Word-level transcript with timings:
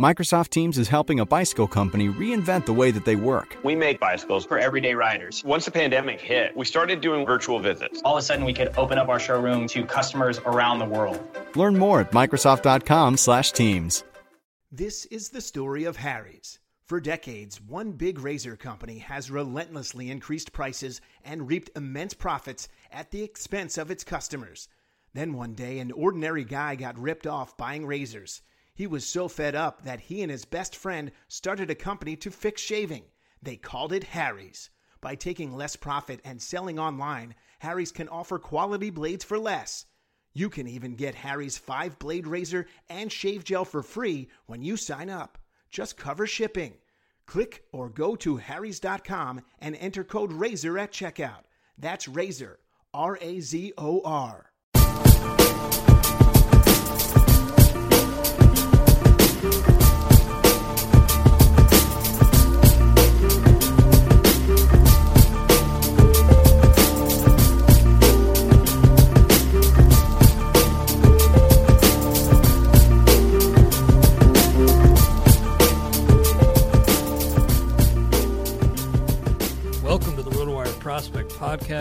Microsoft 0.00 0.48
Teams 0.48 0.76
is 0.76 0.88
helping 0.88 1.20
a 1.20 1.24
bicycle 1.26 1.68
company 1.68 2.08
reinvent 2.08 2.66
the 2.66 2.72
way 2.72 2.90
that 2.90 3.04
they 3.04 3.14
work. 3.14 3.56
We 3.62 3.76
make 3.76 4.00
bicycles 4.00 4.44
for 4.44 4.58
everyday 4.58 4.94
riders. 4.94 5.44
Once 5.44 5.66
the 5.66 5.70
pandemic 5.70 6.20
hit, 6.20 6.56
we 6.56 6.64
started 6.64 7.00
doing 7.00 7.24
virtual 7.24 7.60
visits. 7.60 8.02
All 8.04 8.16
of 8.16 8.18
a 8.18 8.26
sudden, 8.26 8.44
we 8.44 8.52
could 8.52 8.76
open 8.76 8.98
up 8.98 9.08
our 9.08 9.20
showroom 9.20 9.68
to 9.68 9.84
customers 9.84 10.40
around 10.40 10.80
the 10.80 10.84
world. 10.84 11.24
Learn 11.54 11.78
more 11.78 12.00
at 12.00 12.10
Microsoft.com/Teams. 12.10 14.02
This 14.72 15.04
is 15.04 15.28
the 15.28 15.40
story 15.40 15.84
of 15.84 15.98
Harry's. 15.98 16.58
For 16.86 17.00
decades, 17.00 17.60
one 17.60 17.92
big 17.92 18.18
razor 18.18 18.56
company 18.56 18.98
has 18.98 19.30
relentlessly 19.30 20.10
increased 20.10 20.52
prices 20.52 21.00
and 21.24 21.46
reaped 21.46 21.70
immense 21.76 22.14
profits 22.14 22.68
at 22.90 23.12
the 23.12 23.22
expense 23.22 23.78
of 23.78 23.92
its 23.92 24.02
customers. 24.02 24.66
Then 25.12 25.34
one 25.34 25.54
day, 25.54 25.78
an 25.78 25.92
ordinary 25.92 26.42
guy 26.42 26.74
got 26.74 26.98
ripped 26.98 27.28
off 27.28 27.56
buying 27.56 27.86
razors. 27.86 28.42
He 28.74 28.88
was 28.88 29.06
so 29.06 29.28
fed 29.28 29.54
up 29.54 29.82
that 29.84 30.00
he 30.00 30.20
and 30.22 30.30
his 30.30 30.44
best 30.44 30.74
friend 30.74 31.12
started 31.28 31.70
a 31.70 31.76
company 31.76 32.16
to 32.16 32.30
fix 32.30 32.60
shaving. 32.60 33.04
They 33.40 33.56
called 33.56 33.92
it 33.92 34.04
Harry's. 34.04 34.70
By 35.00 35.14
taking 35.14 35.54
less 35.54 35.76
profit 35.76 36.20
and 36.24 36.42
selling 36.42 36.78
online, 36.78 37.36
Harry's 37.60 37.92
can 37.92 38.08
offer 38.08 38.38
quality 38.38 38.90
blades 38.90 39.22
for 39.22 39.38
less. 39.38 39.86
You 40.32 40.50
can 40.50 40.66
even 40.66 40.96
get 40.96 41.14
Harry's 41.14 41.56
5 41.56 42.00
blade 42.00 42.26
razor 42.26 42.66
and 42.88 43.12
shave 43.12 43.44
gel 43.44 43.64
for 43.64 43.82
free 43.82 44.28
when 44.46 44.62
you 44.62 44.76
sign 44.76 45.08
up. 45.08 45.38
Just 45.70 45.96
cover 45.96 46.26
shipping. 46.26 46.74
Click 47.26 47.64
or 47.70 47.88
go 47.88 48.16
to 48.16 48.38
harrys.com 48.38 49.42
and 49.60 49.76
enter 49.76 50.02
code 50.02 50.32
RAZOR 50.32 50.78
at 50.78 50.92
checkout. 50.92 51.44
That's 51.78 52.08
RAZOR, 52.08 52.58
R 52.92 53.18
A 53.20 53.40
Z 53.40 53.72
O 53.78 54.00
R. 54.04 54.50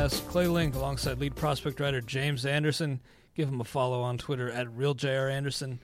Podcast. 0.03 0.27
Clay 0.27 0.47
Link 0.47 0.75
alongside 0.75 1.19
lead 1.19 1.35
prospect 1.35 1.79
writer 1.79 2.01
James 2.01 2.45
Anderson. 2.45 2.99
Give 3.35 3.47
him 3.47 3.61
a 3.61 3.63
follow 3.63 4.01
on 4.01 4.17
Twitter 4.17 4.49
at 4.51 4.67
RealJRAnderson. 4.67 5.79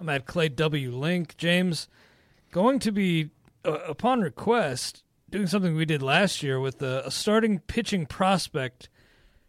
I'm 0.00 0.08
at 0.08 0.26
Clay 0.26 0.48
W. 0.48 0.92
Link. 0.92 1.36
James, 1.36 1.86
going 2.50 2.78
to 2.78 2.90
be, 2.90 3.30
uh, 3.66 3.78
upon 3.86 4.22
request, 4.22 5.02
doing 5.28 5.46
something 5.46 5.74
we 5.76 5.84
did 5.84 6.02
last 6.02 6.42
year 6.42 6.58
with 6.58 6.80
a, 6.82 7.06
a 7.06 7.10
starting 7.10 7.58
pitching 7.58 8.06
prospect 8.06 8.88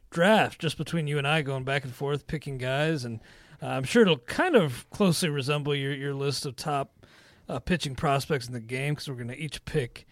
draft 0.09 0.59
just 0.59 0.77
between 0.77 1.07
you 1.07 1.17
and 1.17 1.27
I 1.27 1.41
going 1.41 1.63
back 1.63 1.85
and 1.85 1.95
forth 1.95 2.27
picking 2.27 2.57
guys. 2.57 3.05
And 3.05 3.21
uh, 3.61 3.67
I'm 3.67 3.85
sure 3.85 4.01
it'll 4.01 4.17
kind 4.17 4.55
of 4.55 4.89
closely 4.89 5.29
resemble 5.29 5.73
your, 5.73 5.93
your 5.93 6.13
list 6.13 6.45
of 6.45 6.57
top 6.57 7.05
uh, 7.47 7.59
pitching 7.59 7.95
prospects 7.95 8.47
in 8.47 8.53
the 8.53 8.59
game 8.59 8.95
because 8.95 9.07
we're 9.07 9.15
going 9.15 9.29
to 9.29 9.39
each 9.39 9.63
pick 9.63 10.05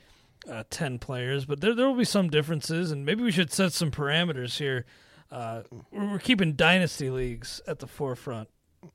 uh, 0.49 0.63
10 0.69 0.99
players, 0.99 1.45
but 1.45 1.61
there, 1.61 1.75
there 1.75 1.87
will 1.87 1.95
be 1.95 2.05
some 2.05 2.29
differences, 2.29 2.91
and 2.91 3.05
maybe 3.05 3.23
we 3.23 3.31
should 3.31 3.51
set 3.51 3.73
some 3.73 3.91
parameters 3.91 4.57
here. 4.57 4.85
Uh, 5.31 5.63
we're, 5.91 6.19
keeping 6.19 6.53
dynasty 6.53 7.09
leagues 7.09 7.61
at 7.67 7.79
the 7.79 7.87
forefront 7.87 8.49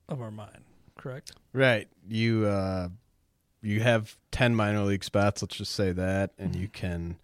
of 0.09 0.21
our 0.21 0.31
mind, 0.31 0.63
correct? 0.97 1.31
Right. 1.53 1.87
You 2.07 2.47
uh 2.47 2.89
you 3.61 3.79
have 3.81 4.17
10 4.31 4.55
minor 4.55 4.81
league 4.81 5.03
spots, 5.03 5.41
let's 5.41 5.55
just 5.55 5.73
say 5.73 5.91
that, 5.93 6.31
and 6.37 6.55
you 6.55 6.67
can 6.67 7.17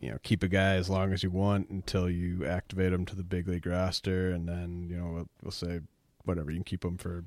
you 0.00 0.10
know, 0.10 0.18
keep 0.22 0.42
a 0.42 0.48
guy 0.48 0.74
as 0.74 0.90
long 0.90 1.12
as 1.12 1.22
you 1.22 1.30
want 1.30 1.70
until 1.70 2.10
you 2.10 2.44
activate 2.44 2.92
him 2.92 3.06
to 3.06 3.16
the 3.16 3.22
big 3.22 3.48
league 3.48 3.66
roster 3.66 4.32
and 4.32 4.46
then, 4.46 4.86
you 4.86 4.96
know, 4.96 5.10
we'll, 5.12 5.28
we'll 5.42 5.50
say 5.50 5.80
whatever, 6.24 6.50
you 6.50 6.58
can 6.58 6.64
keep 6.64 6.84
him 6.84 6.98
for 6.98 7.24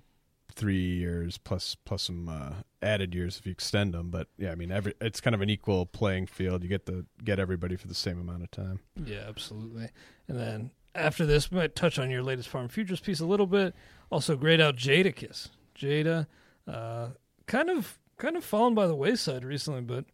3 0.58 0.76
years 0.76 1.38
plus 1.38 1.76
plus 1.86 2.04
some 2.04 2.28
uh 2.28 2.54
added 2.82 3.14
years 3.14 3.38
if 3.38 3.46
you 3.46 3.52
extend 3.52 3.94
them, 3.94 4.10
but 4.10 4.28
yeah, 4.38 4.52
I 4.52 4.56
mean 4.56 4.72
every 4.72 4.94
it's 5.00 5.22
kind 5.22 5.36
of 5.36 5.42
an 5.42 5.50
equal 5.50 5.86
playing 5.86 6.26
field. 6.26 6.64
You 6.64 6.70
get 6.70 6.88
the 6.88 7.06
get 7.24 7.40
everybody 7.40 7.76
for 7.76 7.88
the 7.88 7.96
same 7.96 8.20
amount 8.20 8.44
of 8.44 8.52
time. 8.52 8.80
Yeah, 9.06 9.26
absolutely. 9.28 9.90
And 10.28 10.40
then 10.40 10.72
after 10.96 11.26
this, 11.26 11.52
we 11.52 11.58
might 11.58 11.76
touch 11.76 12.00
on 12.00 12.10
your 12.10 12.24
latest 12.24 12.50
farm 12.50 12.68
futures 12.70 13.00
piece 13.00 13.20
a 13.20 13.26
little 13.26 13.46
bit. 13.46 13.76
Also, 14.10 14.36
grade 14.36 14.60
out 14.60 14.76
Jadakiss. 14.76 15.50
Jada, 15.78 16.26
uh, 16.68 17.10
kind 17.46 17.70
of 17.70 18.00
kind 18.18 18.36
of 18.36 18.44
fallen 18.44 18.74
by 18.74 18.88
the 18.88 18.96
wayside 18.96 19.44
recently, 19.44 19.82
but 19.82 20.06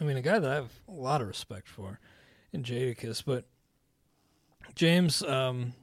I 0.00 0.04
mean, 0.04 0.16
a 0.16 0.22
guy 0.22 0.38
that 0.38 0.50
I 0.50 0.54
have 0.54 0.70
a 0.88 0.92
lot 0.92 1.20
of 1.20 1.26
respect 1.26 1.68
for 1.68 1.98
in 2.52 2.62
Jadakiss. 2.62 3.24
But 3.24 3.44
James, 4.74 5.22
um, 5.22 5.74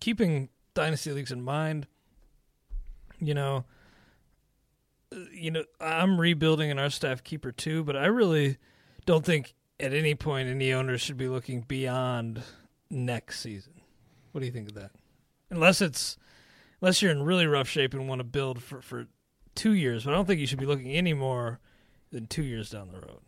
keeping 0.00 0.48
dynasty 0.74 1.12
leagues 1.12 1.32
in 1.32 1.42
mind, 1.42 1.86
you 3.20 3.34
know, 3.34 3.64
uh, 5.12 5.18
you 5.32 5.50
know, 5.50 5.64
I'm 5.80 6.20
rebuilding 6.20 6.70
an 6.70 6.78
our 6.78 6.90
staff 6.90 7.22
keeper 7.22 7.52
too, 7.52 7.84
but 7.84 7.96
I 7.96 8.06
really 8.06 8.58
don't 9.06 9.24
think 9.24 9.54
at 9.80 9.92
any 9.92 10.14
point 10.14 10.48
any 10.48 10.72
owner 10.72 10.98
should 10.98 11.16
be 11.16 11.28
looking 11.28 11.62
beyond 11.62 12.42
next 12.90 13.40
season. 13.40 13.74
What 14.32 14.40
do 14.40 14.46
you 14.46 14.52
think 14.52 14.68
of 14.68 14.74
that? 14.74 14.90
Unless 15.50 15.80
it's 15.80 16.16
unless 16.80 17.02
you're 17.02 17.12
in 17.12 17.22
really 17.22 17.46
rough 17.46 17.68
shape 17.68 17.94
and 17.94 18.08
want 18.08 18.20
to 18.20 18.24
build 18.24 18.62
for 18.62 18.82
for 18.82 19.06
two 19.54 19.72
years, 19.72 20.04
but 20.04 20.12
I 20.12 20.16
don't 20.16 20.26
think 20.26 20.40
you 20.40 20.46
should 20.46 20.60
be 20.60 20.66
looking 20.66 20.92
any 20.92 21.14
more 21.14 21.58
than 22.10 22.26
two 22.26 22.44
years 22.44 22.70
down 22.70 22.90
the 22.92 23.00
road. 23.00 23.20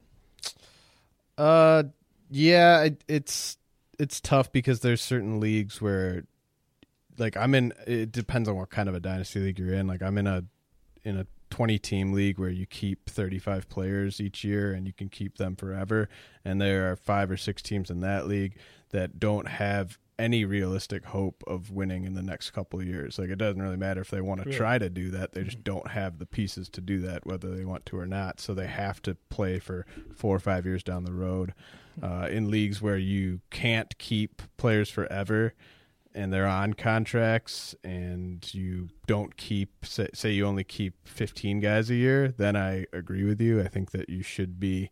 Uh, 1.36 1.82
yeah, 2.30 2.82
it, 2.82 3.02
it's 3.08 3.56
it's 3.98 4.20
tough 4.20 4.52
because 4.52 4.80
there's 4.80 5.00
certain 5.00 5.40
leagues 5.40 5.80
where, 5.80 6.24
like 7.20 7.36
I'm 7.36 7.54
in. 7.54 7.72
It 7.86 8.10
depends 8.12 8.48
on 8.48 8.56
what 8.56 8.70
kind 8.70 8.88
of 8.88 8.94
a 8.94 9.00
dynasty 9.00 9.40
league 9.40 9.58
you're 9.58 9.74
in. 9.74 9.86
Like 9.86 10.02
I'm 10.02 10.18
in 10.18 10.26
a 10.26 10.44
in 11.04 11.16
a 11.16 11.26
20 11.50 11.78
team 11.78 12.12
league 12.12 12.38
where 12.38 12.50
you 12.50 12.66
keep 12.66 13.08
35 13.08 13.68
players 13.68 14.20
each 14.20 14.44
year 14.44 14.72
and 14.72 14.86
you 14.86 14.92
can 14.92 15.08
keep 15.08 15.36
them 15.36 15.56
forever. 15.56 16.08
And 16.44 16.60
there 16.60 16.90
are 16.90 16.96
five 16.96 17.30
or 17.30 17.36
six 17.36 17.60
teams 17.62 17.90
in 17.90 18.00
that 18.00 18.26
league 18.26 18.56
that 18.90 19.18
don't 19.18 19.48
have 19.48 19.98
any 20.18 20.44
realistic 20.44 21.06
hope 21.06 21.42
of 21.46 21.70
winning 21.70 22.04
in 22.04 22.12
the 22.12 22.22
next 22.22 22.50
couple 22.50 22.78
of 22.78 22.86
years. 22.86 23.18
Like 23.18 23.30
it 23.30 23.38
doesn't 23.38 23.60
really 23.60 23.76
matter 23.76 24.02
if 24.02 24.10
they 24.10 24.20
want 24.20 24.44
to 24.44 24.52
try 24.52 24.78
to 24.78 24.90
do 24.90 25.10
that; 25.10 25.32
they 25.32 25.44
just 25.44 25.64
don't 25.64 25.88
have 25.88 26.18
the 26.18 26.26
pieces 26.26 26.68
to 26.70 26.80
do 26.80 27.00
that, 27.00 27.26
whether 27.26 27.54
they 27.54 27.64
want 27.64 27.86
to 27.86 27.98
or 27.98 28.06
not. 28.06 28.38
So 28.38 28.52
they 28.52 28.66
have 28.66 29.00
to 29.02 29.16
play 29.30 29.58
for 29.58 29.86
four 30.14 30.36
or 30.36 30.40
five 30.40 30.66
years 30.66 30.82
down 30.82 31.04
the 31.04 31.12
road. 31.12 31.54
Uh, 32.02 32.28
in 32.30 32.50
leagues 32.50 32.80
where 32.80 32.96
you 32.96 33.40
can't 33.50 33.96
keep 33.98 34.42
players 34.56 34.88
forever, 34.88 35.54
and 36.14 36.32
they're 36.32 36.46
on 36.46 36.74
contracts, 36.74 37.74
and 37.84 38.52
you 38.54 38.88
don't 39.06 39.36
keep 39.36 39.84
say, 39.84 40.08
say 40.14 40.30
you 40.32 40.46
only 40.46 40.64
keep 40.64 40.94
fifteen 41.06 41.60
guys 41.60 41.90
a 41.90 41.94
year, 41.94 42.28
then 42.36 42.56
I 42.56 42.86
agree 42.92 43.24
with 43.24 43.40
you. 43.40 43.60
I 43.60 43.68
think 43.68 43.90
that 43.92 44.08
you 44.08 44.22
should 44.22 44.58
be 44.60 44.90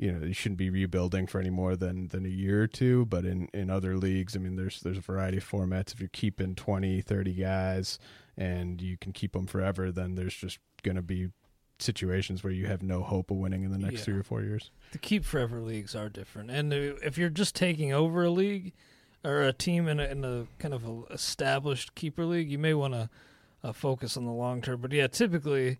you 0.00 0.12
know 0.12 0.24
you 0.24 0.32
shouldn't 0.32 0.58
be 0.58 0.70
rebuilding 0.70 1.26
for 1.26 1.40
any 1.40 1.50
more 1.50 1.74
than 1.74 2.06
than 2.08 2.24
a 2.24 2.28
year 2.28 2.62
or 2.62 2.66
two 2.68 3.04
but 3.06 3.24
in 3.24 3.48
in 3.52 3.68
other 3.68 3.96
leagues 3.96 4.36
i 4.36 4.38
mean 4.38 4.54
there's 4.54 4.78
there's 4.82 4.96
a 4.98 5.00
variety 5.00 5.38
of 5.38 5.44
formats 5.50 5.92
if 5.92 5.98
you're 5.98 6.08
keeping 6.12 6.54
20 6.54 7.00
30 7.00 7.32
guys 7.32 7.98
and 8.36 8.80
you 8.80 8.96
can 8.96 9.10
keep 9.10 9.32
them 9.32 9.44
forever 9.48 9.90
then 9.90 10.14
there's 10.14 10.36
just 10.36 10.60
going 10.84 10.94
to 10.94 11.02
be 11.02 11.30
situations 11.80 12.44
where 12.44 12.52
you 12.52 12.66
have 12.66 12.80
no 12.80 13.02
hope 13.02 13.32
of 13.32 13.38
winning 13.38 13.64
in 13.64 13.72
the 13.72 13.78
next 13.78 13.94
Yeah. 13.94 14.04
three 14.04 14.18
or 14.18 14.22
four 14.22 14.42
years 14.42 14.70
the 14.92 14.98
keep 14.98 15.24
forever 15.24 15.60
leagues 15.60 15.96
are 15.96 16.08
different, 16.08 16.52
and 16.52 16.72
if 16.72 17.18
you're 17.18 17.28
just 17.28 17.56
taking 17.56 17.92
over 17.92 18.22
a 18.22 18.30
league 18.30 18.74
or 19.28 19.42
a 19.42 19.52
team 19.52 19.88
in 19.88 20.00
a, 20.00 20.04
in 20.04 20.24
a 20.24 20.46
kind 20.58 20.72
of 20.72 20.84
a 20.84 21.02
established 21.12 21.94
keeper 21.94 22.24
league, 22.24 22.50
you 22.50 22.58
may 22.58 22.72
want 22.72 22.94
to 22.94 23.10
uh, 23.62 23.72
focus 23.72 24.16
on 24.16 24.24
the 24.24 24.32
long 24.32 24.62
term. 24.62 24.80
But 24.80 24.92
yeah, 24.92 25.06
typically, 25.06 25.78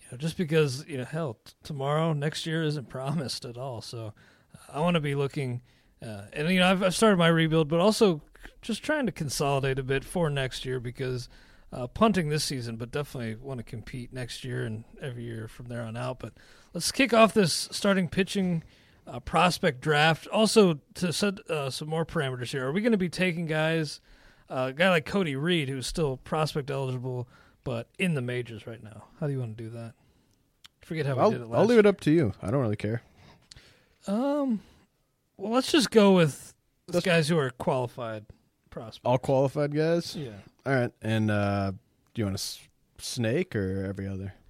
you 0.00 0.06
know, 0.10 0.18
just 0.18 0.36
because 0.36 0.84
you 0.86 0.98
know, 0.98 1.04
hell, 1.04 1.38
t- 1.44 1.54
tomorrow, 1.62 2.12
next 2.12 2.44
year 2.44 2.62
isn't 2.62 2.88
promised 2.90 3.46
at 3.46 3.56
all. 3.56 3.80
So 3.80 4.12
uh, 4.54 4.72
I 4.74 4.80
want 4.80 4.94
to 4.94 5.00
be 5.00 5.14
looking, 5.14 5.62
uh, 6.04 6.24
and 6.34 6.50
you 6.50 6.60
know, 6.60 6.70
I've, 6.70 6.82
I've 6.82 6.94
started 6.94 7.16
my 7.16 7.28
rebuild, 7.28 7.68
but 7.68 7.80
also 7.80 8.20
just 8.60 8.82
trying 8.82 9.06
to 9.06 9.12
consolidate 9.12 9.78
a 9.78 9.82
bit 9.82 10.04
for 10.04 10.30
next 10.30 10.64
year 10.64 10.78
because. 10.78 11.28
Uh, 11.74 11.86
punting 11.86 12.28
this 12.28 12.44
season, 12.44 12.76
but 12.76 12.90
definitely 12.90 13.34
want 13.34 13.56
to 13.56 13.64
compete 13.64 14.12
next 14.12 14.44
year 14.44 14.66
and 14.66 14.84
every 15.00 15.24
year 15.24 15.48
from 15.48 15.68
there 15.68 15.80
on 15.80 15.96
out. 15.96 16.18
But 16.18 16.34
let's 16.74 16.92
kick 16.92 17.14
off 17.14 17.32
this 17.32 17.66
starting 17.72 18.10
pitching 18.10 18.62
uh, 19.06 19.20
prospect 19.20 19.80
draft. 19.80 20.26
Also, 20.28 20.78
to 20.94 21.12
set 21.12 21.38
uh, 21.50 21.70
some 21.70 21.88
more 21.88 22.04
parameters 22.06 22.50
here, 22.52 22.66
are 22.66 22.72
we 22.72 22.80
going 22.80 22.92
to 22.92 22.98
be 22.98 23.08
taking 23.08 23.46
guys, 23.46 24.00
uh, 24.50 24.66
a 24.70 24.72
guy 24.72 24.90
like 24.90 25.04
Cody 25.06 25.36
Reed, 25.36 25.68
who's 25.68 25.86
still 25.86 26.16
prospect 26.18 26.70
eligible, 26.70 27.28
but 27.64 27.88
in 27.98 28.14
the 28.14 28.22
majors 28.22 28.66
right 28.66 28.82
now? 28.82 29.04
How 29.20 29.26
do 29.26 29.32
you 29.32 29.38
want 29.40 29.56
to 29.56 29.62
do 29.64 29.70
that? 29.70 29.94
Forget 30.82 31.06
how 31.06 31.14
we 31.14 31.30
did 31.30 31.40
it 31.40 31.44
I'll, 31.44 31.48
last 31.48 31.58
I'll 31.60 31.64
leave 31.66 31.78
it 31.78 31.86
up 31.86 32.00
to 32.00 32.10
you 32.10 32.32
i 32.42 32.50
don't 32.50 32.60
really 32.60 32.74
care 32.74 33.02
Um, 34.08 34.60
well, 35.36 35.52
let's 35.52 35.70
just 35.70 35.90
go 35.92 36.12
with 36.12 36.54
That's- 36.88 37.04
guys 37.04 37.28
who 37.28 37.38
are 37.38 37.50
qualified 37.50 38.26
prospects. 38.70 39.00
all 39.04 39.18
qualified 39.18 39.74
guys 39.74 40.16
Yeah. 40.16 40.30
all 40.66 40.74
right 40.74 40.90
and 41.02 41.30
uh 41.30 41.70
do 42.14 42.20
you 42.20 42.24
want 42.24 42.34
a 42.34 42.40
s- 42.40 42.58
snake 42.98 43.54
or 43.54 43.84
every 43.84 44.08
other 44.08 44.34
I 44.36 44.41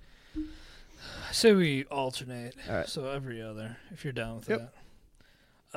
say 1.33 1.53
we 1.53 1.85
alternate, 1.85 2.55
All 2.69 2.77
right. 2.77 2.89
so 2.89 3.09
every 3.09 3.43
other, 3.43 3.77
if 3.91 4.05
you're 4.05 4.13
down 4.13 4.37
with 4.37 4.49
Yep. 4.49 4.59
that. 4.61 4.73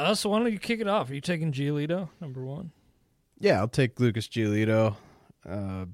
Uh, 0.02 0.14
so 0.16 0.30
why 0.30 0.40
don't 0.40 0.52
you 0.52 0.60
kick 0.60 0.80
it 0.82 0.88
off? 0.88 1.10
Are 1.10 1.16
you 1.16 1.22
taking 1.22 1.52
Giolito, 1.54 2.10
number 2.20 2.44
one? 2.44 2.72
Yeah, 3.40 3.60
I'll 3.60 3.68
take 3.68 4.00
Lucas 4.00 4.28
Giolito. 4.28 4.96
Uh, 5.48 5.86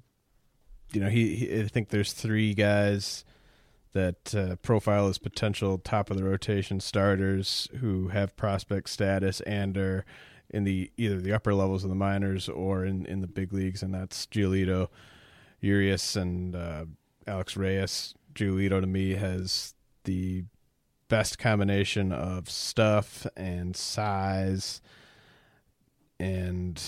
you 0.92 1.00
know, 1.02 1.10
he, 1.10 1.36
he. 1.36 1.60
I 1.62 1.68
think 1.68 1.90
there's 1.90 2.14
three 2.14 2.54
guys 2.54 3.24
that 3.94 4.34
uh, 4.34 4.56
profile 4.58 5.08
as 5.08 5.18
potential 5.18 5.78
top 5.78 6.10
of 6.10 6.18
the 6.18 6.24
rotation 6.24 6.80
starters 6.80 7.68
who 7.80 8.08
have 8.10 8.36
prospect 8.38 8.90
status 8.90 9.42
and 9.42 9.78
are 9.78 10.06
in 10.50 10.64
the 10.64 10.92
either 10.98 11.20
the 11.20 11.34
upper 11.34 11.54
levels 11.54 11.84
of 11.84 11.90
the 11.90 11.96
minors 11.96 12.50
or 12.50 12.86
in, 12.86 13.06
in 13.06 13.22
the 13.22 13.28
big 13.28 13.54
leagues, 13.54 13.84
and 13.84 13.94
that's 13.94 14.26
Giolito, 14.28 14.88
Urias, 15.60 16.16
and 16.16 16.56
uh, 16.56 16.86
Alex 17.28 17.56
Reyes. 17.56 18.14
Giolito 18.34 18.80
to 18.82 18.88
me 18.88 19.12
has 19.16 19.74
the 20.06 20.44
best 21.08 21.38
combination 21.38 22.12
of 22.12 22.50
stuff 22.50 23.28
and 23.36 23.76
size 23.76 24.82
and 26.20 26.82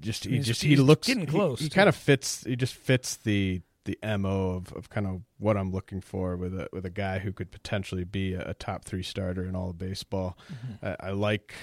just 0.00 0.24
he 0.24 0.30
He's- 0.32 0.46
just 0.46 0.62
he 0.62 0.76
looks 0.76 1.06
getting 1.06 1.26
he- 1.26 1.30
close, 1.32 1.60
He, 1.60 1.68
too. 1.68 1.74
kind 1.74 1.88
of 1.88 1.96
fits. 1.96 2.44
He 2.44 2.56
just 2.56 2.74
fits 2.74 3.16
the 3.16 3.62
the 3.84 3.96
mo 4.18 4.50
of, 4.56 4.72
of 4.72 4.90
kind 4.90 5.06
of 5.06 5.22
what 5.38 5.56
I'm 5.56 5.70
looking 5.70 6.00
for 6.00 6.36
with 6.36 6.52
a 6.58 6.68
with 6.72 6.84
a 6.84 6.90
guy 6.90 7.20
who 7.20 7.32
could 7.32 7.50
potentially 7.52 8.04
be 8.04 8.34
a, 8.34 8.50
a 8.50 8.54
top 8.54 8.84
three 8.84 9.02
starter 9.02 9.44
in 9.44 9.54
all 9.54 9.70
of 9.70 9.78
baseball. 9.78 10.36
Mm-hmm. 10.52 10.86
I, 10.86 11.08
I 11.08 11.10
like 11.12 11.54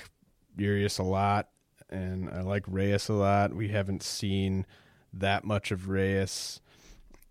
Urias 0.58 1.00
a 1.00 1.04
lot, 1.04 1.50
and 1.90 2.30
I 2.30 2.42
like 2.42 2.64
Reyes 2.68 3.10
a 3.10 3.14
lot. 3.14 3.54
We 3.54 3.70
haven't 3.70 4.04
seen 4.04 4.66
that 5.14 5.44
much 5.44 5.72
of 5.72 5.90
Reyes 5.90 6.60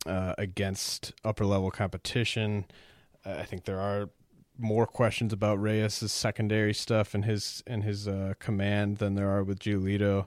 uh, 0.06 0.34
against 0.38 1.12
upper 1.24 1.44
level 1.44 1.70
competition. 1.70 2.66
Uh, 3.24 3.36
I 3.38 3.44
think 3.44 3.64
there 3.64 3.80
are 3.80 4.10
more 4.58 4.86
questions 4.86 5.32
about 5.32 5.60
Reyes' 5.60 6.10
secondary 6.12 6.74
stuff 6.74 7.14
and 7.14 7.24
his 7.24 7.62
and 7.66 7.84
his 7.84 8.06
uh, 8.06 8.34
command 8.38 8.98
than 8.98 9.14
there 9.14 9.30
are 9.30 9.42
with 9.42 9.58
Giolito. 9.58 10.26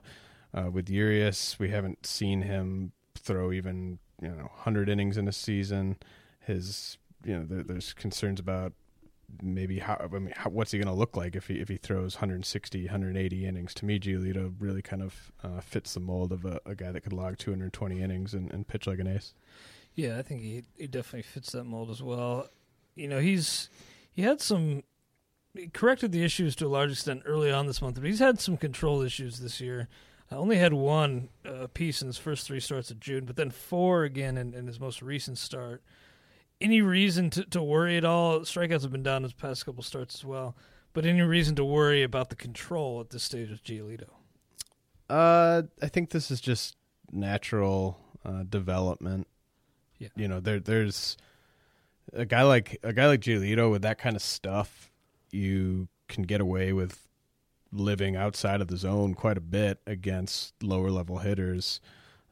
Uh, 0.54 0.70
with 0.70 0.88
Urias, 0.88 1.58
we 1.58 1.68
haven't 1.68 2.06
seen 2.06 2.42
him 2.42 2.92
throw 3.14 3.52
even 3.52 3.98
you 4.20 4.28
know 4.28 4.44
100 4.44 4.88
innings 4.88 5.16
in 5.16 5.28
a 5.28 5.32
season. 5.32 5.96
His 6.40 6.98
you 7.24 7.36
know 7.36 7.44
there, 7.44 7.62
there's 7.62 7.92
concerns 7.92 8.40
about 8.40 8.72
maybe 9.42 9.78
how 9.78 9.96
I 10.00 10.18
mean 10.18 10.32
how, 10.36 10.50
what's 10.50 10.70
he 10.70 10.78
going 10.78 10.88
to 10.88 10.94
look 10.94 11.16
like 11.16 11.36
if 11.36 11.48
he 11.48 11.54
if 11.54 11.68
he 11.68 11.76
throws 11.76 12.16
160 12.16 12.84
180 12.84 13.46
innings. 13.46 13.74
To 13.74 13.84
me, 13.84 13.98
Giolito 13.98 14.54
really 14.58 14.82
kind 14.82 15.02
of 15.02 15.32
uh, 15.42 15.60
fits 15.60 15.94
the 15.94 16.00
mold 16.00 16.32
of 16.32 16.44
a, 16.44 16.60
a 16.66 16.74
guy 16.74 16.92
that 16.92 17.02
could 17.02 17.12
log 17.12 17.38
220 17.38 18.00
innings 18.00 18.34
and, 18.34 18.52
and 18.52 18.66
pitch 18.66 18.86
like 18.86 18.98
an 18.98 19.06
ace. 19.06 19.34
Yeah, 19.94 20.18
I 20.18 20.22
think 20.22 20.42
he 20.42 20.64
he 20.76 20.86
definitely 20.86 21.22
fits 21.22 21.52
that 21.52 21.64
mold 21.64 21.90
as 21.90 22.02
well. 22.02 22.48
You 22.94 23.08
know, 23.08 23.20
he's 23.20 23.68
he 24.12 24.22
had 24.22 24.40
some 24.40 24.82
he 25.54 25.68
corrected 25.68 26.12
the 26.12 26.24
issues 26.24 26.54
to 26.56 26.66
a 26.66 26.68
large 26.68 26.92
extent 26.92 27.22
early 27.24 27.50
on 27.50 27.66
this 27.66 27.80
month, 27.80 27.96
but 27.96 28.04
he's 28.04 28.18
had 28.18 28.40
some 28.40 28.56
control 28.56 29.02
issues 29.02 29.40
this 29.40 29.60
year. 29.60 29.88
I 30.30 30.34
only 30.34 30.56
had 30.56 30.72
one 30.72 31.28
uh, 31.44 31.68
piece 31.72 32.02
in 32.02 32.08
his 32.08 32.18
first 32.18 32.46
three 32.46 32.60
starts 32.60 32.90
of 32.90 32.98
June, 32.98 33.24
but 33.24 33.36
then 33.36 33.50
four 33.50 34.04
again 34.04 34.36
in, 34.36 34.54
in 34.54 34.66
his 34.66 34.80
most 34.80 35.00
recent 35.00 35.38
start. 35.38 35.82
Any 36.60 36.80
reason 36.80 37.30
to, 37.30 37.44
to 37.44 37.62
worry 37.62 37.96
at 37.96 38.04
all? 38.04 38.40
Strikeouts 38.40 38.82
have 38.82 38.92
been 38.92 39.02
down 39.02 39.22
his 39.22 39.32
past 39.32 39.66
couple 39.66 39.82
starts 39.82 40.14
as 40.14 40.24
well, 40.24 40.56
but 40.94 41.04
any 41.04 41.20
reason 41.20 41.54
to 41.56 41.64
worry 41.64 42.02
about 42.02 42.30
the 42.30 42.36
control 42.36 43.00
at 43.00 43.10
this 43.10 43.22
stage 43.22 43.50
of 43.50 43.62
Giolito? 43.62 44.08
Uh, 45.08 45.62
I 45.82 45.88
think 45.88 46.10
this 46.10 46.30
is 46.30 46.40
just 46.40 46.76
natural 47.12 47.98
uh, 48.24 48.44
development. 48.48 49.26
Yeah. 49.98 50.08
You 50.16 50.28
know, 50.28 50.40
there 50.40 50.60
there's 50.60 51.16
a 52.12 52.24
guy 52.24 52.42
like 52.42 52.78
a 52.82 52.92
guy 52.92 53.06
like 53.06 53.20
Giolito 53.20 53.70
with 53.70 53.82
that 53.82 53.98
kind 53.98 54.16
of 54.16 54.22
stuff. 54.22 54.90
You 55.30 55.88
can 56.08 56.24
get 56.24 56.40
away 56.40 56.72
with 56.72 57.06
living 57.72 58.16
outside 58.16 58.60
of 58.60 58.68
the 58.68 58.76
zone 58.76 59.14
quite 59.14 59.36
a 59.36 59.42
bit 59.42 59.80
against 59.86 60.54
lower 60.62 60.90
level 60.90 61.18
hitters. 61.18 61.80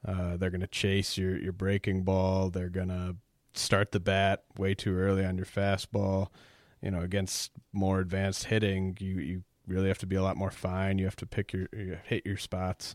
Uh, 0.06 0.36
they're 0.36 0.50
going 0.50 0.60
to 0.60 0.66
chase 0.66 1.16
your 1.16 1.38
your 1.38 1.52
breaking 1.52 2.02
ball. 2.02 2.50
They're 2.50 2.68
going 2.68 2.88
to 2.88 3.16
start 3.54 3.92
the 3.92 4.00
bat 4.00 4.44
way 4.56 4.74
too 4.74 4.96
early 4.96 5.24
on 5.24 5.36
your 5.36 5.46
fastball. 5.46 6.28
You 6.82 6.90
know, 6.90 7.00
against 7.00 7.52
more 7.72 8.00
advanced 8.00 8.44
hitting, 8.44 8.96
you 9.00 9.18
you 9.18 9.42
really 9.66 9.88
have 9.88 9.98
to 9.98 10.06
be 10.06 10.16
a 10.16 10.22
lot 10.22 10.36
more 10.36 10.50
fine. 10.50 10.98
You 10.98 11.06
have 11.06 11.16
to 11.16 11.26
pick 11.26 11.52
your, 11.52 11.68
you 11.72 11.98
hit 12.04 12.26
your 12.26 12.36
spots 12.36 12.94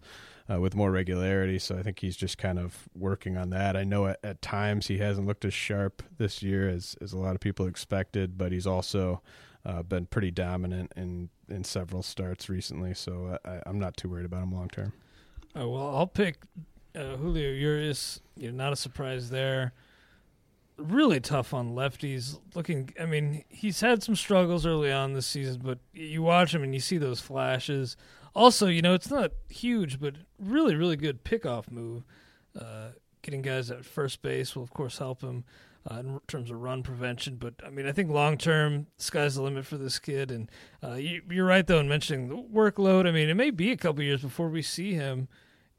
uh, 0.51 0.59
with 0.59 0.75
more 0.75 0.91
regularity. 0.91 1.57
So 1.59 1.77
I 1.77 1.81
think 1.81 1.99
he's 1.99 2.15
just 2.15 2.37
kind 2.37 2.59
of 2.59 2.87
working 2.93 3.37
on 3.37 3.49
that. 3.49 3.75
I 3.75 3.83
know 3.83 4.07
at, 4.07 4.19
at 4.23 4.41
times 4.41 4.87
he 4.87 4.99
hasn't 4.99 5.27
looked 5.27 5.45
as 5.45 5.53
sharp 5.53 6.03
this 6.17 6.43
year 6.43 6.69
as 6.69 6.95
as 7.01 7.13
a 7.13 7.17
lot 7.17 7.35
of 7.35 7.41
people 7.41 7.65
expected, 7.65 8.37
but 8.37 8.51
he's 8.51 8.67
also 8.67 9.21
uh, 9.65 9.83
been 9.83 10.05
pretty 10.05 10.31
dominant 10.31 10.91
in 10.95 11.29
in 11.49 11.63
several 11.63 12.03
starts 12.03 12.49
recently. 12.49 12.93
So 12.93 13.39
I, 13.45 13.61
I'm 13.65 13.79
not 13.79 13.97
too 13.97 14.09
worried 14.09 14.25
about 14.25 14.43
him 14.43 14.53
long 14.53 14.69
term. 14.69 14.93
Oh, 15.55 15.67
well, 15.69 15.95
I'll 15.95 16.07
pick 16.07 16.37
uh, 16.95 17.15
Julio 17.17 17.49
Urias. 17.49 18.21
You're 18.35 18.51
not 18.51 18.71
a 18.71 18.75
surprise 18.75 19.29
there. 19.31 19.73
Really 20.79 21.19
tough 21.19 21.53
on 21.53 21.75
lefties. 21.75 22.39
Looking, 22.55 22.93
I 22.99 23.05
mean, 23.05 23.43
he's 23.49 23.81
had 23.81 24.01
some 24.01 24.15
struggles 24.15 24.65
early 24.65 24.91
on 24.91 25.13
this 25.13 25.27
season, 25.27 25.61
but 25.63 25.79
you 25.93 26.21
watch 26.21 26.55
him 26.55 26.63
and 26.63 26.73
you 26.73 26.79
see 26.79 26.97
those 26.97 27.19
flashes. 27.19 27.97
Also, 28.33 28.67
you 28.67 28.81
know, 28.81 28.93
it's 28.93 29.11
not 29.11 29.31
huge, 29.49 29.99
but 29.99 30.15
really, 30.39 30.75
really 30.75 30.95
good 30.95 31.23
pickoff 31.23 31.69
move. 31.69 32.03
Uh, 32.59 32.89
getting 33.21 33.41
guys 33.41 33.69
at 33.69 33.85
first 33.85 34.21
base 34.21 34.55
will, 34.55 34.63
of 34.63 34.73
course, 34.73 34.97
help 34.97 35.21
him 35.21 35.43
uh, 35.89 35.95
in 35.95 36.19
terms 36.27 36.51
of 36.51 36.61
run 36.61 36.83
prevention. 36.83 37.35
But 37.35 37.55
I 37.65 37.69
mean, 37.69 37.87
I 37.87 37.91
think 37.91 38.09
long 38.09 38.37
term, 38.37 38.87
sky's 38.97 39.35
the 39.35 39.41
limit 39.41 39.65
for 39.65 39.77
this 39.77 39.99
kid. 39.99 40.31
And 40.31 40.49
uh, 40.83 40.93
you, 40.93 41.21
you're 41.29 41.45
right 41.45 41.65
though 41.65 41.79
in 41.79 41.89
mentioning 41.89 42.29
the 42.29 42.35
workload. 42.35 43.07
I 43.07 43.11
mean, 43.11 43.29
it 43.29 43.35
may 43.35 43.49
be 43.49 43.71
a 43.71 43.77
couple 43.77 44.03
years 44.03 44.21
before 44.21 44.49
we 44.49 44.61
see 44.61 44.93
him 44.93 45.27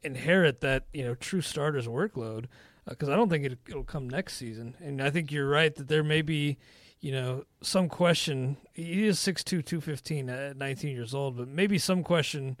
inherit 0.03 0.61
that 0.61 0.85
you 0.93 1.03
know 1.03 1.13
true 1.13 1.41
starter's 1.41 1.87
workload 1.87 2.45
because 2.87 3.09
I 3.09 3.15
don't 3.15 3.29
think 3.29 3.45
it, 3.45 3.59
it'll 3.67 3.83
come 3.83 4.09
next 4.09 4.35
season. 4.35 4.75
And 4.79 5.01
I 5.01 5.09
think 5.09 5.31
you're 5.31 5.47
right 5.49 5.73
that 5.75 5.87
there 5.87 6.03
may 6.03 6.21
be 6.21 6.57
you 6.99 7.11
know 7.11 7.45
some 7.61 7.89
question. 7.89 8.57
He 8.73 9.07
is 9.07 9.17
6'2", 9.19 9.45
215 9.65 10.29
at 10.29 10.57
19 10.57 10.95
years 10.95 11.13
old, 11.13 11.37
but 11.37 11.47
maybe 11.47 11.77
some 11.77 12.03
question 12.03 12.57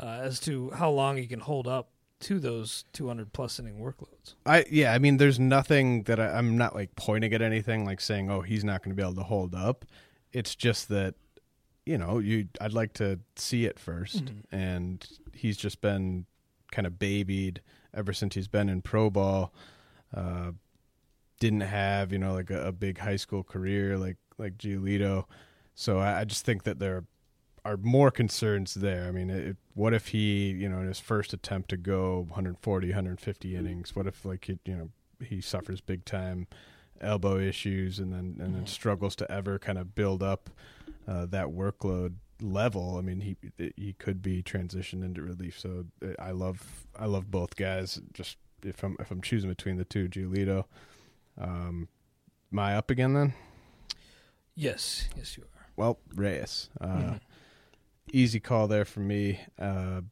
uh, 0.00 0.20
as 0.22 0.40
to 0.40 0.70
how 0.70 0.90
long 0.90 1.16
he 1.16 1.26
can 1.26 1.40
hold 1.40 1.68
up 1.68 1.90
to 2.20 2.38
those 2.38 2.84
200 2.94 3.32
plus 3.32 3.58
inning 3.58 3.78
workloads. 3.78 4.34
I 4.46 4.64
yeah, 4.70 4.92
I 4.94 4.98
mean, 4.98 5.18
there's 5.18 5.38
nothing 5.38 6.04
that 6.04 6.18
I, 6.18 6.38
I'm 6.38 6.56
not 6.56 6.74
like 6.74 6.94
pointing 6.96 7.32
at 7.34 7.42
anything 7.42 7.84
like 7.84 8.00
saying, 8.00 8.30
oh, 8.30 8.40
he's 8.40 8.64
not 8.64 8.82
going 8.82 8.96
to 8.96 9.00
be 9.00 9.02
able 9.02 9.16
to 9.16 9.24
hold 9.24 9.54
up. 9.54 9.84
It's 10.32 10.54
just 10.54 10.88
that 10.88 11.14
you 11.86 11.98
know, 11.98 12.18
you 12.18 12.48
I'd 12.60 12.72
like 12.72 12.94
to 12.94 13.20
see 13.36 13.66
it 13.66 13.76
1st 13.76 14.22
Mm-hmm. 14.22 14.56
and 14.56 15.06
he's 15.34 15.56
just 15.58 15.82
been 15.82 16.24
kind 16.74 16.86
of 16.86 16.98
babied 16.98 17.62
ever 17.94 18.12
since 18.12 18.34
he's 18.34 18.48
been 18.48 18.68
in 18.68 18.82
pro 18.82 19.08
ball. 19.08 19.54
Uh, 20.14 20.52
didn't 21.40 21.62
have 21.62 22.12
you 22.12 22.18
know 22.18 22.34
like 22.34 22.50
a, 22.50 22.68
a 22.68 22.72
big 22.72 22.98
high 22.98 23.16
school 23.16 23.42
career 23.42 23.96
like 23.96 24.16
like 24.38 24.58
Giolito, 24.58 25.24
so 25.74 25.98
I, 25.98 26.20
I 26.20 26.24
just 26.24 26.44
think 26.44 26.64
that 26.64 26.78
there 26.78 27.04
are 27.64 27.76
more 27.76 28.10
concerns 28.10 28.74
there. 28.74 29.06
I 29.06 29.10
mean, 29.10 29.30
it, 29.30 29.56
what 29.74 29.94
if 29.94 30.08
he 30.08 30.50
you 30.50 30.68
know 30.68 30.80
in 30.80 30.88
his 30.88 31.00
first 31.00 31.32
attempt 31.32 31.70
to 31.70 31.76
go 31.76 32.26
140, 32.28 32.88
150 32.88 33.56
innings? 33.56 33.94
What 33.94 34.06
if 34.06 34.24
like 34.24 34.48
it, 34.48 34.58
you 34.64 34.76
know 34.76 34.90
he 35.24 35.40
suffers 35.40 35.80
big 35.80 36.04
time 36.04 36.46
elbow 37.00 37.38
issues 37.38 37.98
and 37.98 38.12
then 38.12 38.36
and 38.40 38.54
then 38.54 38.66
struggles 38.66 39.16
to 39.16 39.30
ever 39.30 39.58
kind 39.58 39.78
of 39.78 39.94
build 39.94 40.22
up 40.22 40.50
uh, 41.06 41.26
that 41.26 41.48
workload 41.48 42.14
level. 42.40 42.96
I 42.98 43.00
mean, 43.02 43.20
he 43.20 43.36
he 43.76 43.92
could 43.94 44.22
be 44.22 44.42
transitioned 44.42 45.04
into 45.04 45.22
relief. 45.22 45.58
So 45.58 45.86
uh, 46.02 46.08
I 46.18 46.30
love 46.32 46.86
I 46.98 47.06
love 47.06 47.30
both 47.30 47.56
guys. 47.56 48.00
Just 48.12 48.36
if 48.62 48.82
I'm 48.82 48.96
if 49.00 49.10
I'm 49.10 49.20
choosing 49.22 49.50
between 49.50 49.76
the 49.76 49.84
two, 49.84 50.08
Giolito. 50.08 50.64
Um, 51.38 51.88
am 52.52 52.58
I 52.58 52.76
up 52.76 52.90
again 52.90 53.12
then? 53.14 53.34
Yes, 54.54 55.08
yes, 55.16 55.36
you 55.36 55.42
are. 55.44 55.66
Well, 55.76 55.98
Reyes. 56.14 56.70
Uh, 56.80 56.86
Mhm. 56.86 57.20
Easy 58.12 58.38
call 58.38 58.68
there 58.68 58.84
for 58.84 59.00
me. 59.00 59.40
Uh, 59.58 60.02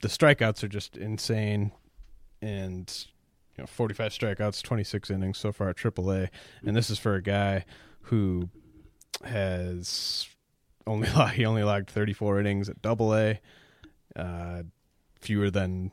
the 0.00 0.08
strikeouts 0.08 0.64
are 0.64 0.68
just 0.68 0.96
insane, 0.96 1.70
and 2.42 3.06
you 3.56 3.62
know, 3.62 3.66
45 3.66 4.10
strikeouts, 4.12 4.62
26 4.62 5.10
innings 5.10 5.38
so 5.38 5.52
far 5.52 5.68
at 5.68 5.76
AAA, 5.76 6.30
and 6.66 6.74
this 6.74 6.90
is 6.90 6.98
for 6.98 7.14
a 7.14 7.22
guy 7.22 7.64
who 8.02 8.48
has 9.22 10.26
only 10.86 11.08
he 11.34 11.44
only 11.44 11.62
logged 11.62 11.90
34 11.90 12.40
innings 12.40 12.68
at 12.68 12.82
Double 12.82 13.14
A, 13.14 13.40
uh, 14.16 14.62
fewer 15.20 15.50
than 15.50 15.92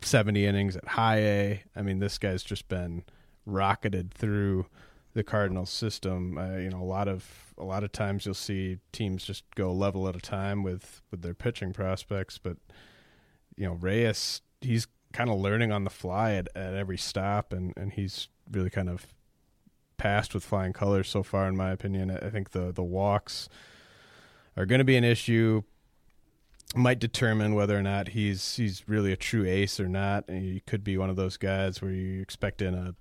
70 0.00 0.46
innings 0.46 0.76
at 0.76 0.86
High 0.88 1.18
A. 1.18 1.64
I 1.74 1.82
mean, 1.82 1.98
this 1.98 2.18
guy's 2.18 2.42
just 2.42 2.68
been 2.68 3.04
rocketed 3.46 4.12
through 4.12 4.66
the 5.14 5.22
Cardinals 5.22 5.70
system. 5.70 6.36
Uh, 6.36 6.56
you 6.56 6.70
know, 6.70 6.80
a 6.80 6.84
lot 6.84 7.08
of 7.08 7.54
a 7.56 7.64
lot 7.64 7.84
of 7.84 7.92
times 7.92 8.26
you'll 8.26 8.34
see 8.34 8.78
teams 8.92 9.24
just 9.24 9.44
go 9.54 9.72
level 9.72 10.08
at 10.08 10.16
a 10.16 10.20
time 10.20 10.62
with 10.62 11.02
with 11.10 11.22
their 11.22 11.34
pitching 11.34 11.72
prospects, 11.72 12.38
but 12.38 12.56
you 13.56 13.66
know, 13.66 13.74
Reyes 13.74 14.42
he's 14.60 14.86
kind 15.12 15.30
of 15.30 15.38
learning 15.38 15.70
on 15.70 15.84
the 15.84 15.90
fly 15.90 16.32
at, 16.32 16.48
at 16.54 16.74
every 16.74 16.98
stop, 16.98 17.52
and 17.52 17.72
and 17.76 17.92
he's 17.92 18.28
really 18.50 18.70
kind 18.70 18.88
of 18.88 19.06
passed 19.96 20.34
with 20.34 20.44
flying 20.44 20.72
colors 20.72 21.08
so 21.08 21.22
far, 21.22 21.46
in 21.48 21.56
my 21.56 21.70
opinion. 21.70 22.10
I 22.10 22.26
I 22.26 22.30
think 22.30 22.50
the 22.50 22.72
the 22.72 22.82
walks 22.82 23.48
are 24.56 24.66
going 24.66 24.78
to 24.78 24.84
be 24.84 24.96
an 24.96 25.04
issue. 25.04 25.62
Might 26.74 26.98
determine 26.98 27.54
whether 27.54 27.78
or 27.78 27.82
not 27.82 28.08
he's 28.08 28.56
he's 28.56 28.88
really 28.88 29.12
a 29.12 29.16
true 29.16 29.46
ace 29.46 29.78
or 29.78 29.88
not. 29.88 30.24
And 30.28 30.42
he 30.42 30.60
could 30.60 30.82
be 30.82 30.96
one 30.96 31.10
of 31.10 31.16
those 31.16 31.36
guys 31.36 31.80
where 31.80 31.92
you 31.92 32.20
expect 32.20 32.62
in 32.62 32.74
a 32.74 32.94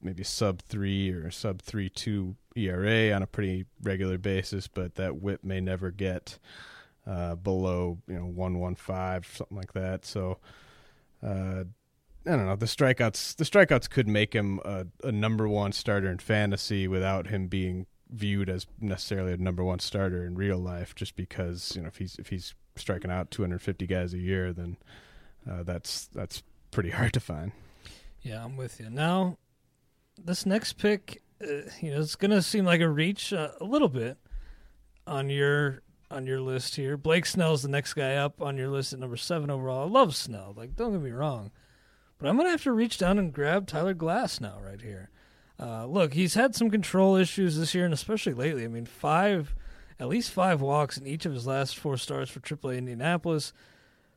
maybe 0.00 0.22
sub 0.22 0.62
three 0.62 1.10
or 1.10 1.30
sub 1.30 1.60
three 1.60 1.88
two 1.88 2.36
ERA 2.54 3.12
on 3.12 3.22
a 3.22 3.26
pretty 3.26 3.66
regular 3.82 4.18
basis, 4.18 4.68
but 4.68 4.94
that 4.94 5.20
whip 5.20 5.42
may 5.42 5.60
never 5.60 5.90
get 5.90 6.38
uh, 7.06 7.34
below 7.34 7.98
you 8.06 8.14
know 8.14 8.26
one 8.26 8.58
one 8.58 8.74
five 8.74 9.26
something 9.26 9.56
like 9.56 9.72
that. 9.72 10.04
So 10.04 10.38
uh, 11.22 11.64
I 12.26 12.30
don't 12.30 12.46
know 12.46 12.56
the 12.56 12.66
strikeouts. 12.66 13.36
The 13.36 13.44
strikeouts 13.44 13.90
could 13.90 14.08
make 14.08 14.32
him 14.32 14.60
a, 14.64 14.86
a 15.04 15.12
number 15.12 15.48
one 15.48 15.72
starter 15.72 16.10
in 16.10 16.18
fantasy 16.18 16.88
without 16.88 17.28
him 17.28 17.48
being 17.48 17.86
viewed 18.10 18.48
as 18.48 18.66
necessarily 18.80 19.32
a 19.32 19.36
number 19.36 19.64
one 19.64 19.78
starter 19.78 20.24
in 20.24 20.34
real 20.34 20.58
life. 20.58 20.94
Just 20.94 21.16
because 21.16 21.74
you 21.74 21.82
know 21.82 21.88
if 21.88 21.96
he's 21.96 22.16
if 22.18 22.28
he's 22.28 22.54
striking 22.76 23.10
out 23.10 23.30
250 23.30 23.86
guys 23.86 24.14
a 24.14 24.18
year, 24.18 24.52
then 24.52 24.76
uh, 25.50 25.62
that's 25.62 26.06
that's 26.08 26.42
pretty 26.70 26.90
hard 26.90 27.12
to 27.14 27.20
find. 27.20 27.52
Yeah, 28.22 28.44
I'm 28.44 28.56
with 28.56 28.80
you. 28.80 28.90
Now, 28.90 29.38
this 30.18 30.46
next 30.46 30.74
pick, 30.74 31.22
uh, 31.40 31.68
you 31.80 31.92
know, 31.92 32.00
it's 32.00 32.16
going 32.16 32.32
to 32.32 32.42
seem 32.42 32.64
like 32.64 32.80
a 32.80 32.88
reach 32.88 33.32
uh, 33.32 33.50
a 33.60 33.64
little 33.64 33.88
bit 33.88 34.18
on 35.06 35.30
your 35.30 35.82
on 36.10 36.26
your 36.26 36.40
list 36.40 36.76
here. 36.76 36.96
Blake 36.96 37.26
Snell's 37.26 37.62
the 37.62 37.68
next 37.68 37.94
guy 37.94 38.14
up 38.16 38.40
on 38.40 38.56
your 38.56 38.68
list 38.68 38.92
at 38.92 38.98
number 38.98 39.16
seven 39.16 39.50
overall. 39.50 39.86
I 39.86 39.90
love 39.90 40.14
Snell. 40.14 40.54
Like, 40.56 40.76
don't 40.76 40.92
get 40.92 41.02
me 41.02 41.10
wrong, 41.10 41.50
but 42.18 42.28
I'm 42.28 42.36
going 42.36 42.46
to 42.46 42.50
have 42.52 42.62
to 42.64 42.72
reach 42.72 42.98
down 42.98 43.18
and 43.18 43.32
grab 43.32 43.66
Tyler 43.66 43.94
Glasnow 43.94 44.62
right 44.64 44.80
here. 44.80 45.10
Uh, 45.58 45.86
look, 45.86 46.12
he's 46.14 46.34
had 46.34 46.54
some 46.54 46.70
control 46.70 47.16
issues 47.16 47.58
this 47.58 47.74
year, 47.74 47.84
and 47.84 47.94
especially 47.94 48.34
lately. 48.34 48.64
I 48.64 48.68
mean, 48.68 48.86
five, 48.86 49.54
at 49.98 50.08
least 50.08 50.30
five 50.30 50.60
walks 50.60 50.98
in 50.98 51.06
each 51.06 51.24
of 51.24 51.32
his 51.32 51.46
last 51.46 51.78
four 51.78 51.96
starts 51.96 52.30
for 52.30 52.40
AAA 52.40 52.78
Indianapolis 52.78 53.52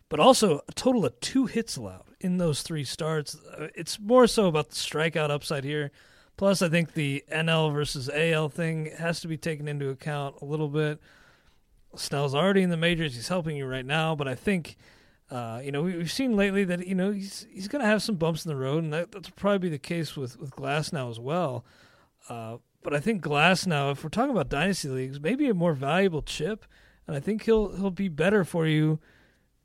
but 0.10 0.20
also 0.20 0.62
a 0.68 0.72
total 0.74 1.06
of 1.06 1.18
two 1.20 1.46
hits 1.46 1.78
allowed 1.78 2.04
in 2.20 2.38
those 2.38 2.64
three 2.64 2.84
starts. 2.84 3.38
Uh, 3.58 3.68
It's 3.76 4.00
more 4.00 4.28
so 4.28 4.48
about 4.48 4.70
the 4.70 4.76
strikeout 4.76 5.30
upside 5.30 5.64
here. 5.64 5.92
Plus, 6.36 6.62
I 6.62 6.70
think 6.70 6.94
the 6.94 7.24
NL 7.32 7.72
versus 7.72 8.10
AL 8.10 8.50
thing 8.50 8.92
has 8.98 9.20
to 9.22 9.28
be 9.28 9.38
taken 9.38 9.68
into 9.68 9.90
account 9.90 10.36
a 10.42 10.46
little 10.46 10.70
bit. 10.70 11.00
Snell's 11.96 12.34
already 12.36 12.62
in 12.62 12.70
the 12.70 12.78
majors; 12.78 13.16
he's 13.16 13.28
helping 13.28 13.58
you 13.58 13.66
right 13.66 13.86
now. 13.86 14.16
But 14.16 14.28
I 14.28 14.36
think, 14.36 14.78
uh, 15.32 15.62
you 15.64 15.72
know, 15.72 15.84
we, 15.84 15.96
we've 15.96 16.12
seen 16.12 16.36
lately 16.36 16.64
that 16.64 16.88
you 16.88 16.96
know 16.96 17.12
he's 17.12 17.46
he's 17.52 17.68
going 17.68 17.82
to 17.82 17.88
have 17.88 18.02
some 18.02 18.16
bumps 18.16 18.46
in 18.46 18.50
the 18.50 18.56
road, 18.56 18.84
and 18.84 18.94
that, 18.94 19.12
that's 19.12 19.30
probably 19.30 19.60
be 19.60 19.70
the 19.70 19.78
case 19.78 20.16
with 20.16 20.40
with 20.40 20.52
Glasnow 20.52 21.10
as 21.10 21.20
well. 21.20 21.66
Uh, 22.28 22.58
but 22.82 22.94
I 22.94 23.00
think 23.00 23.24
Glasnow, 23.24 23.92
if 23.92 24.04
we're 24.04 24.10
talking 24.10 24.32
about 24.32 24.50
dynasty 24.50 24.90
leagues, 24.90 25.20
maybe 25.20 25.48
a 25.50 25.54
more 25.54 25.74
valuable 25.74 26.22
chip, 26.22 26.66
and 27.06 27.16
I 27.16 27.20
think 27.20 27.44
he'll 27.44 27.76
he'll 27.76 27.92
be 27.92 28.08
better 28.08 28.44
for 28.44 28.66
you 28.66 29.00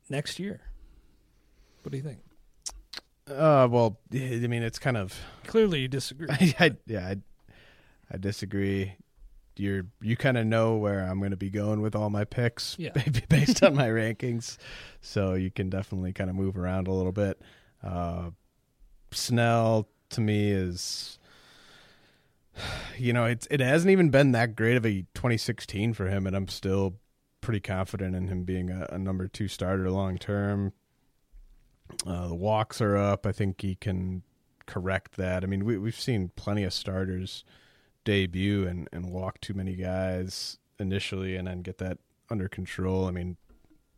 next 0.09 0.39
year. 0.39 0.61
What 1.81 1.91
do 1.91 1.97
you 1.97 2.03
think? 2.03 2.19
Uh, 3.27 3.67
well, 3.69 3.99
I 4.13 4.17
mean, 4.47 4.61
it's 4.61 4.77
kind 4.77 4.97
of 4.97 5.19
Clearly, 5.47 5.79
you 5.79 5.87
disagree. 5.87 6.27
I, 6.31 6.53
I, 6.59 6.71
yeah, 6.85 7.07
I, 7.07 7.17
I 8.11 8.17
disagree. 8.17 8.93
You're 9.57 9.85
you 10.01 10.17
kind 10.17 10.37
of 10.37 10.45
know 10.45 10.75
where 10.77 10.99
I'm 11.01 11.19
going 11.19 11.31
to 11.31 11.37
be 11.37 11.49
going 11.49 11.81
with 11.81 11.95
all 11.95 12.09
my 12.09 12.23
picks, 12.25 12.75
Yeah. 12.77 12.91
based 13.29 13.63
on 13.63 13.75
my 13.75 13.87
rankings. 13.87 14.57
So 15.01 15.33
you 15.33 15.51
can 15.51 15.69
definitely 15.69 16.13
kind 16.13 16.29
of 16.29 16.35
move 16.35 16.57
around 16.57 16.87
a 16.87 16.93
little 16.93 17.11
bit. 17.11 17.41
Uh, 17.83 18.31
Snell 19.11 19.87
to 20.09 20.21
me 20.21 20.51
is, 20.51 21.17
you 22.97 23.13
know, 23.13 23.25
it's 23.25 23.47
it 23.51 23.59
hasn't 23.59 23.91
even 23.91 24.09
been 24.09 24.31
that 24.33 24.55
great 24.55 24.77
of 24.77 24.85
a 24.85 25.01
2016 25.13 25.93
for 25.93 26.07
him, 26.07 26.25
and 26.27 26.35
I'm 26.35 26.47
still 26.47 26.95
pretty 27.41 27.59
confident 27.59 28.15
in 28.15 28.27
him 28.27 28.43
being 28.43 28.69
a, 28.71 28.87
a 28.91 28.97
number 28.97 29.27
two 29.27 29.47
starter 29.47 29.89
long 29.89 30.17
term. 30.17 30.73
Uh, 32.05 32.27
the 32.27 32.35
walks 32.35 32.81
are 32.81 32.97
up. 32.97 33.25
I 33.25 33.31
think 33.31 33.61
he 33.61 33.75
can 33.75 34.23
correct 34.65 35.17
that. 35.17 35.43
I 35.43 35.47
mean, 35.47 35.63
we 35.63 35.77
we've 35.77 35.99
seen 35.99 36.31
plenty 36.35 36.63
of 36.63 36.73
starters 36.73 37.43
debut 38.05 38.65
and 38.65 38.87
and 38.93 39.11
walk 39.11 39.41
too 39.41 39.53
many 39.53 39.75
guys 39.75 40.57
initially, 40.79 41.35
and 41.35 41.47
then 41.47 41.61
get 41.61 41.79
that 41.79 41.97
under 42.29 42.47
control. 42.47 43.07
I 43.07 43.11
mean, 43.11 43.35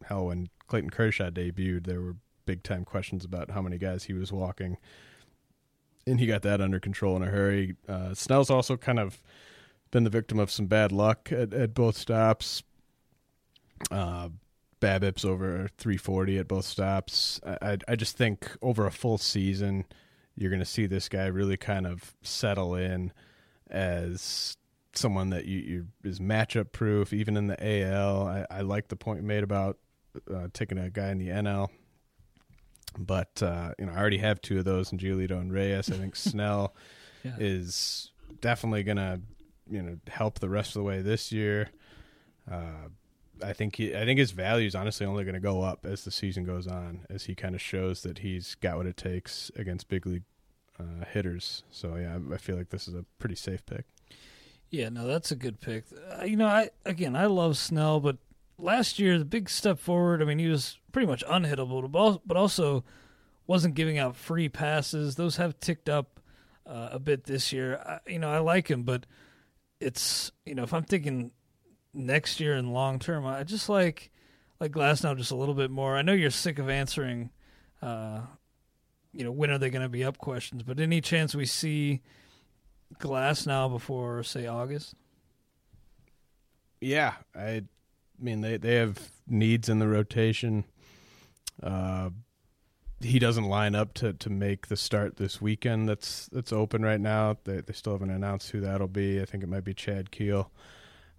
hell, 0.05 0.25
when 0.25 0.49
Clayton 0.67 0.89
Kershaw 0.89 1.29
debuted, 1.29 1.85
there 1.85 2.01
were 2.01 2.15
big 2.45 2.63
time 2.63 2.85
questions 2.85 3.23
about 3.23 3.51
how 3.51 3.61
many 3.61 3.77
guys 3.77 4.05
he 4.05 4.13
was 4.13 4.31
walking, 4.31 4.77
and 6.07 6.19
he 6.19 6.25
got 6.25 6.41
that 6.41 6.61
under 6.61 6.79
control 6.79 7.15
in 7.15 7.21
a 7.21 7.27
hurry. 7.27 7.75
Uh, 7.87 8.13
Snell's 8.13 8.49
also 8.49 8.75
kind 8.77 8.99
of 8.99 9.21
been 9.91 10.03
the 10.03 10.09
victim 10.09 10.39
of 10.39 10.49
some 10.51 10.65
bad 10.65 10.91
luck 10.91 11.31
at, 11.31 11.53
at 11.53 11.73
both 11.73 11.95
stops. 11.97 12.63
Uh, 13.91 14.29
BABIP's 14.79 15.25
over 15.25 15.69
340 15.77 16.39
at 16.39 16.47
both 16.47 16.65
stops. 16.65 17.39
I, 17.45 17.57
I 17.61 17.77
I 17.89 17.95
just 17.95 18.17
think 18.17 18.49
over 18.61 18.85
a 18.85 18.91
full 18.91 19.17
season, 19.17 19.85
you're 20.35 20.51
going 20.51 20.59
to 20.59 20.65
see 20.65 20.85
this 20.85 21.09
guy 21.09 21.25
really 21.27 21.57
kind 21.57 21.87
of 21.87 22.15
settle 22.21 22.75
in 22.75 23.11
as 23.69 24.57
someone 24.93 25.29
that 25.29 25.45
you, 25.45 25.59
you 25.59 25.87
is 26.03 26.19
matchup 26.19 26.71
proof, 26.71 27.13
even 27.13 27.37
in 27.37 27.47
the 27.47 27.83
AL. 27.85 28.27
I, 28.27 28.45
I 28.49 28.61
like 28.61 28.87
the 28.87 28.95
point 28.95 29.21
you 29.21 29.27
made 29.27 29.43
about 29.43 29.77
uh, 30.33 30.47
taking 30.53 30.77
a 30.77 30.89
guy 30.89 31.09
in 31.09 31.17
the 31.19 31.27
NL, 31.29 31.69
but 32.97 33.41
uh, 33.43 33.73
you 33.77 33.85
know 33.85 33.93
I 33.93 33.97
already 33.97 34.17
have 34.19 34.41
two 34.41 34.59
of 34.59 34.65
those 34.65 34.91
in 34.91 34.97
Giolito 34.97 35.39
and 35.39 35.51
Reyes. 35.53 35.89
I 35.91 35.95
think 35.97 36.15
Snell 36.15 36.73
Yeah. 37.23 37.35
is 37.39 38.11
definitely 38.41 38.83
going 38.83 38.97
to 38.97 39.21
you 39.69 39.81
know 39.81 39.97
help 40.07 40.39
the 40.39 40.49
rest 40.49 40.69
of 40.69 40.75
the 40.81 40.83
way 40.83 41.01
this 41.01 41.31
year. 41.31 41.69
Uh, 42.49 42.89
I 43.43 43.53
think 43.53 43.75
he, 43.75 43.95
I 43.95 44.03
think 44.05 44.17
his 44.17 44.31
value 44.31 44.65
is 44.65 44.73
honestly 44.73 45.05
only 45.05 45.23
going 45.23 45.35
to 45.35 45.39
go 45.39 45.61
up 45.61 45.85
as 45.85 46.03
the 46.03 46.09
season 46.11 46.43
goes 46.43 46.65
on, 46.65 47.05
as 47.09 47.25
he 47.25 47.35
kind 47.35 47.53
of 47.53 47.61
shows 47.61 48.01
that 48.01 48.19
he's 48.19 48.55
got 48.55 48.77
what 48.77 48.87
it 48.87 48.97
takes 48.97 49.51
against 49.55 49.89
big 49.89 50.07
league 50.07 50.23
uh, 50.79 51.05
hitters. 51.11 51.63
So 51.71 51.95
yeah, 51.95 52.17
I 52.33 52.37
feel 52.37 52.55
like 52.57 52.69
this 52.69 52.87
is 52.87 52.93
a 52.93 53.05
pretty 53.19 53.35
safe 53.35 53.65
pick. 53.65 53.85
Yeah, 54.69 54.89
no, 54.89 55.07
that's 55.07 55.31
a 55.31 55.35
good 55.35 55.61
pick. 55.61 55.85
Uh, 56.19 56.25
you 56.25 56.35
know, 56.35 56.47
I 56.47 56.69
again, 56.85 57.15
I 57.15 57.25
love 57.27 57.57
Snell, 57.57 57.99
but 57.99 58.17
last 58.57 58.99
year 58.99 59.17
the 59.17 59.25
big 59.25 59.49
step 59.49 59.79
forward. 59.79 60.21
I 60.21 60.25
mean, 60.25 60.39
he 60.39 60.47
was 60.47 60.77
pretty 60.91 61.07
much 61.07 61.23
unhittable, 61.25 62.19
but 62.25 62.37
also 62.37 62.83
wasn't 63.45 63.75
giving 63.75 63.97
out 63.97 64.15
free 64.15 64.49
passes. 64.49 65.15
Those 65.15 65.37
have 65.37 65.59
ticked 65.59 65.87
up 65.89 66.19
uh, 66.65 66.89
a 66.91 66.99
bit 66.99 67.23
this 67.23 67.53
year. 67.53 67.77
I, 67.77 68.11
you 68.11 68.19
know, 68.19 68.29
I 68.29 68.39
like 68.39 68.69
him, 68.69 68.83
but 68.83 69.05
it's 69.79 70.31
you 70.45 70.55
know, 70.55 70.63
if 70.63 70.73
I'm 70.73 70.83
thinking 70.83 71.31
next 71.93 72.39
year 72.39 72.53
and 72.53 72.73
long 72.73 72.99
term, 72.99 73.25
I 73.25 73.43
just 73.43 73.69
like 73.69 74.11
like 74.59 74.71
Glasnow 74.71 75.17
just 75.17 75.31
a 75.31 75.35
little 75.35 75.55
bit 75.55 75.71
more. 75.71 75.95
I 75.95 76.01
know 76.01 76.13
you're 76.13 76.31
sick 76.31 76.59
of 76.59 76.69
answering, 76.69 77.29
uh, 77.81 78.21
you 79.17 79.23
know, 79.23 79.31
when 79.31 79.49
are 79.49 79.57
they 79.57 79.71
going 79.71 79.81
to 79.81 79.89
be 79.89 80.03
up 80.03 80.19
questions, 80.19 80.61
but 80.61 80.79
any 80.79 81.01
chance 81.01 81.33
we 81.33 81.47
see 81.47 82.01
Glasnow 82.99 83.71
before 83.71 84.21
say 84.21 84.45
August? 84.45 84.93
Yeah, 86.79 87.15
I 87.35 87.63
mean 88.19 88.41
they 88.41 88.57
they 88.57 88.75
have 88.75 89.11
needs 89.27 89.69
in 89.69 89.79
the 89.79 89.87
rotation. 89.87 90.65
Uh, 91.63 92.11
he 92.99 93.17
doesn't 93.17 93.45
line 93.45 93.73
up 93.73 93.95
to, 93.95 94.13
to 94.13 94.29
make 94.29 94.67
the 94.67 94.77
start 94.77 95.17
this 95.17 95.41
weekend. 95.41 95.89
That's 95.89 96.27
that's 96.31 96.53
open 96.53 96.83
right 96.83 97.01
now. 97.01 97.37
They 97.43 97.61
they 97.61 97.73
still 97.73 97.93
haven't 97.93 98.11
announced 98.11 98.51
who 98.51 98.61
that'll 98.61 98.87
be. 98.87 99.19
I 99.19 99.25
think 99.25 99.43
it 99.43 99.49
might 99.49 99.63
be 99.63 99.73
Chad 99.73 100.11
Keel, 100.11 100.51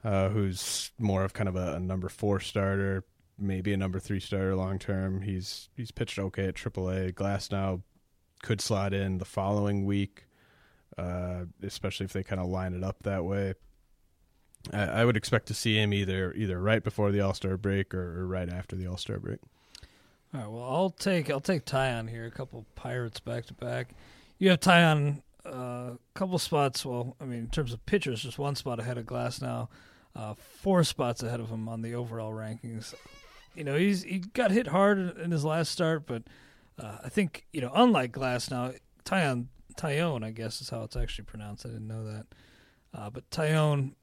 uh, 0.04 0.28
who's 0.28 0.92
more 1.00 1.24
of 1.24 1.32
kind 1.32 1.48
of 1.48 1.56
a, 1.56 1.74
a, 1.74 1.80
number 1.80 2.08
four 2.08 2.38
starter, 2.38 3.02
maybe 3.36 3.72
a 3.72 3.76
number 3.76 3.98
three 3.98 4.20
starter 4.20 4.54
long 4.54 4.78
term. 4.78 5.22
He's 5.22 5.68
he's 5.76 5.90
pitched 5.90 6.20
okay 6.20 6.46
at 6.46 6.54
AAA. 6.54 7.14
Glasnow 7.14 7.82
could 8.42 8.60
slot 8.60 8.92
in 8.92 9.18
the 9.18 9.24
following 9.24 9.84
week, 9.84 10.24
uh, 10.96 11.44
especially 11.62 12.04
if 12.04 12.12
they 12.12 12.22
kind 12.22 12.40
of 12.40 12.48
line 12.48 12.74
it 12.74 12.84
up 12.84 13.02
that 13.02 13.24
way. 13.24 13.54
I, 14.72 14.82
I, 14.82 15.04
would 15.04 15.16
expect 15.16 15.46
to 15.46 15.54
see 15.54 15.76
him 15.76 15.92
either 15.92 16.32
either 16.34 16.60
right 16.60 16.82
before 16.82 17.12
the 17.12 17.20
All 17.20 17.34
Star 17.34 17.56
break 17.56 17.94
or, 17.94 18.20
or 18.20 18.26
right 18.26 18.48
after 18.48 18.76
the 18.76 18.86
All 18.86 18.96
Star 18.96 19.18
break. 19.18 19.38
All 20.34 20.40
right. 20.40 20.50
Well, 20.50 20.64
I'll 20.64 20.90
take 20.90 21.30
I'll 21.30 21.40
take 21.40 21.64
Taillon 21.64 22.08
here. 22.10 22.26
A 22.26 22.30
couple 22.30 22.66
Pirates 22.74 23.20
back 23.20 23.46
to 23.46 23.54
back. 23.54 23.94
You 24.38 24.50
have 24.50 24.60
Taillon 24.60 25.22
a 25.44 25.48
uh, 25.48 25.94
couple 26.14 26.38
spots. 26.38 26.84
Well, 26.84 27.16
I 27.20 27.24
mean, 27.24 27.40
in 27.40 27.48
terms 27.48 27.72
of 27.72 27.84
pitchers, 27.86 28.22
just 28.22 28.38
one 28.38 28.54
spot 28.54 28.80
ahead 28.80 28.98
of 28.98 29.06
Glasnow. 29.06 29.68
Uh, 30.14 30.34
four 30.34 30.84
spots 30.84 31.22
ahead 31.22 31.40
of 31.40 31.48
him 31.48 31.68
on 31.68 31.82
the 31.82 31.94
overall 31.94 32.32
rankings. 32.32 32.94
You 33.54 33.64
know, 33.64 33.76
he's 33.76 34.02
he 34.02 34.18
got 34.18 34.50
hit 34.50 34.66
hard 34.66 35.18
in 35.18 35.30
his 35.30 35.44
last 35.44 35.70
start, 35.70 36.06
but 36.06 36.24
uh, 36.78 36.98
I 37.04 37.08
think 37.08 37.46
you 37.52 37.60
know, 37.60 37.70
unlike 37.74 38.12
Glasnow, 38.12 38.78
Taillon 39.04 39.46
Taillon, 39.76 40.24
I 40.24 40.30
guess 40.30 40.60
is 40.60 40.70
how 40.70 40.82
it's 40.82 40.96
actually 40.96 41.24
pronounced. 41.24 41.66
I 41.66 41.70
didn't 41.70 41.88
know 41.88 42.04
that, 42.04 42.26
uh, 42.94 43.10
but 43.10 43.28
Taillon, 43.30 43.94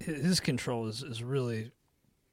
his 0.00 0.40
control 0.40 0.86
is 0.86 1.02
is 1.02 1.22
really 1.22 1.72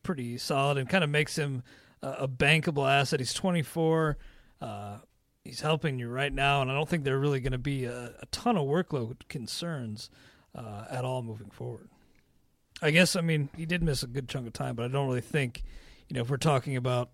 pretty 0.04 0.38
solid 0.38 0.78
and 0.78 0.90
kind 0.90 1.04
of 1.04 1.10
makes 1.10 1.38
him 1.38 1.64
a 2.04 2.28
bankable 2.28 2.90
asset. 2.90 3.22
He's 3.22 3.34
24. 3.34 4.18
Uh, 4.62 4.98
he's 5.44 5.62
helping 5.62 6.00
you 6.00 6.10
right 6.10 6.32
now, 6.32 6.62
and 6.62 6.70
I 6.70 6.74
don't 6.74 6.88
think 6.88 7.04
there 7.04 7.16
are 7.16 7.20
really 7.20 7.40
going 7.40 7.54
to 7.54 7.58
be 7.58 7.86
a, 7.86 8.14
a, 8.22 8.26
ton 8.32 8.58
of 8.58 8.66
workload 8.66 9.28
concerns 9.30 10.10
uh, 10.56 10.86
at 10.90 11.06
all 11.06 11.22
moving 11.22 11.50
forward. 11.50 11.90
I 12.82 12.92
guess 12.92 13.16
I 13.16 13.22
mean 13.22 13.50
he 13.56 13.66
did 13.66 13.82
miss 13.82 14.04
a 14.04 14.08
good 14.08 14.28
chunk 14.28 14.48
of 14.48 14.54
time, 14.54 14.76
but 14.76 14.84
I 14.84 14.88
don't 14.90 15.08
really 15.08 15.22
think 15.22 15.64
you 16.10 16.16
know 16.16 16.22
if 16.22 16.30
we're 16.30 16.38
talking 16.38 16.76
about 16.76 17.12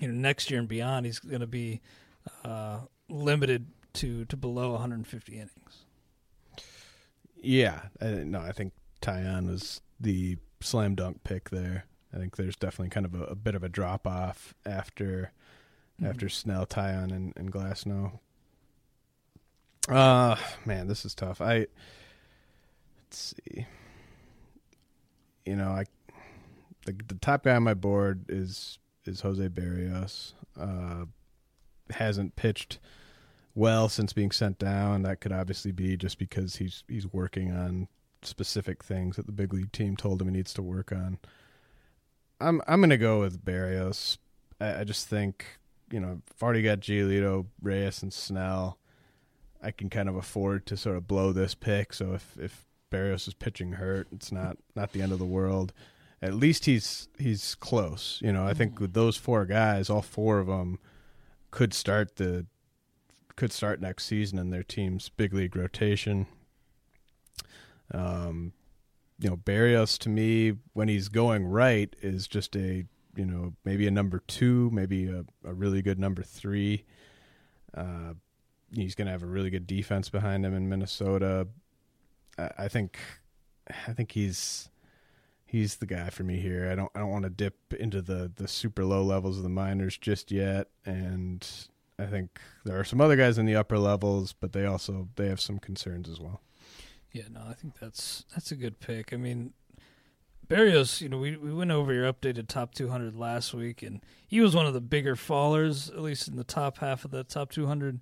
you 0.00 0.08
know 0.08 0.14
next 0.14 0.50
year 0.50 0.60
and 0.60 0.68
beyond, 0.68 1.06
he's 1.06 1.18
going 1.18 1.40
to 1.40 1.46
be 1.46 1.80
uh, 2.44 2.80
limited 3.08 3.66
to 3.94 4.24
to 4.26 4.36
below 4.36 4.72
150 4.72 5.32
innings. 5.32 5.84
Yeah, 7.40 7.82
I, 8.00 8.06
no, 8.06 8.40
I 8.40 8.52
think 8.52 8.72
Taillon 9.00 9.48
was 9.48 9.80
the 10.00 10.36
slam 10.60 10.94
dunk 10.94 11.24
pick 11.24 11.50
there. 11.50 11.84
I 12.12 12.18
think 12.18 12.36
there's 12.36 12.56
definitely 12.56 12.90
kind 12.90 13.06
of 13.06 13.14
a, 13.14 13.24
a 13.24 13.34
bit 13.34 13.54
of 13.54 13.62
a 13.62 13.68
drop 13.68 14.06
off 14.06 14.54
after 14.66 15.32
mm-hmm. 16.00 16.10
after 16.10 16.28
Snell, 16.28 16.66
Taillon, 16.66 17.12
and, 17.12 17.32
and 17.36 17.52
Glasnow. 17.52 18.18
Uh 19.88 20.36
man, 20.64 20.86
this 20.86 21.04
is 21.04 21.14
tough. 21.14 21.40
I 21.40 21.66
let's 23.04 23.34
see. 23.46 23.66
You 25.46 25.56
know, 25.56 25.70
I 25.70 25.84
the 26.84 26.92
the 27.06 27.14
top 27.14 27.44
guy 27.44 27.56
on 27.56 27.62
my 27.62 27.74
board 27.74 28.24
is 28.28 28.78
is 29.08 29.22
Jose 29.22 29.48
Berrios. 29.48 30.34
Uh, 30.58 31.06
hasn't 31.90 32.36
pitched 32.36 32.78
well 33.54 33.88
since 33.88 34.12
being 34.12 34.30
sent 34.30 34.58
down. 34.58 35.02
That 35.02 35.20
could 35.20 35.32
obviously 35.32 35.72
be 35.72 35.96
just 35.96 36.18
because 36.18 36.56
he's 36.56 36.84
he's 36.88 37.12
working 37.12 37.50
on 37.50 37.88
specific 38.22 38.82
things 38.82 39.16
that 39.16 39.26
the 39.26 39.32
big 39.32 39.52
league 39.52 39.72
team 39.72 39.96
told 39.96 40.20
him 40.20 40.28
he 40.28 40.34
needs 40.34 40.54
to 40.54 40.62
work 40.62 40.92
on. 40.92 41.18
I'm 42.40 42.62
I'm 42.68 42.80
gonna 42.80 42.96
go 42.96 43.20
with 43.20 43.44
Berrios. 43.44 44.18
I, 44.60 44.80
I 44.80 44.84
just 44.84 45.08
think 45.08 45.44
you 45.90 46.00
know 46.00 46.20
I've 46.34 46.42
already 46.42 46.62
got 46.62 46.80
Giolito, 46.80 47.46
Reyes, 47.60 48.02
and 48.02 48.12
Snell. 48.12 48.78
I 49.60 49.72
can 49.72 49.90
kind 49.90 50.08
of 50.08 50.14
afford 50.14 50.66
to 50.66 50.76
sort 50.76 50.96
of 50.96 51.08
blow 51.08 51.32
this 51.32 51.54
pick. 51.54 51.92
So 51.92 52.14
if 52.14 52.36
if 52.38 52.64
Berrios 52.92 53.26
is 53.26 53.34
pitching 53.34 53.72
hurt, 53.72 54.08
it's 54.12 54.30
not 54.30 54.56
not 54.76 54.92
the 54.92 55.02
end 55.02 55.12
of 55.12 55.18
the 55.18 55.24
world. 55.24 55.72
At 56.20 56.34
least 56.34 56.64
he's 56.64 57.08
he's 57.18 57.54
close. 57.54 58.20
You 58.22 58.32
know, 58.32 58.44
I 58.44 58.54
think 58.54 58.80
with 58.80 58.92
those 58.92 59.16
four 59.16 59.46
guys, 59.46 59.88
all 59.88 60.02
four 60.02 60.38
of 60.38 60.46
them 60.46 60.78
could 61.50 61.72
start 61.72 62.16
the 62.16 62.46
could 63.36 63.52
start 63.52 63.80
next 63.80 64.04
season 64.04 64.38
in 64.38 64.50
their 64.50 64.64
team's 64.64 65.08
big 65.08 65.32
league 65.32 65.54
rotation. 65.54 66.26
Um, 67.92 68.52
you 69.20 69.30
know, 69.30 69.36
Berrios 69.36 69.96
to 69.98 70.08
me 70.08 70.54
when 70.72 70.88
he's 70.88 71.08
going 71.08 71.46
right 71.46 71.94
is 72.02 72.26
just 72.26 72.56
a 72.56 72.84
you 73.14 73.24
know 73.24 73.54
maybe 73.64 73.86
a 73.86 73.92
number 73.92 74.22
two, 74.26 74.70
maybe 74.72 75.06
a, 75.06 75.24
a 75.44 75.54
really 75.54 75.82
good 75.82 75.98
number 75.98 76.22
three. 76.22 76.84
Uh, 77.76 78.14
he's 78.72 78.94
going 78.94 79.06
to 79.06 79.12
have 79.12 79.22
a 79.22 79.26
really 79.26 79.50
good 79.50 79.66
defense 79.66 80.08
behind 80.08 80.44
him 80.44 80.54
in 80.54 80.68
Minnesota. 80.68 81.48
I, 82.36 82.50
I 82.58 82.68
think, 82.68 82.98
I 83.68 83.92
think 83.92 84.12
he's 84.12 84.70
he's 85.48 85.76
the 85.76 85.86
guy 85.86 86.10
for 86.10 86.22
me 86.22 86.38
here. 86.38 86.68
I 86.70 86.74
don't 86.74 86.92
I 86.94 87.00
don't 87.00 87.10
want 87.10 87.24
to 87.24 87.30
dip 87.30 87.74
into 87.74 88.00
the 88.02 88.30
the 88.34 88.46
super 88.46 88.84
low 88.84 89.02
levels 89.02 89.38
of 89.38 89.42
the 89.42 89.48
minors 89.48 89.96
just 89.96 90.30
yet, 90.30 90.68
and 90.84 91.46
I 91.98 92.06
think 92.06 92.38
there 92.64 92.78
are 92.78 92.84
some 92.84 93.00
other 93.00 93.16
guys 93.16 93.38
in 93.38 93.46
the 93.46 93.56
upper 93.56 93.78
levels, 93.78 94.32
but 94.32 94.52
they 94.52 94.64
also 94.64 95.08
they 95.16 95.26
have 95.28 95.40
some 95.40 95.58
concerns 95.58 96.08
as 96.08 96.20
well. 96.20 96.42
Yeah, 97.10 97.24
no, 97.32 97.40
I 97.48 97.54
think 97.54 97.78
that's 97.78 98.24
that's 98.34 98.52
a 98.52 98.56
good 98.56 98.78
pick. 98.78 99.12
I 99.12 99.16
mean, 99.16 99.54
Berrios, 100.46 101.00
you 101.00 101.08
know, 101.08 101.18
we 101.18 101.36
we 101.36 101.52
went 101.52 101.70
over 101.70 101.92
your 101.92 102.12
updated 102.12 102.48
top 102.48 102.74
200 102.74 103.16
last 103.16 103.54
week, 103.54 103.82
and 103.82 104.04
he 104.26 104.40
was 104.40 104.54
one 104.54 104.66
of 104.66 104.74
the 104.74 104.80
bigger 104.80 105.16
fallers, 105.16 105.90
at 105.90 106.00
least 106.00 106.28
in 106.28 106.36
the 106.36 106.44
top 106.44 106.78
half 106.78 107.04
of 107.04 107.10
the 107.10 107.24
top 107.24 107.50
200 107.50 108.00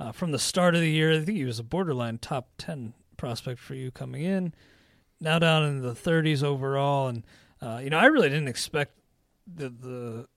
uh, 0.00 0.12
from 0.12 0.32
the 0.32 0.38
start 0.38 0.74
of 0.74 0.80
the 0.80 0.90
year. 0.90 1.12
I 1.12 1.24
think 1.24 1.38
he 1.38 1.44
was 1.44 1.58
a 1.58 1.64
borderline 1.64 2.18
top 2.18 2.50
10 2.58 2.94
prospect 3.16 3.60
for 3.60 3.74
you 3.74 3.90
coming 3.90 4.22
in. 4.22 4.52
Now 5.20 5.38
down 5.38 5.64
in 5.64 5.82
the 5.82 5.94
30s 5.94 6.42
overall, 6.42 7.08
and 7.08 7.24
uh, 7.60 7.80
you 7.82 7.90
know, 7.90 7.98
I 7.98 8.06
really 8.06 8.28
didn't 8.28 8.48
expect 8.48 8.92
the 9.46 9.68
the 9.68 10.28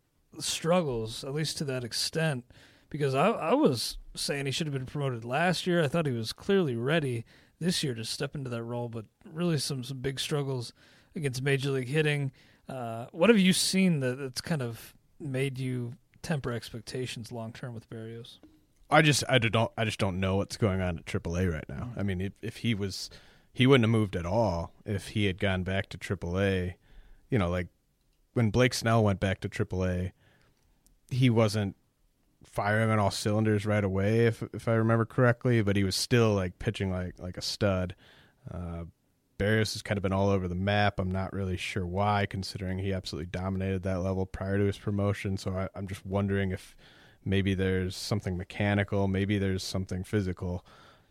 struggles, 0.41 1.23
at 1.23 1.33
least 1.33 1.57
to 1.57 1.65
that 1.65 1.83
extent, 1.83 2.45
because 2.89 3.13
I 3.13 3.29
I 3.29 3.53
was 3.53 3.97
saying 4.15 4.45
he 4.45 4.51
should 4.51 4.67
have 4.67 4.73
been 4.73 4.85
promoted 4.85 5.23
last 5.23 5.67
year. 5.67 5.83
I 5.83 5.87
thought 5.87 6.05
he 6.05 6.11
was 6.11 6.33
clearly 6.33 6.75
ready 6.75 7.25
this 7.59 7.83
year 7.83 7.93
to 7.93 8.03
step 8.03 8.35
into 8.35 8.49
that 8.49 8.63
role, 8.63 8.89
but 8.89 9.05
really 9.31 9.57
some 9.57 9.83
some 9.83 9.99
big 9.99 10.19
struggles 10.19 10.73
against 11.15 11.41
major 11.41 11.71
league 11.71 11.87
hitting. 11.87 12.31
Uh, 12.67 13.05
what 13.11 13.29
have 13.29 13.39
you 13.39 13.53
seen 13.53 13.99
that, 13.99 14.17
that's 14.17 14.41
kind 14.41 14.61
of 14.61 14.93
made 15.19 15.59
you 15.59 15.93
temper 16.21 16.51
expectations 16.51 17.31
long 17.31 17.51
term 17.53 17.73
with 17.73 17.89
Berrios? 17.89 18.39
I 18.89 19.01
just 19.01 19.23
I 19.29 19.37
don't 19.37 19.71
I 19.77 19.85
just 19.85 19.99
don't 19.99 20.19
know 20.19 20.37
what's 20.37 20.57
going 20.57 20.81
on 20.81 20.97
at 20.97 21.05
AAA 21.05 21.51
right 21.51 21.65
now. 21.69 21.85
Mm-hmm. 21.85 21.99
I 21.99 22.03
mean, 22.03 22.21
if, 22.21 22.33
if 22.41 22.57
he 22.57 22.73
was 22.73 23.09
he 23.53 23.67
wouldn't 23.67 23.83
have 23.83 23.91
moved 23.91 24.15
at 24.15 24.25
all 24.25 24.73
if 24.85 25.09
he 25.09 25.25
had 25.25 25.39
gone 25.39 25.63
back 25.63 25.89
to 25.89 25.97
AAA. 25.97 26.75
You 27.29 27.37
know, 27.37 27.49
like 27.49 27.67
when 28.33 28.49
Blake 28.49 28.73
Snell 28.73 29.03
went 29.03 29.19
back 29.19 29.41
to 29.41 29.49
AAA, 29.49 30.11
he 31.09 31.29
wasn't 31.29 31.75
firing 32.45 32.89
on 32.89 32.99
all 32.99 33.11
cylinders 33.11 33.65
right 33.65 33.83
away, 33.83 34.25
if 34.25 34.43
if 34.53 34.67
I 34.67 34.73
remember 34.73 35.05
correctly. 35.05 35.61
But 35.61 35.75
he 35.75 35.83
was 35.83 35.95
still 35.95 36.33
like 36.33 36.59
pitching 36.59 36.91
like 36.91 37.19
like 37.19 37.37
a 37.37 37.41
stud. 37.41 37.95
Uh, 38.49 38.85
Berrios 39.37 39.73
has 39.73 39.81
kind 39.81 39.97
of 39.97 40.03
been 40.03 40.13
all 40.13 40.29
over 40.29 40.47
the 40.47 40.55
map. 40.55 40.99
I'm 40.99 41.11
not 41.11 41.33
really 41.33 41.57
sure 41.57 41.85
why, 41.85 42.27
considering 42.29 42.77
he 42.77 42.93
absolutely 42.93 43.27
dominated 43.31 43.81
that 43.83 44.01
level 44.01 44.25
prior 44.25 44.57
to 44.59 44.65
his 44.65 44.77
promotion. 44.77 45.35
So 45.35 45.51
I, 45.51 45.67
I'm 45.73 45.87
just 45.87 46.05
wondering 46.05 46.51
if 46.51 46.75
maybe 47.25 47.55
there's 47.55 47.95
something 47.95 48.37
mechanical, 48.37 49.07
maybe 49.07 49.39
there's 49.39 49.63
something 49.63 50.03
physical, 50.03 50.63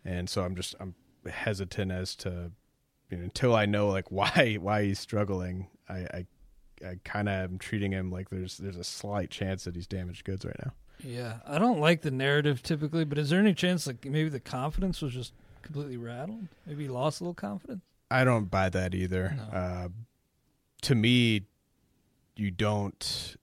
and 0.05 0.29
so 0.29 0.43
I'm 0.43 0.55
just 0.55 0.75
I'm 0.79 0.95
hesitant 1.29 1.91
as 1.91 2.15
to 2.17 2.51
you 3.09 3.17
know, 3.17 3.23
until 3.23 3.55
I 3.55 3.65
know 3.65 3.89
like 3.89 4.11
why 4.11 4.57
why 4.59 4.83
he's 4.85 4.99
struggling. 4.99 5.67
I, 5.89 5.95
I 5.95 6.25
I 6.85 6.99
kind 7.03 7.29
of 7.29 7.35
am 7.51 7.57
treating 7.59 7.91
him 7.91 8.11
like 8.11 8.29
there's 8.29 8.57
there's 8.57 8.77
a 8.77 8.83
slight 8.83 9.29
chance 9.29 9.65
that 9.65 9.75
he's 9.75 9.87
damaged 9.87 10.25
goods 10.25 10.45
right 10.45 10.55
now. 10.63 10.73
Yeah, 11.03 11.39
I 11.47 11.57
don't 11.57 11.79
like 11.79 12.01
the 12.01 12.11
narrative 12.11 12.61
typically, 12.61 13.05
but 13.05 13.17
is 13.17 13.29
there 13.29 13.39
any 13.39 13.53
chance 13.53 13.87
like 13.87 14.05
maybe 14.05 14.29
the 14.29 14.39
confidence 14.39 15.01
was 15.01 15.13
just 15.13 15.33
completely 15.61 15.97
rattled? 15.97 16.47
Maybe 16.65 16.83
he 16.83 16.89
lost 16.89 17.21
a 17.21 17.23
little 17.23 17.33
confidence. 17.33 17.81
I 18.09 18.23
don't 18.23 18.51
buy 18.51 18.69
that 18.69 18.93
either. 18.93 19.35
No. 19.37 19.57
Uh, 19.57 19.87
to 20.83 20.95
me, 20.95 21.43
you 22.35 22.51
don't 22.51 23.35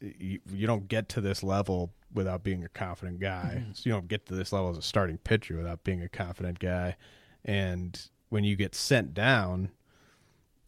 you, 0.00 0.40
you 0.52 0.66
don't 0.66 0.88
get 0.88 1.08
to 1.10 1.20
this 1.20 1.42
level 1.42 1.92
without 2.12 2.42
being 2.42 2.64
a 2.64 2.68
confident 2.68 3.20
guy. 3.20 3.64
Mhm. 3.66 3.76
So 3.76 3.82
you 3.88 3.92
don't 3.92 4.08
get 4.08 4.26
to 4.26 4.34
this 4.34 4.52
level 4.52 4.70
as 4.70 4.78
a 4.78 4.82
starting 4.82 5.18
pitcher 5.18 5.56
without 5.56 5.84
being 5.84 6.00
a 6.02 6.08
confident 6.08 6.58
guy. 6.58 6.96
And 7.44 8.00
when 8.28 8.44
you 8.44 8.56
get 8.56 8.74
sent 8.74 9.12
down, 9.14 9.70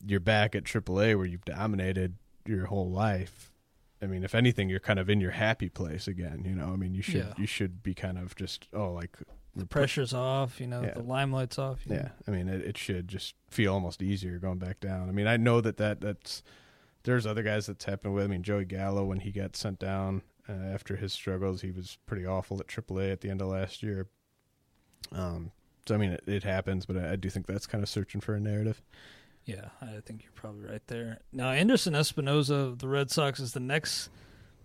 you're 0.06 0.20
back 0.20 0.54
at 0.54 0.64
AAA 0.64 1.14
where 1.16 1.26
you've 1.26 1.44
dominated 1.44 2.14
your 2.46 2.66
whole 2.66 2.90
life. 2.90 3.52
I 4.00 4.06
mean, 4.06 4.22
if 4.22 4.34
anything, 4.34 4.68
you're 4.68 4.78
kind 4.78 4.98
of 5.00 5.10
in 5.10 5.20
your 5.20 5.32
happy 5.32 5.68
place 5.68 6.06
again. 6.06 6.44
You 6.44 6.54
know, 6.54 6.66
I 6.72 6.76
mean, 6.76 6.94
you 6.94 7.02
should 7.02 7.14
Yeah. 7.26 7.34
you 7.36 7.46
should 7.46 7.82
be 7.82 7.94
kind 7.94 8.16
of 8.18 8.36
just 8.36 8.68
oh, 8.72 8.92
like 8.92 9.16
The 9.56 9.66
pressure's 9.66 10.14
off, 10.14 10.60
you 10.60 10.68
know, 10.68 10.82
Yeah. 10.82 10.94
the 10.94 11.02
limelight's 11.02 11.58
off. 11.58 11.84
you 11.84 11.94
know. 11.96 12.02
yeah, 12.02 12.10
I 12.28 12.30
mean, 12.30 12.48
it, 12.48 12.60
it 12.64 12.78
should 12.78 13.08
just 13.08 13.34
feel 13.50 13.74
almost 13.74 14.00
easier 14.02 14.38
going 14.38 14.58
back 14.58 14.78
down. 14.78 15.08
I 15.08 15.12
mean, 15.12 15.26
I 15.26 15.36
know 15.36 15.60
that, 15.60 15.78
that 15.78 16.00
that's 16.00 16.44
there's 17.02 17.26
other 17.26 17.42
guys 17.42 17.66
that's 17.66 17.84
happened 17.86 18.14
with. 18.14 18.24
I 18.24 18.26
mean, 18.28 18.42
Joey 18.44 18.66
Gallo 18.66 19.04
when 19.04 19.20
he 19.20 19.32
got 19.32 19.56
sent 19.56 19.80
down 19.80 20.22
uh, 20.48 20.52
after 20.52 20.96
his 20.96 21.12
struggles, 21.12 21.60
he 21.60 21.70
was 21.70 21.98
pretty 22.06 22.26
awful 22.26 22.58
at 22.60 22.66
AAA 22.66 23.12
at 23.12 23.20
the 23.20 23.30
end 23.30 23.42
of 23.42 23.48
last 23.48 23.82
year. 23.82 24.08
Um, 25.12 25.52
so 25.86 25.94
I 25.94 25.98
mean, 25.98 26.10
it, 26.10 26.24
it 26.26 26.42
happens, 26.42 26.86
but 26.86 26.96
I, 26.96 27.12
I 27.12 27.16
do 27.16 27.30
think 27.30 27.46
that's 27.46 27.66
kind 27.66 27.82
of 27.82 27.88
searching 27.88 28.20
for 28.20 28.34
a 28.34 28.40
narrative. 28.40 28.82
Yeah, 29.44 29.68
I 29.80 30.00
think 30.04 30.22
you're 30.22 30.32
probably 30.34 30.66
right 30.66 30.86
there. 30.88 31.20
Now, 31.32 31.50
Anderson 31.50 31.94
Espinoza 31.94 32.50
of 32.50 32.78
the 32.80 32.88
Red 32.88 33.10
Sox 33.10 33.40
is 33.40 33.52
the 33.52 33.60
next 33.60 34.10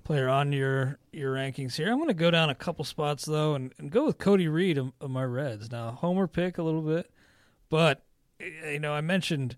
player 0.03 0.27
on 0.27 0.51
your 0.51 0.99
your 1.13 1.33
rankings 1.33 1.75
here. 1.75 1.89
I'm 1.89 1.97
going 1.97 2.09
to 2.09 2.13
go 2.13 2.29
down 2.29 2.49
a 2.49 2.55
couple 2.55 2.83
spots 2.83 3.25
though, 3.25 3.55
and, 3.55 3.73
and 3.77 3.89
go 3.89 4.05
with 4.05 4.17
Cody 4.17 4.47
Reed 4.47 4.77
of, 4.77 4.91
of 4.99 5.09
my 5.09 5.23
Reds. 5.23 5.71
Now, 5.71 5.91
homer 5.91 6.27
pick 6.27 6.57
a 6.57 6.63
little 6.63 6.81
bit, 6.81 7.09
but 7.69 8.03
you 8.39 8.79
know, 8.79 8.93
I 8.93 8.99
mentioned 8.99 9.55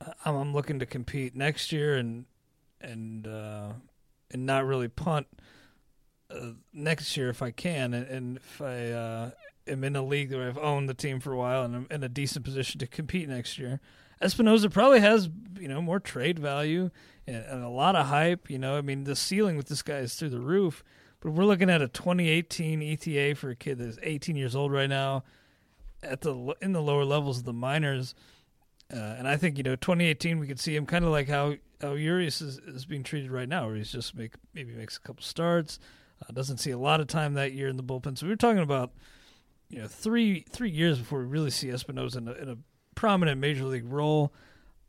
uh, 0.00 0.12
I'm, 0.24 0.36
I'm 0.36 0.52
looking 0.54 0.78
to 0.78 0.86
compete 0.86 1.36
next 1.36 1.72
year 1.72 1.96
and 1.96 2.24
and 2.80 3.26
uh, 3.26 3.72
and 4.30 4.46
not 4.46 4.66
really 4.66 4.88
punt 4.88 5.26
uh, 6.30 6.50
next 6.72 7.16
year 7.16 7.28
if 7.28 7.42
I 7.42 7.50
can, 7.50 7.94
and, 7.94 8.06
and 8.06 8.36
if 8.36 8.60
I 8.60 8.90
uh, 8.90 9.30
am 9.66 9.84
in 9.84 9.96
a 9.96 10.02
league 10.02 10.32
where 10.32 10.48
I've 10.48 10.58
owned 10.58 10.88
the 10.88 10.94
team 10.94 11.20
for 11.20 11.32
a 11.32 11.36
while 11.36 11.62
and 11.62 11.74
I'm 11.74 11.86
in 11.90 12.02
a 12.02 12.08
decent 12.08 12.44
position 12.44 12.78
to 12.80 12.86
compete 12.86 13.28
next 13.28 13.58
year. 13.58 13.80
Espinoza 14.22 14.72
probably 14.72 15.00
has 15.00 15.28
you 15.58 15.68
know 15.68 15.82
more 15.82 16.00
trade 16.00 16.38
value 16.38 16.90
and, 17.26 17.44
and 17.44 17.62
a 17.62 17.68
lot 17.68 17.96
of 17.96 18.06
hype. 18.06 18.48
You 18.50 18.58
know, 18.58 18.76
I 18.76 18.80
mean 18.80 19.04
the 19.04 19.16
ceiling 19.16 19.56
with 19.56 19.68
this 19.68 19.82
guy 19.82 19.98
is 19.98 20.14
through 20.14 20.30
the 20.30 20.40
roof. 20.40 20.82
But 21.20 21.32
we're 21.32 21.44
looking 21.44 21.70
at 21.70 21.82
a 21.82 21.88
2018 21.88 22.82
ETA 22.82 23.34
for 23.36 23.50
a 23.50 23.56
kid 23.56 23.78
that's 23.78 23.98
18 24.02 24.36
years 24.36 24.54
old 24.54 24.70
right 24.70 24.88
now, 24.88 25.24
at 26.02 26.20
the 26.20 26.54
in 26.60 26.72
the 26.72 26.82
lower 26.82 27.04
levels 27.04 27.38
of 27.38 27.44
the 27.44 27.52
minors. 27.52 28.14
Uh, 28.92 28.96
and 28.96 29.26
I 29.26 29.36
think 29.36 29.58
you 29.58 29.64
know 29.64 29.76
2018 29.76 30.38
we 30.38 30.46
could 30.46 30.60
see 30.60 30.76
him 30.76 30.86
kind 30.86 31.04
of 31.04 31.10
like 31.10 31.28
how 31.28 31.54
how 31.80 31.92
Urias 31.92 32.40
is, 32.40 32.58
is 32.58 32.86
being 32.86 33.02
treated 33.02 33.30
right 33.30 33.48
now, 33.48 33.66
where 33.66 33.76
he's 33.76 33.92
just 33.92 34.14
make 34.14 34.34
maybe 34.54 34.72
makes 34.72 34.96
a 34.96 35.00
couple 35.00 35.22
starts, 35.22 35.78
uh, 36.22 36.32
doesn't 36.32 36.58
see 36.58 36.70
a 36.70 36.78
lot 36.78 37.00
of 37.00 37.06
time 37.06 37.34
that 37.34 37.52
year 37.52 37.68
in 37.68 37.76
the 37.76 37.82
bullpen. 37.82 38.16
So 38.16 38.26
we 38.26 38.30
were 38.32 38.36
talking 38.36 38.62
about 38.62 38.92
you 39.68 39.80
know 39.80 39.88
three 39.88 40.44
three 40.50 40.70
years 40.70 40.98
before 40.98 41.20
we 41.20 41.26
really 41.26 41.50
see 41.50 41.68
Espinoza 41.68 42.16
in 42.18 42.28
a, 42.28 42.32
in 42.32 42.48
a 42.48 42.56
prominent 42.94 43.40
major 43.40 43.64
league 43.64 43.90
role. 43.90 44.32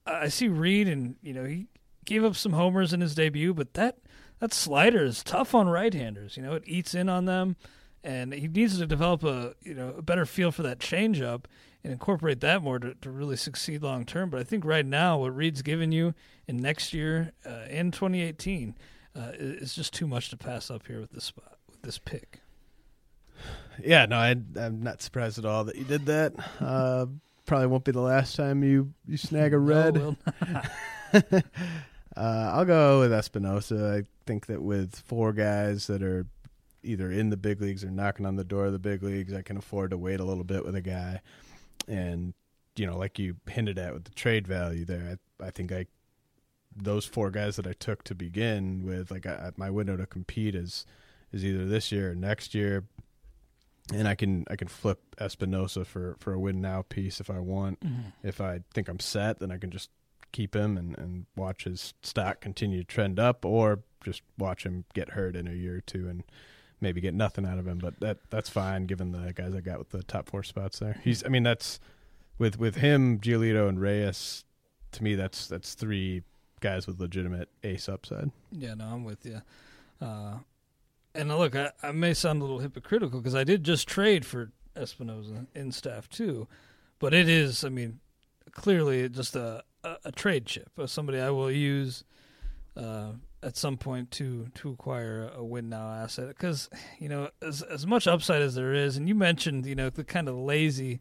I 0.05 0.23
I 0.23 0.27
see 0.29 0.47
Reed, 0.47 0.87
and 0.87 1.15
you 1.21 1.33
know 1.33 1.45
he 1.45 1.67
gave 2.05 2.23
up 2.23 2.35
some 2.35 2.53
homers 2.53 2.93
in 2.93 3.01
his 3.01 3.15
debut, 3.15 3.53
but 3.53 3.73
that 3.73 3.97
that 4.39 4.53
slider 4.53 5.03
is 5.03 5.23
tough 5.23 5.53
on 5.53 5.67
right-handers. 5.67 6.37
You 6.37 6.43
know 6.43 6.53
it 6.53 6.63
eats 6.65 6.93
in 6.93 7.09
on 7.09 7.25
them, 7.25 7.55
and 8.03 8.33
he 8.33 8.47
needs 8.47 8.77
to 8.77 8.87
develop 8.87 9.23
a 9.23 9.53
you 9.61 9.73
know 9.73 9.93
a 9.97 10.01
better 10.01 10.25
feel 10.25 10.51
for 10.51 10.63
that 10.63 10.79
changeup 10.79 11.45
and 11.87 11.93
incorporate 11.93 12.41
that 12.41 12.61
more 12.61 12.79
to, 12.79 12.93
to 12.95 13.09
really 13.09 13.37
succeed 13.37 13.81
long 13.81 14.05
term. 14.05 14.29
But 14.29 14.41
I 14.41 14.43
think 14.43 14.65
right 14.65 14.85
now 14.85 15.19
what 15.19 15.33
Reed's 15.33 15.61
given 15.61 15.93
you 15.93 16.13
in 16.45 16.57
next 16.57 16.93
year 16.93 17.31
uh, 17.45 17.65
in 17.69 17.91
2018 17.91 18.75
uh, 19.15 19.31
is 19.39 19.73
just 19.73 19.93
too 19.93 20.05
much 20.05 20.29
to 20.31 20.37
pass 20.37 20.69
up 20.69 20.85
here 20.85 20.99
with 20.99 21.11
this 21.11 21.23
spot 21.23 21.57
with 21.69 21.81
this 21.83 21.97
pick. 21.97 22.41
Yeah, 23.81 24.05
no, 24.05 24.17
I, 24.17 24.35
I'm 24.59 24.83
not 24.83 25.01
surprised 25.01 25.39
at 25.39 25.45
all 25.45 25.63
that 25.63 25.77
you 25.77 25.85
did 25.85 26.07
that. 26.07 26.33
Uh, 26.59 27.05
probably 27.45 27.67
won't 27.67 27.85
be 27.85 27.93
the 27.93 28.01
last 28.01 28.35
time 28.35 28.63
you 28.63 28.93
you 29.07 29.15
snag 29.15 29.53
a 29.53 29.57
red. 29.59 29.95
No, 29.95 30.17
uh, 31.13 31.41
I'll 32.17 32.65
go 32.65 32.99
with 32.99 33.11
Espinoza. 33.11 34.01
I 34.01 34.07
think 34.25 34.47
that 34.47 34.61
with 34.61 34.93
four 35.07 35.31
guys 35.31 35.87
that 35.87 36.03
are 36.03 36.25
either 36.83 37.09
in 37.09 37.29
the 37.29 37.37
big 37.37 37.61
leagues 37.61 37.85
or 37.85 37.91
knocking 37.91 38.25
on 38.25 38.35
the 38.35 38.43
door 38.43 38.65
of 38.65 38.73
the 38.73 38.79
big 38.79 39.03
leagues, 39.03 39.33
I 39.33 39.41
can 39.41 39.55
afford 39.55 39.91
to 39.91 39.97
wait 39.97 40.19
a 40.19 40.25
little 40.25 40.43
bit 40.43 40.65
with 40.65 40.75
a 40.75 40.81
guy. 40.81 41.21
And 41.87 42.33
you 42.75 42.85
know, 42.85 42.97
like 42.97 43.19
you 43.19 43.37
hinted 43.47 43.77
at 43.79 43.93
with 43.93 44.05
the 44.05 44.11
trade 44.11 44.47
value 44.47 44.85
there, 44.85 45.17
I, 45.41 45.47
I 45.47 45.51
think 45.51 45.71
I 45.71 45.87
those 46.75 47.05
four 47.05 47.31
guys 47.31 47.55
that 47.55 47.67
I 47.67 47.73
took 47.73 48.03
to 48.03 48.15
begin 48.15 48.85
with, 48.85 49.09
like 49.09 49.25
I, 49.25 49.51
my 49.57 49.69
window 49.69 49.97
to 49.97 50.05
compete 50.05 50.55
is 50.55 50.85
is 51.31 51.43
either 51.43 51.65
this 51.65 51.91
year 51.91 52.11
or 52.11 52.15
next 52.15 52.53
year, 52.53 52.85
and 53.93 54.07
I 54.07 54.15
can 54.15 54.45
I 54.49 54.55
can 54.55 54.67
flip 54.67 54.99
Espinoza 55.19 55.85
for 55.85 56.15
for 56.19 56.33
a 56.33 56.39
win 56.39 56.61
now 56.61 56.83
piece 56.87 57.19
if 57.19 57.29
I 57.29 57.39
want. 57.39 57.79
Mm-hmm. 57.79 58.09
If 58.27 58.41
I 58.41 58.61
think 58.73 58.89
I'm 58.89 58.99
set, 58.99 59.39
then 59.39 59.51
I 59.51 59.57
can 59.57 59.71
just 59.71 59.89
keep 60.31 60.55
him 60.55 60.77
and, 60.77 60.97
and 60.97 61.25
watch 61.35 61.63
his 61.63 61.93
stock 62.03 62.41
continue 62.41 62.79
to 62.79 62.85
trend 62.85 63.19
up, 63.19 63.45
or 63.45 63.79
just 64.03 64.21
watch 64.37 64.65
him 64.65 64.85
get 64.93 65.11
hurt 65.11 65.35
in 65.35 65.47
a 65.47 65.53
year 65.53 65.77
or 65.77 65.81
two 65.81 66.07
and 66.07 66.23
maybe 66.81 67.01
get 67.01 67.13
nothing 67.13 67.45
out 67.45 67.57
of 67.57 67.67
him. 67.67 67.79
But 67.79 67.99
that 67.99 68.17
that's 68.29 68.49
fine 68.49 68.85
given 68.85 69.11
the 69.11 69.33
guys 69.33 69.53
I 69.55 69.61
got 69.61 69.79
with 69.79 69.89
the 69.89 70.03
top 70.03 70.29
four 70.29 70.43
spots 70.43 70.79
there. 70.79 70.99
He's 71.03 71.23
I 71.25 71.29
mean 71.29 71.43
that's 71.43 71.79
with 72.37 72.59
with 72.59 72.75
him, 72.75 73.19
Giolito 73.19 73.67
and 73.67 73.79
Reyes. 73.79 74.43
To 74.93 75.03
me, 75.03 75.15
that's 75.15 75.47
that's 75.47 75.73
three 75.73 76.23
guys 76.59 76.87
with 76.87 76.99
legitimate 76.99 77.49
ace 77.63 77.87
upside. 77.89 78.31
Yeah, 78.51 78.73
no, 78.73 78.85
I'm 78.85 79.03
with 79.03 79.25
you. 79.25 79.41
Uh, 80.01 80.39
and 81.13 81.35
look, 81.35 81.55
I, 81.55 81.71
I 81.81 81.91
may 81.91 82.13
sound 82.13 82.41
a 82.41 82.45
little 82.45 82.59
hypocritical 82.59 83.19
because 83.19 83.35
I 83.35 83.43
did 83.43 83.63
just 83.63 83.87
trade 83.87 84.25
for 84.25 84.51
Espinoza 84.75 85.47
in 85.55 85.71
staff 85.71 86.07
too, 86.09 86.47
but 86.99 87.13
it 87.13 87.27
is, 87.27 87.63
I 87.63 87.69
mean, 87.69 87.99
clearly 88.51 89.09
just 89.09 89.35
a, 89.35 89.63
a, 89.83 89.97
a 90.05 90.11
trade 90.11 90.45
chip, 90.45 90.69
uh, 90.77 90.85
somebody 90.87 91.19
I 91.19 91.31
will 91.31 91.51
use 91.51 92.03
uh, 92.75 93.11
at 93.47 93.55
some 93.55 93.77
point 93.77 94.11
to 94.11 94.47
to 94.55 94.69
acquire 94.69 95.31
a 95.33 95.43
win 95.43 95.69
now 95.69 95.89
asset. 95.89 96.27
Because 96.27 96.69
you 96.99 97.09
know, 97.09 97.29
as 97.41 97.61
as 97.63 97.87
much 97.87 98.05
upside 98.05 98.41
as 98.41 98.55
there 98.55 98.73
is, 98.73 98.97
and 98.97 99.07
you 99.07 99.15
mentioned, 99.15 99.65
you 99.65 99.75
know, 99.75 99.89
the 99.89 100.03
kind 100.03 100.27
of 100.27 100.35
lazy 100.35 100.99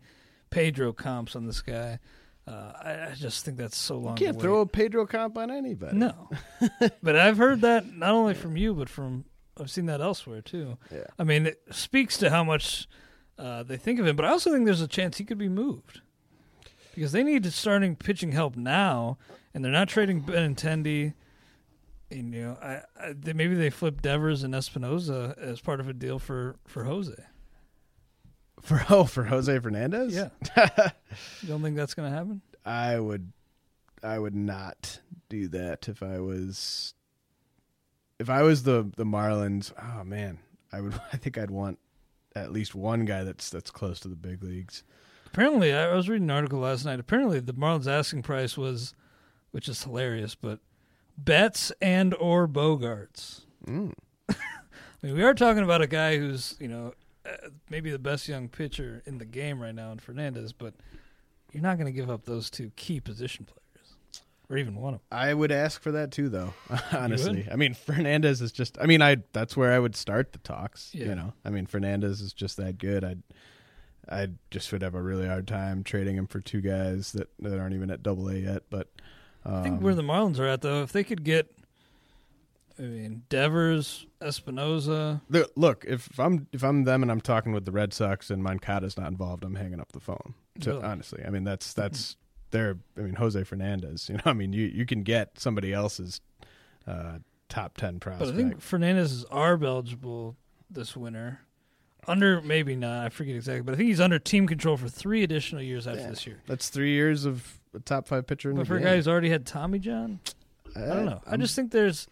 Pedro 0.50 0.92
comps 0.92 1.37
on 1.37 1.46
this 1.46 1.61
guy. 1.61 1.98
Uh, 2.46 2.72
I, 2.80 3.09
I 3.11 3.14
just 3.16 3.44
think 3.44 3.56
that's 3.56 3.76
so 3.76 3.98
long. 3.98 4.16
You 4.16 4.26
can't 4.26 4.40
throw 4.40 4.61
a 4.61 4.66
Pedro 4.66 5.04
comp 5.04 5.37
on 5.37 5.50
anybody. 5.50 5.96
No, 5.96 6.30
but 7.02 7.16
I've 7.16 7.37
heard 7.37 7.62
that 7.62 7.92
not 7.92 8.12
only 8.12 8.35
from 8.35 8.56
you, 8.56 8.72
but 8.72 8.88
from 8.88 9.24
I've 9.59 9.70
seen 9.70 9.87
that 9.87 10.00
elsewhere 10.00 10.42
too. 10.42 10.78
Yeah. 10.92 11.06
I 11.18 11.24
mean, 11.24 11.46
it 11.46 11.61
speaks 11.72 12.16
to 12.18 12.30
how 12.30 12.44
much 12.44 12.87
uh, 13.37 13.64
they 13.64 13.76
think 13.76 13.98
of 13.98 14.06
him. 14.06 14.14
But 14.14 14.26
I 14.26 14.28
also 14.30 14.52
think 14.52 14.64
there's 14.64 14.80
a 14.80 14.87
chance 14.87 15.18
he 15.18 15.24
could 15.24 15.38
be 15.38 15.48
moved 15.48 16.02
because 16.94 17.11
they 17.11 17.24
need 17.24 17.44
starting 17.52 17.96
pitching 17.96 18.30
help 18.30 18.54
now, 18.54 19.18
and 19.52 19.64
they're 19.64 19.72
not 19.72 19.88
trading 19.88 20.22
Benintendi. 20.22 21.14
And, 22.10 22.32
you 22.32 22.42
know, 22.42 22.58
I, 22.62 22.82
I 23.00 23.12
they, 23.12 23.32
maybe 23.32 23.54
they 23.54 23.70
flip 23.70 24.00
Devers 24.00 24.44
and 24.44 24.54
Espinoza 24.54 25.36
as 25.38 25.60
part 25.60 25.80
of 25.80 25.88
a 25.88 25.92
deal 25.92 26.18
for 26.18 26.56
for 26.66 26.84
Jose. 26.84 27.12
For 28.62 28.84
oh, 28.90 29.04
for 29.04 29.24
Jose 29.24 29.58
Fernandez? 29.58 30.14
Yeah. 30.14 30.30
You 31.40 31.48
don't 31.48 31.62
think 31.62 31.76
that's 31.76 31.94
going 31.94 32.10
to 32.10 32.14
happen? 32.16 32.42
I 32.64 32.98
would 32.98 33.32
I 34.02 34.18
would 34.18 34.34
not 34.34 35.00
do 35.30 35.48
that 35.48 35.88
if 35.88 36.02
I 36.02 36.20
was 36.20 36.94
if 38.18 38.28
I 38.28 38.42
was 38.42 38.64
the 38.64 38.90
the 38.96 39.04
Marlins, 39.04 39.72
oh 39.82 40.04
man, 40.04 40.38
I 40.72 40.80
would 40.80 40.94
I 41.12 41.16
think 41.16 41.38
I'd 41.38 41.50
want 41.50 41.78
at 42.34 42.52
least 42.52 42.74
one 42.74 43.04
guy 43.04 43.24
that's 43.24 43.50
that's 43.50 43.70
close 43.70 44.00
to 44.00 44.08
the 44.08 44.16
big 44.16 44.42
leagues. 44.42 44.82
Apparently, 45.26 45.72
I 45.72 45.94
was 45.94 46.08
reading 46.08 46.30
an 46.30 46.36
article 46.36 46.60
last 46.60 46.84
night. 46.84 47.00
Apparently, 47.00 47.40
the 47.40 47.52
Marlins' 47.52 47.86
asking 47.86 48.22
price 48.22 48.56
was, 48.56 48.94
which 49.50 49.68
is 49.68 49.82
hilarious, 49.82 50.34
but 50.34 50.60
Betts 51.18 51.72
and 51.81 52.14
or 52.14 52.46
Bogaerts. 52.46 53.42
Mm. 53.66 53.92
I 54.29 54.35
mean, 55.02 55.14
we 55.14 55.22
are 55.22 55.35
talking 55.35 55.62
about 55.62 55.83
a 55.83 55.87
guy 55.87 56.16
who's 56.18 56.57
you 56.61 56.68
know 56.68 56.92
uh, 57.26 57.48
maybe 57.70 57.90
the 57.90 57.98
best 57.98 58.29
young 58.29 58.48
pitcher 58.48 59.02
in 59.07 59.18
the 59.18 59.24
game 59.24 59.61
right 59.61 59.74
now 59.74 59.92
in 59.92 59.98
Fernandez, 59.98 60.52
but 60.52 60.74
you're 61.52 61.62
not 61.62 61.76
going 61.79 61.87
to 61.87 61.92
give 61.92 62.11
up 62.11 62.24
those 62.24 62.50
two 62.50 62.70
key 62.76 63.00
position 63.00 63.46
players, 63.46 63.94
or 64.50 64.57
even 64.59 64.76
one 64.76 64.94
of 64.94 65.00
them. 65.00 65.18
I 65.18 65.33
would 65.33 65.50
ask 65.52 65.81
for 65.81 65.92
that 65.92 66.12
too 66.12 66.29
though, 66.29 66.52
honestly. 66.92 67.46
I 67.50 67.57
mean, 67.57 67.74
Fernandez 67.74 68.42
is 68.42 68.52
just 68.52 68.76
I 68.81 68.87
mean, 68.87 69.00
I 69.02 69.16
that's 69.33 69.57
where 69.57 69.72
I 69.72 69.79
would 69.79 69.96
start 69.96 70.33
the 70.33 70.38
talks, 70.38 70.90
Yeah. 70.94 71.07
you 71.07 71.14
know. 71.14 71.33
I 71.44 71.50
mean, 71.50 71.66
Fernandez 71.66 72.20
is 72.20 72.33
just 72.33 72.57
that 72.59 72.79
good. 72.79 73.05
I'd 73.05 73.22
I 74.09 74.29
just 74.52 74.70
would 74.70 74.83
have 74.83 74.94
a 74.94 75.02
really 75.02 75.26
hard 75.26 75.48
time 75.48 75.83
trading 75.83 76.14
him 76.16 76.29
for 76.29 76.38
two 76.40 76.61
guys 76.61 77.11
that, 77.12 77.29
that 77.40 77.59
aren't 77.59 77.74
even 77.74 77.90
at 77.90 78.05
double 78.05 78.29
A 78.29 78.35
yet, 78.37 78.62
but 78.70 78.88
I 79.46 79.62
think 79.62 79.80
where 79.80 79.94
the 79.94 80.02
Marlins 80.02 80.38
are 80.38 80.46
at 80.46 80.62
though, 80.62 80.82
if 80.82 80.92
they 80.92 81.04
could 81.04 81.24
get, 81.24 81.50
I 82.78 82.82
mean, 82.82 83.22
Devers, 83.28 84.06
Espinoza. 84.20 85.20
Look, 85.56 85.85
if 85.87 86.18
I'm 86.18 86.46
if 86.52 86.62
I'm 86.62 86.85
them 86.85 87.02
and 87.02 87.11
I'm 87.11 87.20
talking 87.20 87.52
with 87.52 87.64
the 87.64 87.72
Red 87.72 87.92
Sox 87.92 88.30
and 88.30 88.42
Moncada's 88.42 88.96
not 88.96 89.09
involved, 89.09 89.44
I'm 89.44 89.54
hanging 89.54 89.80
up 89.80 89.92
the 89.92 90.00
phone. 90.00 90.35
To, 90.61 90.70
Really? 90.70 90.82
Honestly, 90.82 91.22
I 91.24 91.30
mean 91.30 91.44
that's 91.44 91.72
that's 91.72 92.16
their. 92.50 92.78
I 92.96 93.02
mean 93.02 93.14
Jose 93.14 93.42
Fernandez. 93.44 94.09
You 94.09 94.16
know, 94.16 94.22
I 94.26 94.32
mean 94.32 94.52
you 94.52 94.66
you 94.66 94.85
can 94.87 95.02
get 95.02 95.38
somebody 95.38 95.72
else's 95.72 96.20
uh, 96.87 97.18
top 97.48 97.76
ten 97.76 98.00
prospect. 98.00 98.32
But. 98.32 98.35
I 98.35 98.37
think 98.37 98.61
Fernandez 98.61 99.12
is 99.12 99.24
arb 99.26 99.64
eligible 99.64 100.37
this 100.70 100.96
winter. 100.96 101.40
Under 102.08 102.40
maybe 102.40 102.76
not, 102.76 103.04
I 103.06 103.08
forget 103.08 103.34
exactly, 103.36 103.62
but 103.62 103.74
I 103.74 103.76
think 103.76 103.88
he's 103.88 104.00
under 104.00 104.18
team 104.18 104.46
control 104.46 104.76
for 104.76 104.88
three 104.88 105.22
additional 105.22 105.62
years 105.62 105.86
after 105.86 106.00
Yeah. 106.02 106.10
this 106.10 106.26
year. 106.26 106.36
that's 106.46 106.68
three 106.68 106.92
years 106.92 107.24
of 107.24 107.58
a 107.74 107.80
top 107.80 108.06
five 108.06 108.26
pitcher 108.26 108.50
in 108.50 108.56
But 108.56 108.62
the 108.62 108.66
for 108.66 108.76
a 108.76 108.78
game. 108.78 108.86
guy 108.88 108.96
who's 108.96 109.08
already 109.08 109.28
had 109.30 109.44
Tommy 109.46 109.78
John, 109.78 110.20
I 110.76 110.80
don't 110.80 110.90
uh, 110.90 111.04
know. 111.04 111.22
I 111.26 111.30
I'm- 111.32 111.40
just 111.40 111.56
think 111.56 111.72
there's 111.72 112.06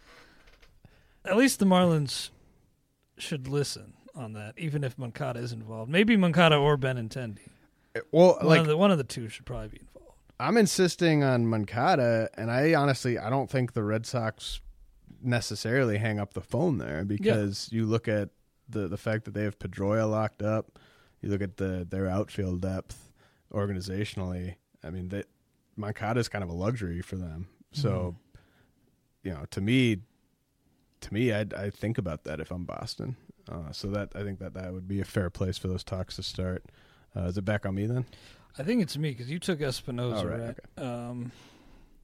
at 1.25 1.37
least 1.37 1.59
the 1.59 1.65
Marlins 1.65 2.31
should 3.19 3.47
listen 3.49 3.95
on 4.15 4.33
that, 4.35 4.55
even 4.59 4.85
if 4.85 4.99
Moncada 4.99 5.41
is 5.41 5.53
involved. 5.53 5.91
Maybe 5.91 6.17
Moncada 6.17 6.57
or 6.57 6.77
Benintendi. 6.77 7.39
Uh, 7.97 8.01
well 8.11 8.37
One 8.39 8.47
like 8.47 8.61
of 8.61 8.67
the 8.67 8.77
one 8.77 8.91
of 8.91 8.99
the 8.99 9.05
two 9.05 9.29
should 9.29 9.47
probably 9.47 9.69
be 9.69 9.81
involved. 9.81 10.19
I'm 10.41 10.57
insisting 10.57 11.23
on 11.23 11.47
Moncada, 11.47 12.29
and 12.37 12.51
I 12.51 12.75
honestly 12.75 13.19
I 13.19 13.31
don't 13.31 13.49
think 13.49 13.73
the 13.73 13.85
Red 13.85 14.05
Sox 14.07 14.61
necessarily 15.23 15.99
hang 15.99 16.19
up 16.19 16.35
the 16.35 16.41
phone 16.41 16.79
there 16.79 17.05
because 17.05 17.69
you 17.73 17.87
look 17.87 18.09
at 18.09 18.31
the 18.69 18.89
the 18.89 18.97
fact 18.97 19.25
that 19.25 19.35
they 19.35 19.45
have 19.45 19.59
Pedroia 19.59 20.11
locked 20.11 20.43
up, 20.43 20.79
you 21.21 21.29
look 21.29 21.43
at 21.43 21.57
the 21.57 21.87
their 21.89 22.09
outfield 22.09 22.61
depth 22.61 23.13
organizationally. 23.53 24.57
I 24.83 24.91
mean, 24.91 25.09
that 25.09 25.27
Moncada 25.77 26.21
is 26.21 26.29
kind 26.29 26.45
of 26.45 26.51
a 26.51 26.55
luxury 26.55 27.01
for 27.01 27.17
them. 27.17 27.49
So, 27.73 28.15
you 29.25 29.33
know, 29.33 29.45
to 29.51 29.61
me, 29.61 29.99
to 31.01 31.15
me, 31.15 31.33
I 31.33 31.47
I 31.57 31.71
think 31.71 31.99
about 31.99 32.25
that 32.25 32.41
if 32.41 32.51
I'm 32.51 32.65
Boston. 32.65 33.17
Uh, 33.51 33.73
so 33.73 33.89
that 33.89 34.11
I 34.15 34.23
think 34.23 34.39
that 34.39 34.55
that 34.55 34.73
would 34.73 34.89
be 34.89 35.01
a 35.01 35.05
fair 35.05 35.29
place 35.31 35.59
for 35.59 35.69
those 35.69 35.85
talks 35.85 36.17
to 36.17 36.23
start. 36.23 36.65
Uh, 37.17 37.23
is 37.25 37.37
it 37.39 37.45
back 37.45 37.67
on 37.67 37.75
me 37.75 37.87
then? 37.87 38.05
I 38.59 38.63
think 38.63 38.83
it's 38.83 38.97
me 38.97 39.11
because 39.11 39.29
you 39.31 39.39
took 39.39 39.59
Espinoza, 39.59 40.23
Oh, 40.23 40.27
right, 40.27 40.57
right? 40.79 40.87
Um, 40.87 41.33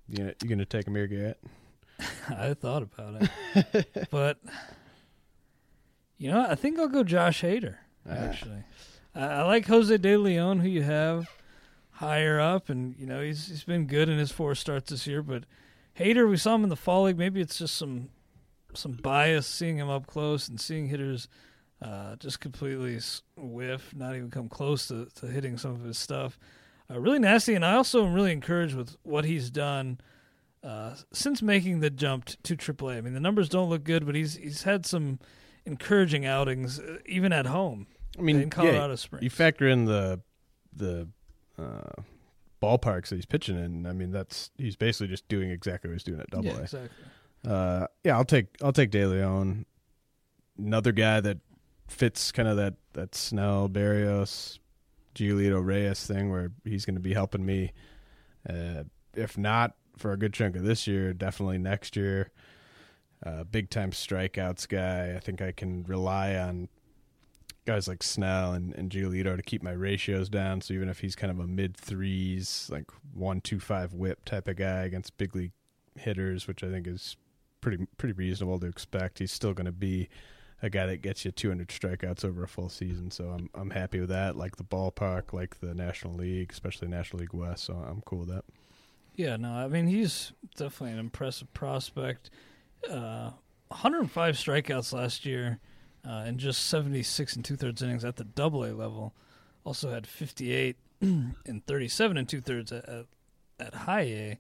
You 0.09 0.19
gonna, 0.19 0.35
you 0.43 0.49
gonna 0.49 0.65
take 0.65 0.87
Amir 0.89 1.07
Garrett? 1.07 1.39
I 2.29 2.55
thought 2.55 2.83
about 2.83 3.23
it, 3.55 4.09
but 4.11 4.39
you 6.21 6.31
know, 6.31 6.47
I 6.47 6.55
think 6.55 6.79
I'll 6.79 6.87
go 6.87 7.03
Josh 7.03 7.41
Hader. 7.41 7.77
Ah. 8.07 8.13
Actually, 8.13 8.63
I, 9.15 9.25
I 9.25 9.43
like 9.45 9.67
Jose 9.67 9.97
De 9.97 10.17
Leon, 10.19 10.61
who 10.61 10.69
you 10.69 10.83
have 10.83 11.31
higher 11.93 12.39
up, 12.39 12.69
and 12.69 12.95
you 12.99 13.07
know 13.07 13.23
he's 13.23 13.49
he's 13.49 13.65
been 13.65 13.87
good 13.87 14.11
in 14.11 14.19
his 14.19 14.31
four 14.31 14.55
starts 14.55 14.91
this 14.91 15.07
year. 15.07 15.23
But 15.23 15.45
Hader, 15.99 16.29
we 16.29 16.37
saw 16.37 16.55
him 16.55 16.63
in 16.63 16.69
the 16.69 16.77
fall 16.77 17.05
league. 17.05 17.17
Maybe 17.17 17.41
it's 17.41 17.59
just 17.59 17.75
some 17.75 18.11
some 18.75 18.93
bias 18.93 19.47
seeing 19.47 19.79
him 19.79 19.89
up 19.89 20.07
close 20.07 20.47
and 20.47 20.61
seeing 20.61 20.89
hitters 20.89 21.27
uh, 21.81 22.17
just 22.17 22.39
completely 22.39 23.01
whiff, 23.39 23.95
not 23.97 24.15
even 24.15 24.31
come 24.31 24.51
close 24.51 24.89
to, 24.89 25.07
to 25.17 25.27
hitting 25.27 25.57
some 25.57 25.73
of 25.73 25.81
his 25.81 25.97
stuff. 25.97 26.39
Uh, 26.91 27.01
really 27.01 27.19
nasty, 27.19 27.55
and 27.55 27.65
I 27.65 27.77
also 27.77 28.05
am 28.05 28.13
really 28.13 28.33
encouraged 28.33 28.75
with 28.75 28.95
what 29.05 29.25
he's 29.25 29.51
done 29.51 29.99
uh, 30.63 30.97
since 31.15 31.41
making 31.41 31.81
the 31.81 31.89
jump 31.89 32.27
to 32.43 32.57
AAA. 32.57 32.99
I 32.99 33.01
mean, 33.01 33.15
the 33.15 33.21
numbers 33.21 33.49
don't 33.49 33.71
look 33.71 33.85
good, 33.85 34.05
but 34.05 34.15
he's 34.15 34.35
he's 34.35 34.65
had 34.65 34.85
some 34.85 35.19
encouraging 35.67 36.27
outings, 36.27 36.79
uh, 36.79 36.99
even 37.07 37.33
at 37.33 37.47
home. 37.47 37.87
I 38.19 38.23
mean, 38.23 38.41
in 38.41 38.51
Colorado 38.51 38.91
yeah, 38.91 38.97
Springs. 38.97 39.23
You 39.25 39.31
factor 39.31 39.69
in 39.69 39.85
the 39.85 40.21
the 40.73 41.09
uh, 41.59 42.03
ballparks 42.63 43.09
that 43.09 43.17
he's 43.17 43.27
pitching 43.27 43.57
in. 43.57 43.87
I 43.87 43.93
mean, 43.93 44.11
that's 44.11 44.51
he's 44.57 44.77
basically 44.77 45.09
just 45.09 45.29
doing 45.29 45.51
exactly 45.51 45.89
what 45.89 45.95
he's 45.95 46.05
doing 46.05 46.21
at 46.21 46.31
Double 46.31 46.47
yeah, 46.47 46.59
A. 46.59 46.63
exactly. 46.63 46.91
Uh, 47.47 47.87
yeah, 48.05 48.17
I'll 48.17 48.25
take 48.25 48.47
I'll 48.63 48.73
take 48.73 48.91
De 48.91 49.07
Leon. 49.07 49.67
Another 50.59 50.93
guy 50.93 51.21
that 51.21 51.39
fits 51.89 52.33
kind 52.33 52.49
of 52.49 52.57
that 52.57 52.75
that 52.93 53.15
Snell 53.15 53.69
Berrios, 53.69 54.59
Giolito 55.15 55.65
Reyes 55.65 56.07
thing 56.07 56.31
where 56.31 56.53
he's 56.65 56.85
going 56.85 56.97
to 56.97 57.01
be 57.01 57.15
helping 57.15 57.45
me. 57.45 57.73
Uh, 58.49 58.85
if 59.15 59.37
not 59.37 59.75
for 59.97 60.13
a 60.13 60.17
good 60.17 60.33
chunk 60.33 60.57
of 60.57 60.63
this 60.63 60.87
year, 60.87 61.13
definitely 61.13 61.59
next 61.59 61.97
year. 61.97 62.31
Uh, 63.25 63.45
big 63.45 63.71
time 63.71 63.91
strikeouts 63.91 64.69
guy. 64.69 65.15
I 65.15 65.21
think 65.21 65.43
I 65.43 65.53
can 65.53 65.85
rely 65.85 66.37
on 66.37 66.69
guys 67.67 67.87
like 67.87 68.03
Snell 68.03 68.53
and, 68.53 68.75
and 68.75 68.91
Giolito 68.91 69.37
to 69.37 69.43
keep 69.43 69.63
my 69.63 69.73
ratios 69.73 70.29
down. 70.29 70.61
So 70.61 70.75
even 70.75 70.89
if 70.89 71.01
he's 71.01 71.15
kind 71.15 71.31
of 71.31 71.39
a 71.39 71.47
mid 71.47 71.77
threes, 71.77 72.69
like 72.71 72.91
one 73.13 73.41
two 73.41 73.61
five 73.61 73.93
whip 73.93 74.25
type 74.25 74.49
of 74.49 74.57
guy 74.57 74.85
against 74.85 75.17
big 75.19 75.37
league 75.37 75.53
hitters, 75.97 76.49
which 76.49 76.65
I 76.65 76.71
think 76.71 76.87
is 76.87 77.17
pretty 77.61 77.87
pretty 77.99 78.15
reasonable 78.15 78.59
to 78.61 78.67
expect, 78.67 79.19
he's 79.19 79.33
still 79.33 79.53
going 79.53 79.67
to 79.67 79.73
be 79.73 80.09
a 80.63 80.69
guy 80.69 80.87
that 80.87 81.01
gets 81.01 81.25
you 81.25 81.31
200 81.31 81.69
strikeouts 81.69 82.25
over 82.25 82.43
a 82.43 82.49
full 82.49 82.69
season. 82.69 83.11
So 83.11 83.29
I'm 83.29 83.51
I'm 83.55 83.71
happy 83.71 84.01
with 84.01 84.11
that. 84.11 84.37
Like 84.37 84.57
the 84.57 84.65
ballpark, 84.65 85.33
like 85.33 85.61
the 85.61 85.75
National 85.75 86.15
League, 86.15 86.51
especially 86.53 86.89
National 86.89 87.21
League 87.21 87.35
West. 87.35 87.65
So 87.65 87.75
I'm 87.75 88.03
cool 88.03 88.21
with 88.21 88.29
that. 88.29 88.45
Yeah, 89.15 89.37
no, 89.37 89.53
I 89.53 89.69
mean 89.69 89.87
he's 89.87 90.33
definitely 90.57 90.95
an 90.95 90.99
impressive 90.99 91.53
prospect. 91.53 92.31
Uh, 92.89 93.31
105 93.69 94.35
strikeouts 94.35 94.93
last 94.93 95.25
year, 95.25 95.61
uh, 96.07 96.25
and 96.27 96.39
just 96.39 96.67
76 96.67 97.37
and 97.37 97.45
two 97.45 97.57
thirds 97.57 97.83
innings 97.83 98.05
at 98.05 98.17
the 98.17 98.25
Double 98.25 98.65
A 98.65 98.73
level. 98.73 99.15
Also 99.65 99.91
had 99.91 100.07
58 100.07 100.77
and 101.01 101.67
37 101.67 102.17
and 102.17 102.29
two 102.29 102.41
thirds 102.41 102.73
at, 102.73 102.89
at 102.89 103.07
at 103.61 103.75
High 103.75 104.03
A. 104.03 104.39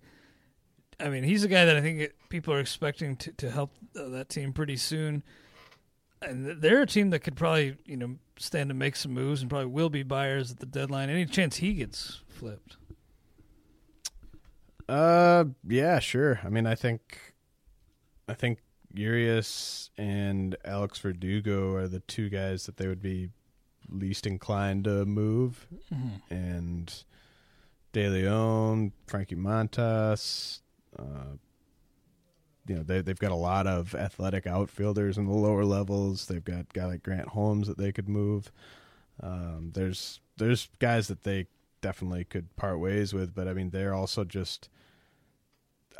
I 0.98 1.09
mean, 1.09 1.24
he's 1.24 1.44
a 1.44 1.48
guy 1.48 1.64
that 1.64 1.76
I 1.76 1.81
think 1.81 2.12
people 2.29 2.53
are 2.55 2.61
expecting 2.61 3.16
to 3.16 3.33
to 3.33 3.50
help 3.50 3.72
uh, 3.96 4.09
that 4.09 4.29
team 4.29 4.53
pretty 4.53 4.76
soon. 4.76 5.22
And 6.22 6.61
they're 6.61 6.83
a 6.83 6.87
team 6.87 7.11
that 7.11 7.20
could 7.20 7.35
probably, 7.35 7.79
you 7.87 7.96
know, 7.96 8.16
stand 8.38 8.68
to 8.68 8.74
make 8.74 8.94
some 8.94 9.12
moves 9.12 9.40
and 9.40 9.48
probably 9.48 9.68
will 9.68 9.88
be 9.88 10.03
buyers 10.03 10.50
at 10.50 10.59
the 10.59 10.66
deadline. 10.66 11.09
Any 11.09 11.24
chance 11.24 11.57
he 11.57 11.72
gets 11.72 12.20
flipped? 12.29 12.76
Uh, 14.87 15.44
yeah, 15.66 15.98
sure. 15.98 16.40
I 16.44 16.50
mean, 16.50 16.66
I 16.66 16.74
think, 16.74 17.30
I 18.31 18.35
think 18.35 18.61
Urias 18.95 19.90
and 19.99 20.57
Alex 20.64 20.99
Verdugo 21.01 21.75
are 21.75 21.88
the 21.88 21.99
two 22.01 22.29
guys 22.29 22.66
that 22.66 22.77
they 22.77 22.87
would 22.87 23.03
be 23.03 23.31
least 23.88 24.25
inclined 24.25 24.85
to 24.85 25.05
move, 25.05 25.66
and 26.31 27.05
De 27.93 28.09
Leon, 28.09 28.93
Frankie 29.09 29.35
Montas. 29.35 30.61
Uh, 30.97 31.37
you 32.69 32.77
know, 32.77 32.83
they 32.85 33.01
they've 33.01 33.19
got 33.19 33.33
a 33.33 33.37
lot 33.37 33.66
of 33.66 33.97
athletic 33.97 34.47
outfielders 34.47 35.19
in 35.19 35.27
the 35.27 35.33
lower 35.33 35.64
levels. 35.64 36.27
They've 36.27 36.45
got 36.45 36.61
a 36.61 36.66
guy 36.73 36.85
like 36.87 37.03
Grant 37.03 37.29
Holmes 37.29 37.66
that 37.66 37.79
they 37.79 37.90
could 37.90 38.09
move. 38.09 38.53
Um, 39.21 39.73
there's 39.75 40.21
there's 40.37 40.69
guys 40.79 41.09
that 41.09 41.25
they 41.25 41.47
definitely 41.81 42.25
could 42.25 42.55
part 42.55 42.79
ways 42.79 43.12
with, 43.12 43.35
but 43.35 43.49
I 43.49 43.55
mean 43.55 43.71
they're 43.71 43.95
also 43.95 44.23
just 44.23 44.69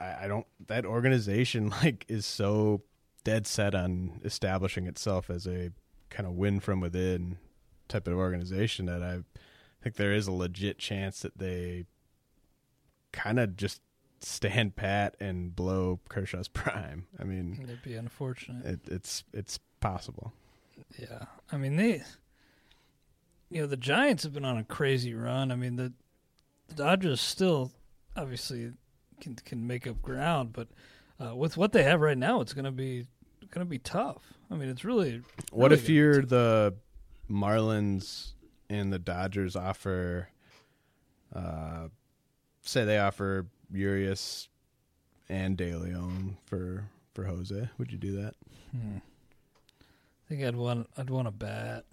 I, 0.01 0.25
I 0.25 0.29
don't 0.29 0.47
that 0.67 0.85
organization 0.85 1.69
like 1.83 2.05
is 2.09 2.27
so 2.27 2.83
dead 3.25 3.47
set 3.47 3.75
on 3.75 4.21
establishing 4.25 4.87
itself 4.87 5.29
as 5.31 5.47
a 5.47 5.71
kind 6.09 6.27
of 6.27 6.33
win 6.35 6.59
from 6.61 6.81
within 6.81 7.37
type 7.89 8.07
of 8.09 8.15
organization 8.15 8.87
that 8.87 9.03
I 9.03 9.19
think 9.83 9.97
there 9.97 10.13
is 10.13 10.27
a 10.27 10.33
legit 10.33 10.79
chance 10.79 11.21
that 11.21 11.39
they 11.39 11.85
kind 13.13 13.39
of 13.39 13.57
just 13.57 13.81
stand 14.21 14.77
pat 14.77 15.17
and 15.21 15.55
blow 15.55 16.01
Kershaw's 16.09 16.49
prime. 16.53 17.07
I 17.19 17.25
mean, 17.25 17.59
It'd 17.63 17.83
be 17.83 17.95
unfortunate. 17.95 18.65
it, 18.65 18.81
it's 18.87 19.25
it's 19.33 19.59
possible. 19.81 20.33
Yeah, 20.99 21.25
I 21.53 21.57
mean 21.57 21.77
they, 21.77 22.03
you 23.51 23.61
know, 23.63 23.67
the 23.67 23.77
Giants 23.77 24.23
have 24.25 24.33
been 24.33 24.45
on 24.45 24.59
a 24.59 24.65
crazy 24.65 25.15
run. 25.15 25.51
I 25.53 25.57
mean 25.57 25.77
the, 25.77 25.93
the 26.69 26.75
Dodgers 26.75 27.21
still 27.21 27.73
obviously 28.17 28.73
can 29.21 29.35
can 29.37 29.67
make 29.67 29.87
up 29.87 30.01
ground, 30.03 30.53
but 30.53 30.69
uh, 31.23 31.35
with 31.35 31.57
what 31.57 31.73
they 31.73 31.83
have 31.83 32.01
right 32.01 32.19
now, 32.19 32.41
it's 32.41 32.53
gonna 32.53 32.73
be 32.73 33.07
gonna 33.51 33.67
be 33.67 33.79
tough. 33.79 34.23
I 34.51 34.55
mean, 34.55 34.69
it's 34.69 34.85
really. 34.85 35.23
What 35.53 35.71
really 35.71 35.83
if 35.83 35.89
you're 35.89 36.23
the 36.23 36.75
Marlins 37.31 38.33
and 38.69 38.93
the 38.93 38.99
Dodgers 38.99 39.57
offer, 39.57 40.29
uh, 41.35 41.89
say 42.63 42.85
they 42.85 42.99
offer 42.99 43.47
Urias 43.73 44.49
and 45.29 45.57
De 45.57 45.75
Leon 45.75 46.37
for 46.47 46.89
for 47.15 47.25
Jose? 47.25 47.69
Would 47.79 47.93
you 47.93 47.99
do 47.99 48.21
that? 48.23 48.35
Hmm. 48.73 48.97
I 48.99 50.29
think 50.29 50.45
I'd 50.45 50.57
want 50.57 50.89
I'd 50.97 51.11
want 51.11 51.29
a 51.29 51.33
bat. 51.33 51.85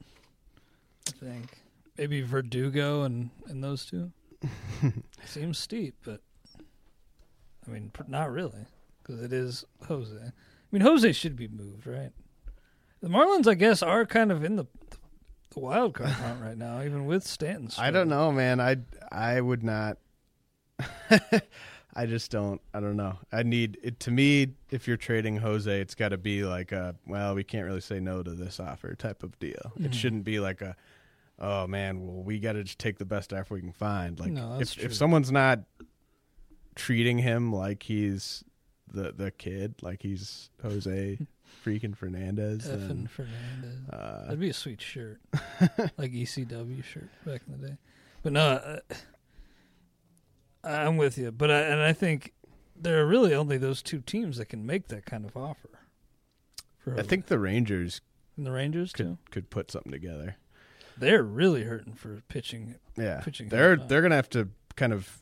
I 1.08 1.26
think 1.26 1.58
maybe 1.98 2.22
Verdugo 2.22 3.04
and 3.04 3.30
and 3.48 3.64
those 3.64 3.86
two. 3.86 4.12
Seems 5.26 5.58
steep, 5.58 5.96
but 6.06 6.22
I 7.68 7.72
mean, 7.72 7.92
not 8.08 8.32
really, 8.32 8.66
because 9.04 9.22
it 9.22 9.34
is 9.34 9.66
Jose. 9.88 10.16
I 10.16 10.32
mean, 10.72 10.82
Jose 10.82 11.12
should 11.14 11.36
be 11.36 11.48
moved, 11.48 11.86
right? 11.88 12.12
The 13.02 13.10
Marlins, 13.10 13.48
I 13.48 13.54
guess, 13.54 13.82
are 13.84 14.06
kind 14.06 14.32
of 14.32 14.44
in 14.44 14.56
the 14.56 14.66
the 15.52 15.60
wild 15.60 15.94
card 15.96 16.10
hunt 16.12 16.42
right 16.42 16.58
now, 16.58 16.82
even 16.82 17.06
with 17.06 17.24
Stanton. 17.26 17.70
I 17.78 17.92
don't 17.92 18.10
know, 18.10 18.32
man. 18.32 18.60
I 18.60 18.78
I 19.12 19.40
would 19.42 19.64
not. 19.64 19.98
I 22.00 22.06
just 22.06 22.30
don't. 22.30 22.62
I 22.74 22.80
don't 22.80 22.96
know. 22.98 23.18
I 23.32 23.42
need 23.44 23.78
it 23.82 24.00
to 24.02 24.12
me. 24.12 24.50
If 24.70 24.88
you're 24.88 24.98
trading 24.98 25.38
Jose, 25.38 25.82
it's 25.82 25.96
got 25.96 26.10
to 26.10 26.18
be 26.18 26.44
like 26.44 26.72
a 26.72 26.96
well, 27.08 27.34
we 27.34 27.44
can't 27.44 27.66
really 27.66 27.82
say 27.82 28.00
no 28.00 28.22
to 28.22 28.32
this 28.32 28.60
offer 28.60 28.94
type 28.96 29.24
of 29.24 29.38
deal. 29.40 29.72
It 29.80 29.92
Mhm. 29.92 29.94
shouldn't 29.94 30.24
be 30.24 30.40
like 30.40 30.62
a 30.62 30.76
oh 31.40 31.66
man, 31.66 32.06
well 32.06 32.24
we 32.24 32.40
got 32.40 32.54
to 32.54 32.64
just 32.64 32.78
take 32.80 32.98
the 33.00 33.06
best 33.06 33.34
offer 33.34 33.56
we 33.56 33.62
can 33.62 33.72
find. 33.72 34.20
Like 34.20 34.32
No, 34.32 34.58
that's 34.58 34.72
if 34.74 34.78
true. 34.78 34.86
if 34.86 34.94
someone's 34.96 35.32
not 35.32 35.62
treating 36.78 37.18
him 37.18 37.52
like 37.52 37.84
he's 37.84 38.44
the 38.94 39.12
the 39.12 39.32
kid, 39.32 39.76
like 39.82 40.02
he's 40.04 40.50
Jose 40.62 41.20
freaking 41.66 41.96
Fernandez, 41.98 42.66
Effing 42.68 42.88
then 42.88 43.08
Fernandez. 43.08 43.90
uh, 43.92 44.24
That'd 44.26 44.40
be 44.40 44.50
a 44.50 44.54
sweet 44.54 44.80
shirt, 44.82 45.20
like 45.98 46.12
ECW 46.14 46.84
shirt 46.84 47.10
back 47.26 47.42
in 47.48 47.60
the 47.60 47.68
day. 47.70 47.78
But 48.24 48.32
no, 48.34 48.42
uh, 48.48 48.80
I'm 50.64 50.98
with 50.98 51.18
you. 51.18 51.32
But 51.32 51.52
I, 51.52 51.60
and 51.62 51.82
I 51.82 51.94
think 51.94 52.34
there 52.80 53.00
are 53.02 53.06
really 53.06 53.34
only 53.34 53.58
those 53.58 53.82
two 53.82 54.00
teams 54.02 54.38
that 54.38 54.46
can 54.50 54.66
make 54.66 54.88
that 54.90 55.06
kind 55.06 55.26
of 55.26 55.36
offer. 55.36 55.70
I 56.96 57.02
think 57.02 57.26
the 57.26 57.38
Rangers 57.40 58.00
And 58.38 58.46
the 58.46 58.52
Rangers 58.52 58.94
could 58.94 59.06
too. 59.06 59.18
could 59.30 59.50
put 59.50 59.72
something 59.72 59.92
together. 59.92 60.38
They're 60.98 61.22
really 61.24 61.64
hurting 61.64 61.94
for 61.96 62.22
pitching. 62.30 62.76
Yeah, 62.98 63.20
pitching 63.22 63.50
they're 63.50 63.76
they're 63.76 64.02
gonna 64.02 64.16
have 64.16 64.30
to 64.32 64.50
kind 64.78 64.94
of 64.94 65.22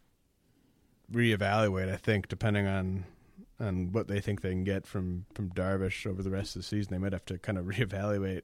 reevaluate. 1.11 1.91
I 1.91 1.97
think 1.97 2.27
depending 2.27 2.67
on 2.67 3.05
on 3.59 3.91
what 3.93 4.07
they 4.07 4.19
think 4.19 4.41
they 4.41 4.49
can 4.49 4.63
get 4.63 4.85
from 4.85 5.25
from 5.33 5.49
Darvish 5.51 6.05
over 6.05 6.21
the 6.21 6.29
rest 6.29 6.55
of 6.55 6.61
the 6.61 6.67
season, 6.67 6.91
they 6.91 6.97
might 6.97 7.13
have 7.13 7.25
to 7.25 7.37
kind 7.37 7.57
of 7.57 7.65
reevaluate 7.65 8.41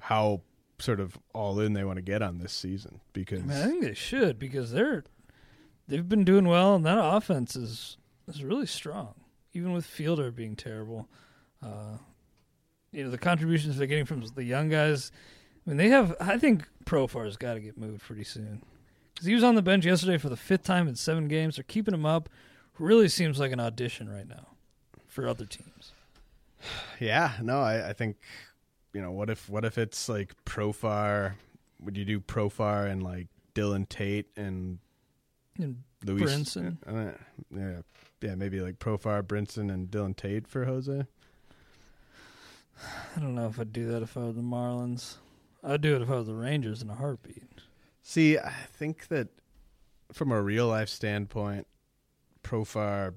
how 0.00 0.42
sort 0.78 1.00
of 1.00 1.18
all 1.32 1.58
in 1.60 1.72
they 1.72 1.84
want 1.84 1.96
to 1.96 2.02
get 2.02 2.20
on 2.22 2.38
this 2.38 2.52
season 2.52 3.00
because 3.14 3.40
I 3.40 3.46
mean, 3.46 3.58
I 3.58 3.66
think 3.66 3.82
they 3.82 3.94
should 3.94 4.38
because 4.38 4.72
they're 4.72 5.04
they've 5.88 6.08
been 6.08 6.24
doing 6.24 6.46
well, 6.46 6.74
and 6.74 6.84
that 6.86 6.98
offense 7.00 7.56
is 7.56 7.96
is 8.28 8.44
really 8.44 8.66
strong, 8.66 9.14
even 9.54 9.72
with 9.72 9.86
Fielder 9.86 10.30
being 10.30 10.56
terrible. 10.56 11.08
Uh, 11.62 11.98
you 12.92 13.04
know 13.04 13.10
the 13.10 13.18
contributions 13.18 13.76
they're 13.76 13.86
getting 13.86 14.04
from 14.04 14.22
the 14.34 14.44
young 14.44 14.68
guys. 14.68 15.10
I 15.66 15.70
mean, 15.70 15.78
they 15.78 15.88
have. 15.88 16.14
I 16.20 16.38
think 16.38 16.68
Profar's 16.84 17.36
got 17.36 17.54
to 17.54 17.60
get 17.60 17.76
moved 17.76 18.02
pretty 18.02 18.24
soon 18.24 18.62
because 19.16 19.26
he 19.26 19.34
was 19.34 19.42
on 19.42 19.54
the 19.54 19.62
bench 19.62 19.86
yesterday 19.86 20.18
for 20.18 20.28
the 20.28 20.36
fifth 20.36 20.62
time 20.62 20.86
in 20.88 20.94
seven 20.94 21.26
games. 21.26 21.56
They're 21.56 21.64
keeping 21.64 21.94
him 21.94 22.04
up. 22.04 22.28
Really 22.78 23.08
seems 23.08 23.40
like 23.40 23.50
an 23.50 23.60
audition 23.60 24.10
right 24.10 24.28
now 24.28 24.48
for 25.06 25.26
other 25.26 25.46
teams. 25.46 25.92
yeah, 27.00 27.32
no, 27.42 27.60
I, 27.60 27.88
I 27.88 27.92
think 27.94 28.18
you 28.92 29.00
know 29.00 29.12
what 29.12 29.30
if 29.30 29.48
what 29.48 29.64
if 29.64 29.78
it's 29.78 30.06
like 30.06 30.34
Profar? 30.44 31.32
Would 31.80 31.96
you 31.96 32.04
do 32.04 32.20
Profar 32.20 32.90
and 32.90 33.02
like 33.02 33.28
Dillon 33.54 33.86
Tate 33.86 34.28
and 34.36 34.78
And 35.58 35.82
Lewis 36.04 36.30
Brinson. 36.30 36.76
Uh, 36.86 37.12
yeah, 37.50 37.80
yeah, 38.20 38.34
maybe 38.34 38.60
like 38.60 38.78
Profar, 38.78 39.22
Brinson, 39.22 39.72
and 39.72 39.90
Dillon 39.90 40.12
Tate 40.12 40.46
for 40.46 40.66
Jose. 40.66 41.06
I 43.16 43.20
don't 43.20 43.34
know 43.34 43.46
if 43.46 43.58
I'd 43.58 43.72
do 43.72 43.86
that 43.86 44.02
if 44.02 44.16
I 44.16 44.20
were 44.20 44.32
the 44.32 44.42
Marlins. 44.42 45.16
I'd 45.64 45.80
do 45.80 45.96
it 45.96 46.02
if 46.02 46.10
I 46.10 46.16
was 46.16 46.26
the 46.26 46.34
Rangers 46.34 46.82
in 46.82 46.90
a 46.90 46.94
heartbeat. 46.94 47.55
See, 48.08 48.38
I 48.38 48.52
think 48.72 49.08
that 49.08 49.26
from 50.12 50.30
a 50.30 50.40
real 50.40 50.68
life 50.68 50.88
standpoint, 50.88 51.66
Profar 52.44 53.14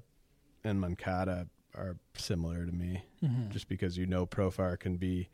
and 0.64 0.80
Moncada 0.80 1.46
are 1.76 1.96
similar 2.16 2.66
to 2.66 2.72
me, 2.72 3.04
Mhm. 3.22 3.50
just 3.50 3.68
because 3.68 3.96
you 3.96 4.04
know 4.04 4.26
Profar 4.26 4.76
can 4.76 4.96
be 4.96 5.28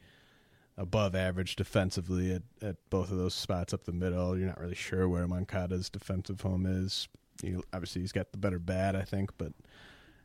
above 0.77 1.15
average 1.15 1.57
defensively 1.57 2.35
at, 2.35 2.43
at 2.61 2.77
both 2.91 3.11
of 3.11 3.17
those 3.17 3.33
spots 3.35 3.73
up 3.73 3.85
the 3.85 3.93
middle. 3.93 4.37
You're 4.37 4.49
not 4.49 4.61
really 4.61 4.75
sure 4.75 5.09
where 5.09 5.27
Moncada's 5.27 5.89
defensive 5.89 6.43
home 6.43 6.67
is. 6.67 7.09
You, 7.43 7.65
obviously, 7.73 8.03
he's 8.03 8.13
got 8.13 8.33
the 8.33 8.39
better 8.39 8.59
bat, 8.59 8.95
I 8.95 9.05
think, 9.05 9.39
but 9.39 9.55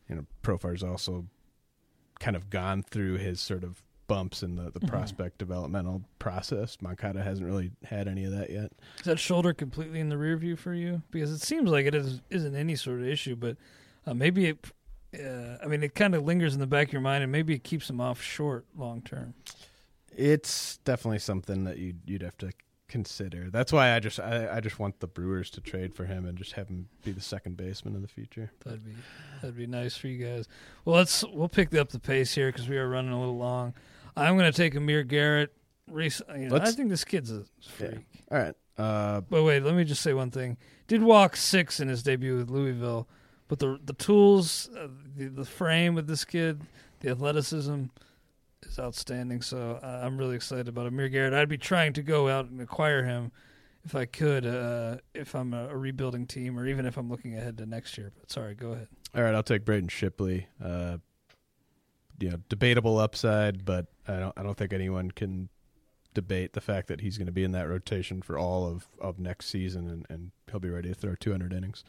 you 0.10 0.16
know 0.16 0.26
Profar's 0.44 0.84
also 0.84 1.28
kind 2.20 2.36
of 2.36 2.50
gone 2.50 2.84
through 2.84 3.16
his 3.20 3.40
sort 3.40 3.64
of 3.64 3.82
bumps 4.12 4.44
in 4.44 4.56
the, 4.56 4.70
the 4.72 4.80
Mhm. 4.82 4.88
prospect 4.90 5.38
developmental 5.38 6.04
process. 6.20 6.78
Moncada 6.82 7.24
hasn't 7.24 7.48
really 7.48 7.72
had 7.84 8.08
any 8.10 8.26
of 8.26 8.32
that 8.34 8.50
yet. 8.50 8.74
Is 9.00 9.06
that 9.06 9.20
shoulder 9.20 9.54
completely 9.54 10.00
in 10.02 10.10
the 10.10 10.18
rear 10.18 10.36
view 10.36 10.56
for 10.58 10.74
you? 10.74 11.02
Because 11.12 11.32
it 11.32 11.40
seems 11.42 11.70
like 11.70 11.86
it 11.86 11.96
is, 11.96 12.22
isn't 12.30 12.56
any 12.56 12.76
sort 12.76 13.00
of 13.00 13.08
issue, 13.08 13.36
but 13.38 13.56
uh, 14.06 14.14
maybe 14.14 14.48
it. 14.48 14.66
Uh, 15.18 15.58
I 15.64 15.68
mean, 15.68 15.84
it 15.84 15.94
kind 15.96 16.14
of 16.16 16.24
lingers 16.24 16.54
in 16.54 16.60
the 16.60 16.68
back 16.68 16.88
of 16.88 16.94
your 16.94 17.02
mind, 17.02 17.24
and 17.24 17.32
maybe 17.32 17.54
it 17.54 17.64
keeps 17.64 17.90
him 17.90 18.00
off 18.02 18.22
short 18.22 18.66
long 18.78 19.02
term. 19.02 19.34
It's 20.16 20.78
definitely 20.80 21.20
something 21.20 21.64
that 21.64 21.78
you'd 21.78 22.00
you'd 22.06 22.22
have 22.22 22.38
to 22.40 22.52
consider. 22.88 23.50
That's 23.50 23.72
why 23.72 23.96
I 23.96 24.00
just 24.00 24.20
I, 24.20 24.58
I 24.58 24.60
just 24.60 24.78
want 24.80 25.00
the 25.00 25.08
Brewers 25.08 25.50
to 25.52 25.62
trade 25.62 25.96
for 25.96 26.04
him 26.06 26.26
and 26.26 26.38
just 26.38 26.54
have 26.54 26.68
him 26.68 26.90
be 27.06 27.12
the 27.14 27.22
second 27.22 27.56
baseman 27.56 27.96
in 27.96 28.02
the 28.02 28.08
future. 28.08 28.52
That'd 28.66 28.84
be 28.86 28.92
that'd 29.42 29.56
be 29.58 29.68
nice 29.68 29.96
for 29.96 30.08
you 30.08 30.26
guys. 30.26 30.48
Well, 30.86 30.98
let's 30.98 31.24
we'll 31.32 31.48
pick 31.50 31.74
up 31.76 31.90
the 31.90 32.00
pace 32.00 32.34
here 32.36 32.52
because 32.52 32.68
we 32.68 32.78
are 32.78 32.90
running 32.90 33.12
a 33.12 33.20
little 33.20 33.38
long. 33.38 33.74
I'm 34.16 34.38
going 34.38 34.52
to 34.52 34.56
take 34.56 34.76
Amir 34.76 35.04
Garrett. 35.04 35.54
Rec- 35.90 36.20
you 36.30 36.48
know, 36.50 36.56
I 36.56 36.60
Let's- 36.60 36.76
think 36.76 36.90
this 36.90 37.04
kid's 37.04 37.32
a 37.32 37.44
freak. 37.78 38.00
All 38.32 38.38
right. 38.38 38.56
Uh, 38.78 39.22
But 39.22 39.44
wait, 39.44 39.62
let 39.64 39.76
me 39.76 39.84
just 39.84 40.02
say 40.02 40.14
one 40.14 40.32
thing. 40.32 40.58
Did 40.88 41.04
walk 41.04 41.36
six 41.36 41.80
in 41.80 41.88
his 41.88 42.02
debut 42.04 42.38
with 42.38 42.50
Louisville, 42.50 43.08
but 43.48 43.60
the 43.60 43.80
the 43.86 43.94
tools, 43.94 44.70
uh, 44.78 44.88
the 45.16 45.28
the 45.28 45.46
frame 45.46 45.94
with 45.96 46.08
this 46.08 46.24
kid, 46.26 46.62
the 47.02 47.10
athleticism 47.12 47.86
is 48.64 48.80
outstanding. 48.80 49.42
So 49.42 49.80
uh, 49.84 50.02
I'm 50.04 50.18
really 50.18 50.36
excited 50.36 50.68
about 50.68 50.88
Amir 50.88 51.10
Garrett. 51.10 51.34
I'd 51.34 51.50
be 51.50 51.58
trying 51.58 51.94
to 51.94 52.02
go 52.02 52.28
out 52.30 52.50
and 52.50 52.62
acquire 52.62 53.04
him 53.04 53.32
if 53.84 53.96
I 53.96 54.06
could, 54.06 54.46
uh, 54.46 54.98
if 55.14 55.34
I'm 55.36 55.54
a, 55.54 55.70
a 55.70 55.78
rebuilding 55.78 56.26
team, 56.28 56.58
or 56.60 56.66
even 56.68 56.86
if 56.86 56.98
I'm 56.98 57.10
looking 57.10 57.36
ahead 57.38 57.58
to 57.60 57.66
next 57.66 57.98
year. 57.98 58.12
But 58.20 58.32
sorry, 58.32 58.54
go 58.56 58.72
ahead. 58.72 58.88
all 59.16 59.24
right. 59.24 59.34
I'll 59.36 59.44
take 59.44 59.66
Braden 59.66 59.90
Shipley. 59.90 60.48
Uh, 60.64 60.98
you 62.22 62.30
know, 62.30 62.38
debatable 62.50 63.00
upside, 63.00 63.66
but 63.66 63.88
I 64.08 64.20
don't 64.20 64.34
I 64.38 64.44
don't 64.44 64.58
think 64.58 64.74
anyone 64.74 65.12
can 65.12 65.50
debate 66.14 66.54
the 66.54 66.62
fact 66.62 66.88
that 66.88 67.02
he's 67.02 67.18
going 67.18 67.28
to 67.28 67.32
be 67.32 67.44
in 67.44 67.52
that 67.54 67.70
rotation 67.70 68.22
for 68.22 68.38
all 68.38 68.68
of, 68.68 68.88
of 69.00 69.20
next 69.20 69.48
season, 69.48 69.90
and, 69.90 70.06
and 70.10 70.32
he'll 70.50 70.60
be 70.60 70.70
ready 70.70 70.90
to 70.90 70.96
throw 70.96 71.16
200 71.16 71.54
innings. 71.54 71.84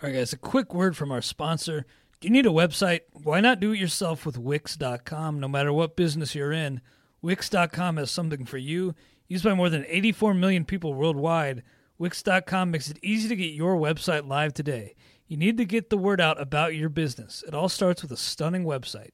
All 0.00 0.08
right, 0.08 0.16
guys, 0.16 0.32
a 0.32 0.38
quick 0.38 0.72
word 0.72 0.96
from 0.96 1.10
our 1.10 1.20
sponsor. 1.20 1.84
Do 2.20 2.28
you 2.28 2.32
need 2.32 2.46
a 2.46 2.50
website? 2.50 3.00
Why 3.12 3.40
not 3.40 3.60
do 3.60 3.72
it 3.72 3.78
yourself 3.78 4.24
with 4.24 4.38
Wix.com? 4.38 5.40
No 5.40 5.48
matter 5.48 5.72
what 5.72 5.96
business 5.96 6.34
you're 6.34 6.52
in, 6.52 6.80
Wix.com 7.20 7.96
has 7.96 8.10
something 8.10 8.44
for 8.44 8.58
you. 8.58 8.94
Used 9.26 9.44
by 9.44 9.54
more 9.54 9.68
than 9.68 9.84
84 9.88 10.34
million 10.34 10.64
people 10.64 10.94
worldwide, 10.94 11.62
Wix.com 11.98 12.70
makes 12.70 12.90
it 12.90 12.98
easy 13.02 13.28
to 13.28 13.36
get 13.36 13.52
your 13.52 13.76
website 13.76 14.26
live 14.26 14.54
today. 14.54 14.94
You 15.26 15.36
need 15.36 15.58
to 15.58 15.64
get 15.64 15.90
the 15.90 15.98
word 15.98 16.20
out 16.20 16.40
about 16.40 16.74
your 16.74 16.88
business. 16.88 17.44
It 17.46 17.54
all 17.54 17.68
starts 17.68 18.02
with 18.02 18.12
a 18.12 18.16
stunning 18.16 18.64
website. 18.64 19.10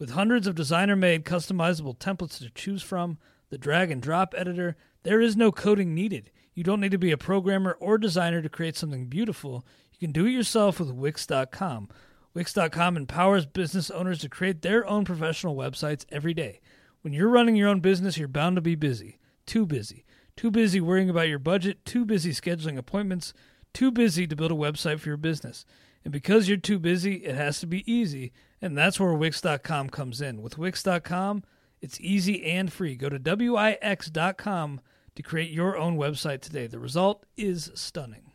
With 0.00 0.12
hundreds 0.12 0.46
of 0.46 0.54
designer 0.54 0.96
made 0.96 1.26
customizable 1.26 1.94
templates 1.94 2.38
to 2.38 2.48
choose 2.48 2.82
from, 2.82 3.18
the 3.50 3.58
drag 3.58 3.90
and 3.90 4.00
drop 4.00 4.34
editor, 4.34 4.74
there 5.02 5.20
is 5.20 5.36
no 5.36 5.52
coding 5.52 5.94
needed. 5.94 6.30
You 6.54 6.64
don't 6.64 6.80
need 6.80 6.92
to 6.92 6.98
be 6.98 7.10
a 7.10 7.18
programmer 7.18 7.76
or 7.80 7.98
designer 7.98 8.40
to 8.40 8.48
create 8.48 8.78
something 8.78 9.08
beautiful. 9.08 9.66
You 9.92 9.98
can 9.98 10.12
do 10.12 10.24
it 10.24 10.30
yourself 10.30 10.80
with 10.80 10.90
Wix.com. 10.90 11.90
Wix.com 12.32 12.96
empowers 12.96 13.44
business 13.44 13.90
owners 13.90 14.20
to 14.20 14.30
create 14.30 14.62
their 14.62 14.88
own 14.88 15.04
professional 15.04 15.54
websites 15.54 16.06
every 16.10 16.32
day. 16.32 16.62
When 17.02 17.12
you're 17.12 17.28
running 17.28 17.56
your 17.56 17.68
own 17.68 17.80
business, 17.80 18.16
you're 18.16 18.26
bound 18.26 18.56
to 18.56 18.62
be 18.62 18.76
busy. 18.76 19.18
Too 19.44 19.66
busy. 19.66 20.06
Too 20.34 20.50
busy 20.50 20.80
worrying 20.80 21.10
about 21.10 21.28
your 21.28 21.38
budget, 21.38 21.84
too 21.84 22.06
busy 22.06 22.30
scheduling 22.30 22.78
appointments, 22.78 23.34
too 23.74 23.90
busy 23.90 24.26
to 24.26 24.36
build 24.36 24.52
a 24.52 24.54
website 24.54 24.98
for 24.98 25.10
your 25.10 25.18
business. 25.18 25.66
And 26.04 26.12
because 26.12 26.48
you're 26.48 26.56
too 26.56 26.78
busy, 26.78 27.16
it 27.16 27.34
has 27.34 27.60
to 27.60 27.66
be 27.66 27.90
easy, 27.90 28.32
and 28.60 28.76
that's 28.76 29.00
where 29.00 29.14
Wix.com 29.14 29.90
comes 29.90 30.20
in. 30.20 30.42
With 30.42 30.58
Wix.com, 30.58 31.44
it's 31.80 32.00
easy 32.00 32.44
and 32.44 32.72
free. 32.72 32.96
Go 32.96 33.08
to 33.08 33.18
Wix.com 33.18 34.80
to 35.14 35.22
create 35.22 35.50
your 35.50 35.76
own 35.76 35.96
website 35.96 36.40
today. 36.40 36.66
The 36.66 36.78
result 36.78 37.24
is 37.36 37.70
stunning. 37.74 38.32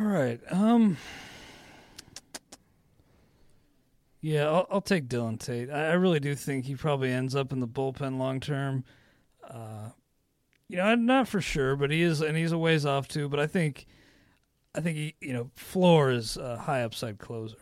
All 0.00 0.06
right. 0.06 0.40
Um 0.50 0.96
Yeah, 4.24 4.46
I'll, 4.46 4.66
I'll 4.70 4.80
take 4.80 5.06
Dillon 5.06 5.36
Tate. 5.36 5.68
I, 5.68 5.90
I 5.90 5.92
really 5.92 6.18
do 6.18 6.34
think 6.34 6.64
he 6.64 6.74
probably 6.74 7.12
ends 7.12 7.36
up 7.36 7.52
in 7.52 7.60
the 7.60 7.68
bullpen 7.68 8.16
long 8.16 8.40
term. 8.40 8.84
Uh, 9.46 9.90
you 10.66 10.78
know, 10.78 10.94
not 10.94 11.28
for 11.28 11.42
sure, 11.42 11.76
but 11.76 11.90
he 11.90 12.00
is, 12.00 12.22
and 12.22 12.34
he's 12.34 12.50
a 12.50 12.56
ways 12.56 12.86
off 12.86 13.06
too. 13.06 13.28
But 13.28 13.38
I 13.38 13.46
think, 13.46 13.84
I 14.74 14.80
think 14.80 14.96
he, 14.96 15.14
you 15.20 15.34
know, 15.34 15.50
floor 15.54 16.10
is 16.10 16.38
a 16.38 16.56
high 16.56 16.82
upside 16.82 17.18
closer. 17.18 17.58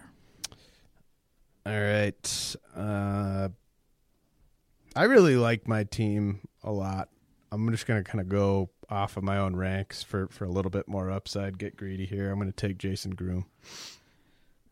All 1.64 1.80
right. 1.80 2.56
Uh, 2.76 3.48
I 4.96 5.04
really 5.04 5.36
like 5.36 5.68
my 5.68 5.84
team 5.84 6.40
a 6.62 6.72
lot. 6.72 7.08
I'm 7.50 7.70
just 7.70 7.86
going 7.86 8.02
to 8.02 8.10
kind 8.10 8.20
of 8.20 8.28
go 8.28 8.70
off 8.88 9.16
of 9.16 9.22
my 9.24 9.38
own 9.38 9.54
ranks 9.56 10.02
for, 10.02 10.26
for 10.28 10.44
a 10.44 10.48
little 10.48 10.70
bit 10.70 10.88
more 10.88 11.10
upside, 11.10 11.58
get 11.58 11.76
greedy 11.76 12.06
here. 12.06 12.30
I'm 12.30 12.38
going 12.38 12.50
to 12.52 12.56
take 12.56 12.78
Jason 12.78 13.12
Groome. 13.14 13.46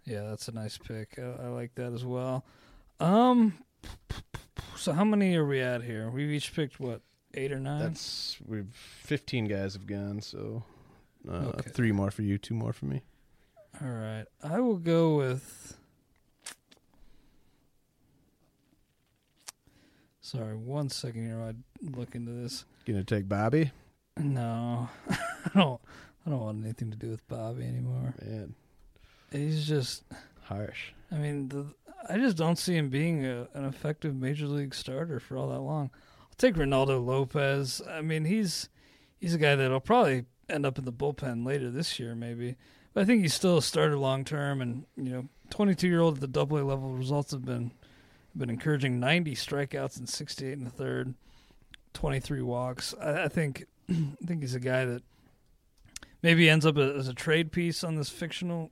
Yeah, 0.05 0.23
that's 0.29 0.49
a 0.49 0.53
nice 0.53 0.79
pick. 0.79 1.19
I, 1.19 1.45
I 1.45 1.49
like 1.49 1.75
that 1.77 1.93
as 1.93 2.05
well. 2.05 2.45
Um, 2.99 3.55
so 4.77 4.93
how 4.93 5.05
many 5.05 5.37
are 5.37 5.47
we 5.47 5.61
at 5.61 5.83
here? 5.83 6.11
We've 6.11 6.31
each 6.31 6.55
picked 6.55 6.81
what 6.81 7.03
eight 7.35 7.53
or 7.53 7.61
nine. 7.61 7.81
That's 7.81 8.37
we've 8.47 8.75
15 9.03 9.47
guys 9.47 9.75
have 9.75 9.87
gone, 9.87 10.21
so 10.21 10.65
uh, 11.29 11.33
Okay. 11.59 11.71
three 11.71 11.93
more 11.93 12.11
for 12.11 12.23
you, 12.23 12.37
two 12.39 12.55
more 12.55 12.73
for 12.73 12.87
me. 12.87 13.03
All 13.83 13.89
right. 13.89 14.25
I 14.43 14.61
will 14.61 14.77
go 14.79 15.17
with. 15.17 15.77
Sorry, 20.31 20.55
one 20.55 20.89
second 20.91 21.27
here. 21.27 21.41
I 21.43 21.55
look 21.83 22.15
into 22.15 22.31
this. 22.31 22.65
Gonna 22.87 23.03
take 23.03 23.29
Bobby? 23.29 23.73
No, 24.17 24.89
I 25.11 25.51
don't. 25.55 25.81
I 26.25 26.31
don't 26.31 26.39
want 26.41 26.63
anything 26.65 26.93
to 26.93 26.97
do 26.97 27.11
with 27.11 27.27
Bobby 27.27 27.65
anymore. 27.65 28.15
Man, 28.23 28.55
He's 29.33 29.67
just. 29.67 30.05
harsh. 30.43 30.93
I 31.11 31.17
mean, 31.17 31.49
the, 31.49 31.67
I 32.09 32.17
just 32.17 32.37
don't 32.37 32.59
see 32.59 32.77
him 32.77 32.91
being 32.91 33.27
a, 33.27 33.49
an 33.55 33.65
effective 33.65 34.15
major 34.15 34.47
league 34.47 34.73
starter 34.73 35.19
for 35.19 35.37
all 35.37 35.49
that 35.49 35.63
long. 35.63 35.91
I'll 36.21 36.37
take 36.39 36.55
Reynaldo 36.55 37.05
Lopez. 37.05 37.83
I 37.91 38.01
mean, 38.01 38.25
he's 38.25 38.69
he's 39.19 39.35
a 39.35 39.39
guy 39.39 39.57
that'll 39.57 39.81
probably 39.81 40.27
end 40.49 40.65
up 40.65 40.79
in 40.79 40.85
the 40.85 40.93
bullpen 40.93 41.45
later 41.45 41.73
this 41.73 41.99
year, 41.99 42.15
maybe. 42.15 42.55
But 42.95 43.01
I 43.01 43.05
think 43.05 43.23
he's 43.23 43.35
still 43.35 43.59
a 43.59 43.63
starter 43.63 43.99
long 43.99 44.25
term, 44.25 44.61
and 44.61 44.85
you 44.97 45.11
know, 45.11 45.29
22 45.51 45.89
year 45.89 46.01
old 46.01 46.15
at 46.15 46.21
the 46.21 46.29
Double 46.29 46.57
A 46.57 46.63
level 46.63 46.93
results 46.93 47.33
have 47.33 47.45
been 47.45 47.73
been 48.37 48.51
encouraging. 48.51 49.01
90 49.01 49.35
strikeouts 49.35 49.99
and 49.99 50.09
68 50.09 50.53
in 50.53 50.65
the 50.65 50.71
third, 50.71 51.15
23 51.95 52.43
walks. 52.43 52.95
I, 53.01 53.25
I 53.25 53.29
think 53.29 53.67
I 53.91 54.27
think 54.27 54.43
he's 54.43 54.55
a 54.55 54.61
guy 54.61 54.85
that 54.85 55.03
maybe 56.23 56.49
ends 56.49 56.67
up 56.67 56.77
as 56.77 57.09
a 57.09 57.15
trade 57.15 57.53
piece 57.53 57.83
on 57.83 57.97
this 57.97 58.09
fictional 58.09 58.71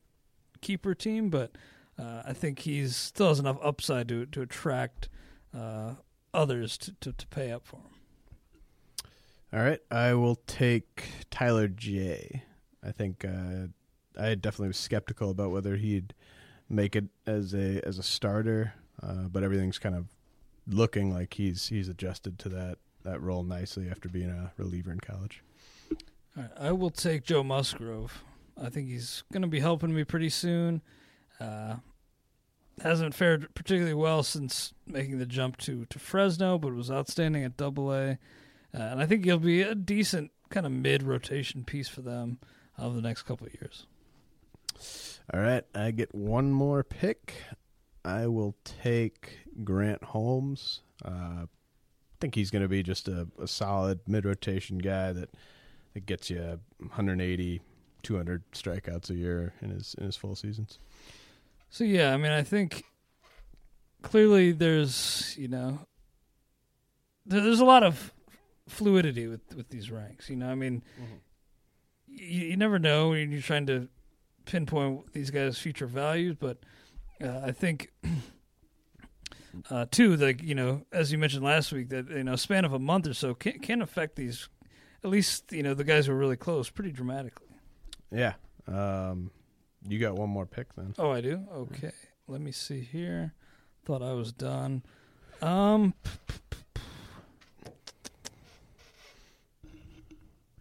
keeper 0.61 0.95
team, 0.95 1.31
but 1.31 1.53
uh, 1.99 2.23
I 2.27 2.33
think 2.33 2.61
he's 2.61 2.97
still 2.97 3.29
has 3.29 3.39
enough 3.39 3.59
upside 3.63 4.09
to 4.09 4.27
to 4.27 4.43
attract 4.43 5.09
uh, 5.57 5.95
others 6.33 6.79
to, 6.79 6.93
to, 7.01 7.13
to 7.13 7.27
pay 7.29 7.51
up 7.51 7.67
for 7.67 7.77
him. 7.77 7.83
All 9.53 9.61
right, 9.61 9.81
I 9.91 10.13
will 10.15 10.37
take 10.47 11.05
Tyler 11.31 11.69
Jay 11.69 12.43
I 12.83 12.93
think 12.93 13.25
uh, 13.25 13.69
I 14.19 14.35
definitely 14.35 14.69
was 14.69 14.77
skeptical 14.77 15.31
about 15.31 15.51
whether 15.51 15.77
he'd 15.77 16.15
make 16.69 16.97
it 16.97 17.05
as 17.27 17.55
a 17.55 17.87
as 17.87 17.99
a 17.99 18.03
starter, 18.03 18.75
uh, 19.03 19.29
but 19.31 19.43
everything's 19.43 19.79
kind 19.79 19.95
of 19.95 20.07
looking 20.67 21.13
like 21.13 21.35
he's 21.35 21.69
he's 21.69 21.89
adjusted 21.89 22.39
to 22.41 22.49
that 22.51 22.79
that 23.05 23.21
role 23.21 23.43
nicely 23.43 23.89
after 23.89 24.09
being 24.09 24.29
a 24.29 24.53
reliever 24.57 24.93
in 24.93 25.01
college. 25.01 25.43
Right, 26.37 26.51
I 26.59 26.73
will 26.73 26.91
take 26.91 27.25
Joe 27.25 27.43
Musgrove. 27.43 28.23
I 28.61 28.71
think 28.71 28.89
he's 28.89 29.23
going 29.33 29.43
to 29.43 29.49
be 29.49 29.61
helping 29.61 29.95
me 29.95 30.05
pretty 30.05 30.29
soon. 30.29 30.83
Uh, 31.41 31.77
hasn't 32.83 33.15
fared 33.15 33.53
particularly 33.55 33.95
well 33.95 34.23
since 34.23 34.73
making 34.87 35.19
the 35.19 35.27
jump 35.27 35.57
to, 35.59 35.85
to 35.87 35.99
Fresno, 35.99 36.59
but 36.59 36.75
was 36.75 36.91
outstanding 36.91 37.45
at 37.45 37.57
Double 37.57 37.93
A. 37.93 38.11
Uh, 38.11 38.17
and 38.73 39.01
I 39.01 39.07
think 39.07 39.25
he'll 39.25 39.39
be 39.39 39.63
a 39.63 39.75
decent 39.75 40.31
kind 40.51 40.67
of 40.67 40.73
mid 40.73 41.03
rotation 41.03 41.65
piece 41.65 41.89
for 41.89 42.03
them 42.03 42.39
over 42.79 42.95
the 42.95 43.03
next 43.03 43.23
couple 43.23 43.47
of 43.47 43.55
years. 43.55 43.87
All 45.33 45.41
right, 45.41 45.65
I 45.75 45.91
get 45.91 46.15
one 46.15 46.53
more 46.53 46.83
pick. 46.83 47.35
I 48.09 48.27
will 48.27 48.57
take 48.65 49.41
Grant 49.63 50.03
Holmes. 50.03 50.81
Uh, 51.05 51.45
I 51.45 51.47
think 52.21 52.35
he's 52.35 52.51
going 52.51 52.63
to 52.63 52.69
be 52.69 52.83
just 52.83 53.07
a, 53.07 53.29
a 53.39 53.47
solid 53.47 54.01
mid 54.09 54.25
rotation 54.25 54.79
guy 54.79 55.13
that 55.13 55.29
that 55.93 56.07
gets 56.07 56.31
you 56.31 56.59
180, 56.79 57.61
200 58.03 58.53
strikeouts 58.53 59.11
a 59.11 59.15
year 59.15 59.53
in 59.61 59.71
his 59.71 59.95
in 59.99 60.07
his 60.07 60.17
full 60.17 60.35
seasons. 60.35 60.79
So 61.69 61.85
yeah, 61.85 62.15
I 62.15 62.17
mean, 62.17 62.33
I 62.33 62.43
think 62.43 62.85
clearly 64.01 64.53
there's 64.53 65.35
you 65.39 65.49
know 65.49 65.81
there, 67.27 67.43
there's 67.43 67.61
a 67.61 67.67
lot 67.67 67.83
of 67.83 68.15
fluidity 68.69 69.27
with 69.27 69.55
with 69.55 69.69
these 69.69 69.91
ranks. 69.91 70.31
You 70.31 70.37
know, 70.37 70.49
I 70.49 70.55
mean, 70.55 70.83
you, 72.07 72.47
you 72.47 72.57
never 72.57 72.79
know 72.79 73.11
when 73.11 73.31
you're 73.31 73.43
trying 73.43 73.67
to 73.67 73.89
pinpoint 74.47 75.13
these 75.13 75.31
guys' 75.31 75.59
future 75.59 75.87
values, 75.87 76.37
but 76.41 76.59
uh, 77.23 77.41
I 77.45 77.53
think. 77.53 77.93
Uh, 79.71 79.87
too, 79.91 80.15
like 80.17 80.41
you 80.41 80.55
know, 80.55 80.83
as 80.93 81.11
you 81.11 81.19
mentioned 81.19 81.43
last 81.43 81.73
week, 81.73 81.89
that 81.89 82.09
you 82.11 82.23
know, 82.23 82.37
span 82.37 82.65
of 82.65 82.75
a 82.75 82.79
month 82.79 83.09
or 83.09 83.15
so 83.15 83.35
can 83.35 83.59
can 83.59 83.83
affect 83.83 84.15
these, 84.15 84.49
at 85.03 85.11
least 85.11 85.51
you 85.51 85.65
know, 85.65 85.75
the 85.75 85.83
guys 85.83 86.07
who 86.07 86.13
are 86.13 86.17
really 86.17 86.37
close, 86.37 86.71
pretty 86.71 86.93
dramatically. 86.93 87.49
Yeah. 88.13 88.35
Um, 88.69 89.33
you 89.89 89.99
got 89.99 90.15
one 90.15 90.29
more 90.29 90.47
pick 90.47 90.75
then. 90.75 90.95
Oh, 90.99 91.11
I 91.11 91.21
do. 91.21 91.45
Okay, 91.53 91.93
let 92.29 92.41
me 92.41 92.53
see 92.53 92.81
here. 92.81 93.33
Thought 93.85 94.03
I 94.03 94.13
was 94.13 94.33
done. 94.33 94.83
Um, 95.41 95.95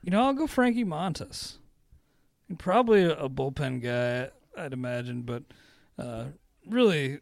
you 0.02 0.12
know, 0.12 0.24
I'll 0.24 0.34
go 0.34 0.48
Frankie 0.48 0.86
Montas. 0.86 1.58
Probably 2.58 3.04
a, 3.04 3.12
a 3.18 3.30
bullpen 3.30 3.82
guy, 3.82 4.30
I'd 4.58 4.74
imagine, 4.74 5.24
but 5.24 5.44
uh, 6.00 6.26
really, 6.70 7.20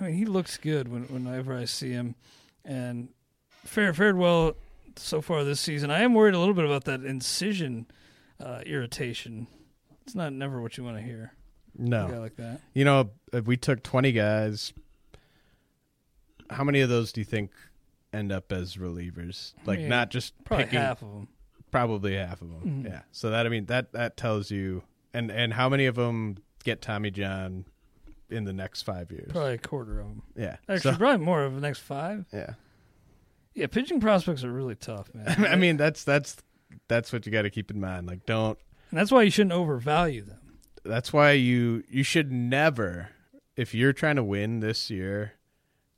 I 0.00 0.04
mean, 0.04 0.14
he 0.14 0.24
looks 0.24 0.56
good 0.56 0.88
when, 0.88 1.04
whenever 1.04 1.56
I 1.56 1.64
see 1.64 1.90
him, 1.90 2.14
and 2.64 3.08
fared 3.64 3.96
fared 3.96 4.16
well 4.16 4.54
so 4.96 5.20
far 5.20 5.44
this 5.44 5.60
season. 5.60 5.90
I 5.90 6.00
am 6.00 6.14
worried 6.14 6.34
a 6.34 6.38
little 6.38 6.54
bit 6.54 6.64
about 6.64 6.84
that 6.84 7.02
incision 7.04 7.86
uh, 8.40 8.60
irritation. 8.66 9.46
It's 10.02 10.14
not 10.14 10.32
never 10.32 10.60
what 10.60 10.76
you 10.76 10.84
want 10.84 10.96
to 10.96 11.02
hear. 11.02 11.32
No. 11.76 12.08
Guy 12.08 12.18
like 12.18 12.36
that. 12.36 12.60
You 12.74 12.84
know, 12.84 13.10
if 13.32 13.46
we 13.46 13.56
took 13.56 13.82
20 13.82 14.12
guys, 14.12 14.72
how 16.50 16.64
many 16.64 16.80
of 16.80 16.88
those 16.88 17.12
do 17.12 17.20
you 17.20 17.24
think 17.24 17.52
end 18.12 18.32
up 18.32 18.50
as 18.52 18.76
relievers? 18.76 19.52
Like, 19.66 19.80
mean, 19.80 19.88
not 19.88 20.10
just 20.10 20.32
Probably 20.44 20.64
picking, 20.64 20.80
half 20.80 21.02
of 21.02 21.08
them. 21.12 21.28
Probably 21.70 22.16
half 22.16 22.40
of 22.40 22.48
them. 22.48 22.82
Mhm. 22.84 22.90
Yeah. 22.90 23.02
So 23.12 23.30
that 23.30 23.46
I 23.46 23.48
mean 23.48 23.66
that 23.66 23.92
that 23.92 24.16
tells 24.16 24.50
you, 24.50 24.82
and 25.12 25.30
and 25.30 25.52
how 25.52 25.68
many 25.68 25.86
of 25.86 25.96
them 25.96 26.38
get 26.64 26.80
Tommy 26.80 27.10
John 27.10 27.66
in 28.30 28.44
the 28.44 28.52
next 28.52 28.82
five 28.82 29.10
years? 29.10 29.30
Probably 29.32 29.54
a 29.54 29.58
quarter 29.58 30.00
of 30.00 30.06
them. 30.08 30.22
Yeah. 30.36 30.56
Actually, 30.68 30.92
So- 30.92 30.98
probably 30.98 31.24
more 31.24 31.44
of 31.44 31.54
the 31.54 31.60
next 31.60 31.80
five. 31.80 32.26
yeah. 32.32 32.54
Yeah, 33.54 33.66
pitching 33.66 34.00
prospects 34.00 34.44
are 34.44 34.52
really 34.52 34.76
tough, 34.76 35.12
man. 35.14 35.46
I 35.50 35.56
mean 35.56 35.76
that's 35.76 36.04
that's 36.04 36.36
that's 36.86 37.12
what 37.12 37.26
you 37.26 37.32
got 37.32 37.42
to 37.42 37.50
keep 37.50 37.70
in 37.72 37.80
mind. 37.80 38.06
Like, 38.06 38.24
don't. 38.26 38.56
and 38.90 38.98
that's 39.00 39.10
why 39.10 39.22
you 39.22 39.30
shouldn't 39.30 39.52
overvalue 39.52 40.22
them. 40.22 40.38
That's 40.84 41.12
why 41.12 41.32
you 41.32 41.82
you 41.88 42.04
should 42.04 42.30
never, 42.30 43.08
if 43.56 43.74
you're 43.74 43.92
trying 43.92 44.14
to 44.16 44.22
win 44.22 44.60
this 44.60 44.90
year, 44.90 45.32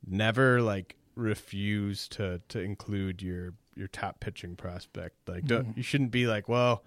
never 0.07 0.61
like 0.61 0.95
refuse 1.15 2.07
to 2.09 2.41
to 2.49 2.59
include 2.59 3.21
your 3.21 3.53
your 3.75 3.87
top 3.87 4.19
pitching 4.19 4.55
prospect. 4.55 5.15
Like, 5.29 5.45
don't 5.45 5.69
Mhm. 5.73 5.77
you 5.77 5.83
shouldn't 5.83 6.11
be 6.11 6.25
like, 6.27 6.49
well, 6.49 6.83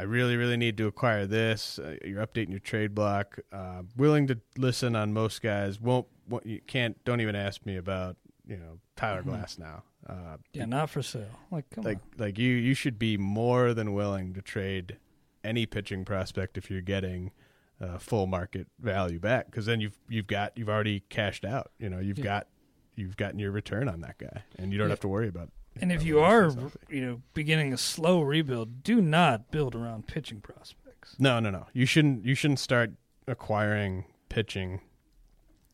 I 0.00 0.04
really 0.04 0.36
really 0.36 0.56
need 0.56 0.76
to 0.78 0.86
acquire 0.86 1.26
this. 1.26 1.78
Uh, 1.78 1.96
you're 2.04 2.24
updating 2.26 2.50
your 2.50 2.58
trade 2.60 2.94
block. 2.94 3.38
Uh, 3.52 3.82
willing 3.96 4.26
to 4.28 4.38
listen 4.56 4.96
on 4.96 5.12
most 5.12 5.42
guys. 5.42 5.78
Won't, 5.80 6.06
won't 6.28 6.46
you 6.46 6.60
can't 6.66 7.02
don't 7.04 7.20
even 7.20 7.36
ask 7.36 7.66
me 7.66 7.76
about 7.76 8.16
you 8.46 8.56
know 8.56 8.78
Tyler 8.96 9.22
Mhm. 9.22 9.26
Glasnow. 9.26 9.82
Uh, 10.06 10.38
Yeah, 10.54 10.64
not 10.64 10.88
for 10.88 11.02
sale. 11.02 11.38
Like, 11.50 11.68
come 11.70 11.84
like 11.84 11.98
on. 11.98 12.02
like 12.18 12.38
you 12.38 12.52
you 12.54 12.72
should 12.74 12.98
be 12.98 13.16
more 13.18 13.74
than 13.74 13.92
willing 13.92 14.32
to 14.34 14.40
trade 14.42 14.96
any 15.44 15.66
pitching 15.66 16.04
prospect 16.06 16.56
if 16.56 16.70
you're 16.70 16.80
getting 16.80 17.32
uh, 17.80 17.98
full 17.98 18.26
market 18.26 18.66
value 18.78 19.18
back 19.18 19.46
because 19.46 19.66
then 19.66 19.80
you've 19.80 19.98
you've 20.08 20.26
got 20.26 20.56
you've 20.56 20.68
already 20.70 21.00
cashed 21.10 21.44
out 21.44 21.72
you 21.78 21.88
know 21.90 21.98
you've 21.98 22.18
Yeah. 22.18 22.24
got 22.24 22.48
you've 22.96 23.16
gotten 23.16 23.38
your 23.38 23.50
return 23.50 23.88
on 23.88 24.00
that 24.00 24.16
guy 24.18 24.42
and 24.58 24.72
you 24.72 24.78
don't 24.78 24.88
Yeah. 24.88 24.92
have 24.92 25.00
to 25.00 25.08
worry 25.08 25.28
about 25.28 25.50
And 25.80 25.92
if 25.92 26.02
you 26.02 26.20
are, 26.20 26.44
rest 26.44 26.58
of 26.58 26.76
the 26.88 26.96
you 26.96 27.06
know, 27.06 27.22
beginning 27.34 27.72
a 27.72 27.76
slow 27.78 28.22
rebuild, 28.22 28.82
do 28.82 29.00
not 29.00 29.50
build 29.50 29.74
around 29.74 30.06
pitching 30.06 30.40
prospects. 30.40 31.16
no 31.18 31.40
no 31.40 31.50
no 31.50 31.66
you 31.72 31.86
shouldn't 31.86 32.24
you 32.24 32.34
shouldn't 32.34 32.58
start 32.58 32.92
acquiring 33.26 34.04
pitching 34.28 34.80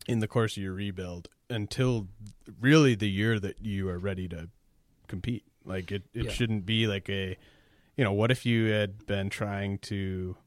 in 0.07 0.19
the 0.19 0.27
course 0.27 0.55
of 0.57 0.63
your 0.63 0.73
rebuild 0.73 1.27
until 1.49 2.07
really 2.61 2.95
the 2.95 3.09
year 3.09 3.39
that 3.39 3.61
you 3.61 3.89
are 3.89 3.97
ready 3.99 4.27
to 4.27 4.49
compete 5.07 5.43
like 5.65 5.91
it, 5.91 6.03
it 6.13 6.25
Yeah. 6.25 6.31
shouldn't 6.31 6.65
be 6.65 6.87
like 6.87 7.09
a 7.09 7.37
you 7.97 8.03
know 8.03 8.13
what 8.13 8.31
if 8.31 8.45
you 8.45 8.67
had 8.67 9.05
been 9.05 9.29
trying 9.29 9.77
to 9.79 10.37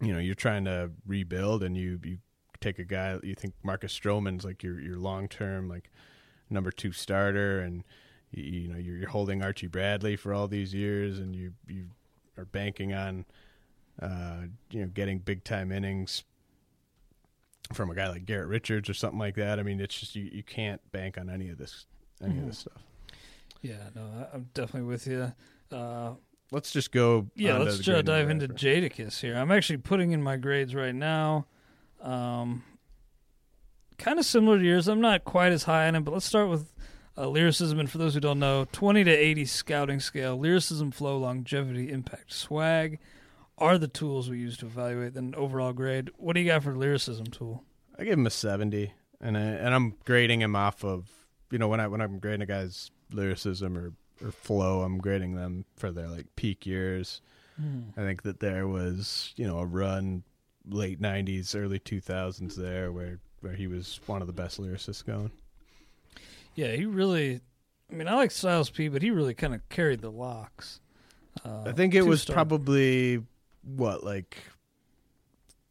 you 0.00 0.12
know 0.12 0.18
you're 0.18 0.34
trying 0.34 0.64
to 0.64 0.90
rebuild 1.06 1.62
and 1.62 1.76
you 1.76 2.00
you 2.04 2.18
take 2.60 2.78
a 2.78 2.84
guy 2.84 3.18
you 3.22 3.34
think 3.34 3.54
Marcus 3.62 3.98
Stroman's 3.98 4.44
like 4.44 4.62
your 4.62 4.80
your 4.80 4.96
long 4.96 5.28
term 5.28 5.68
like 5.68 5.90
number 6.48 6.70
two 6.70 6.92
starter 6.92 7.60
and 7.60 7.84
you, 8.32 8.42
you 8.42 8.68
know 8.68 8.78
you're, 8.78 8.96
you're 8.96 9.08
holding 9.08 9.42
Archie 9.42 9.66
Bradley 9.66 10.16
for 10.16 10.32
all 10.34 10.48
these 10.48 10.72
years 10.74 11.18
and 11.18 11.34
you 11.34 11.52
you 11.68 11.86
are 12.38 12.44
banking 12.44 12.92
on 12.94 13.24
uh, 14.00 14.42
you 14.70 14.80
know 14.82 14.86
getting 14.88 15.18
big 15.18 15.44
time 15.44 15.70
innings 15.72 16.24
from 17.72 17.90
a 17.90 17.94
guy 17.94 18.08
like 18.08 18.24
Garrett 18.26 18.48
Richards 18.48 18.88
or 18.90 18.94
something 18.94 19.18
like 19.18 19.36
that. 19.36 19.60
I 19.60 19.62
mean, 19.62 19.80
it's 19.80 19.98
just 19.98 20.16
you, 20.16 20.28
you 20.32 20.42
can't 20.42 20.80
bank 20.90 21.16
on 21.18 21.30
any 21.30 21.48
of 21.50 21.58
this 21.58 21.86
any 22.22 22.38
of 22.38 22.44
Mhm. 22.44 22.46
this 22.48 22.58
stuff. 22.58 22.82
Yeah, 23.62 23.90
no, 23.94 24.26
I'm 24.32 24.48
definitely 24.54 24.88
with 24.88 25.06
you. 25.06 25.32
Uh, 25.70 26.14
Let's 26.52 26.72
just 26.72 26.90
go. 26.90 27.28
yeah, 27.36 27.58
let's 27.58 27.78
try 27.84 28.02
dive 28.02 28.28
into. 28.28 28.48
Jadakiss 28.48 29.20
here. 29.20 29.36
I'm 29.36 29.52
actually 29.52 29.76
putting 29.76 30.10
in 30.10 30.20
my 30.20 30.36
grades 30.36 30.74
right 30.74 30.94
now. 30.94 31.46
Um, 32.00 32.64
kind 33.98 34.18
of 34.18 34.24
similar 34.24 34.58
to 34.58 34.64
yours. 34.64 34.88
I'm 34.88 35.00
not 35.00 35.22
quite 35.24 35.52
as 35.52 35.62
high 35.64 35.86
on 35.86 35.94
him, 35.94 36.02
but 36.02 36.12
let's 36.12 36.26
start 36.26 36.48
with 36.48 36.72
uh, 37.20 37.28
lyricism. 37.28 37.78
And 37.78 37.90
for 37.90 37.98
those 37.98 38.14
who 38.14 38.20
don't 38.20 38.38
know, 38.38 38.66
20 38.72 39.04
to 39.04 39.10
80 39.10 39.44
scouting 39.44 40.00
scale, 40.00 40.36
lyricism, 40.36 40.90
flow, 40.90 41.18
longevity, 41.18 41.90
impact, 41.90 42.32
swag. 42.32 42.98
are 43.58 43.76
the 43.76 43.88
tools 43.88 44.30
we 44.30 44.38
use 44.38 44.56
to 44.58 44.66
evaluate 44.66 45.14
an 45.14 45.34
overall 45.34 45.72
grade. 45.72 46.10
What 46.16 46.34
do 46.34 46.40
you 46.40 46.46
got 46.46 46.62
for 46.62 46.74
lyricism 46.74 47.26
tool? 47.26 47.64
I 47.98 48.04
give 48.04 48.14
him 48.14 48.26
a 48.26 48.30
seventy, 48.30 48.94
and 49.20 49.36
I 49.36 49.42
and 49.42 49.74
I'm 49.74 49.96
grading 50.06 50.40
him 50.40 50.56
off 50.56 50.82
of 50.82 51.10
you 51.50 51.58
know 51.58 51.68
when 51.68 51.80
I 51.80 51.86
when 51.88 52.00
I'm 52.00 52.18
grading 52.18 52.40
a 52.40 52.46
guy's 52.46 52.90
lyricism 53.12 53.76
or 53.76 53.92
or 54.24 54.32
flow, 54.32 54.80
I'm 54.80 54.98
grading 54.98 55.34
them 55.34 55.66
for 55.76 55.92
their 55.92 56.08
like 56.08 56.34
peak 56.36 56.64
years. 56.64 57.20
I 57.98 58.00
think 58.00 58.22
that 58.22 58.40
there 58.40 58.66
was 58.66 59.34
you 59.36 59.46
know 59.46 59.58
a 59.58 59.66
run 59.66 60.22
late 60.66 60.98
'90s, 60.98 61.54
early 61.54 61.78
2000s 61.78 62.54
there 62.54 62.90
where 62.90 63.18
where 63.40 63.52
he 63.52 63.66
was 63.66 64.00
one 64.06 64.22
of 64.22 64.26
the 64.26 64.32
best 64.32 64.58
lyricists 64.58 65.04
going. 65.04 65.30
Yeah, 66.54 66.72
he 66.72 66.86
really. 66.86 67.40
I 67.90 67.94
mean, 67.94 68.06
I 68.06 68.14
like 68.14 68.30
Styles 68.30 68.70
P, 68.70 68.88
but 68.88 69.02
he 69.02 69.10
really 69.10 69.34
kind 69.34 69.54
of 69.54 69.68
carried 69.68 70.00
the 70.00 70.10
LOX. 70.10 70.80
Uh, 71.44 71.62
I 71.66 71.72
think 71.72 71.94
it 71.94 72.02
was 72.02 72.20
two-star. 72.20 72.34
probably 72.34 73.22
what 73.62 74.04
like 74.04 74.36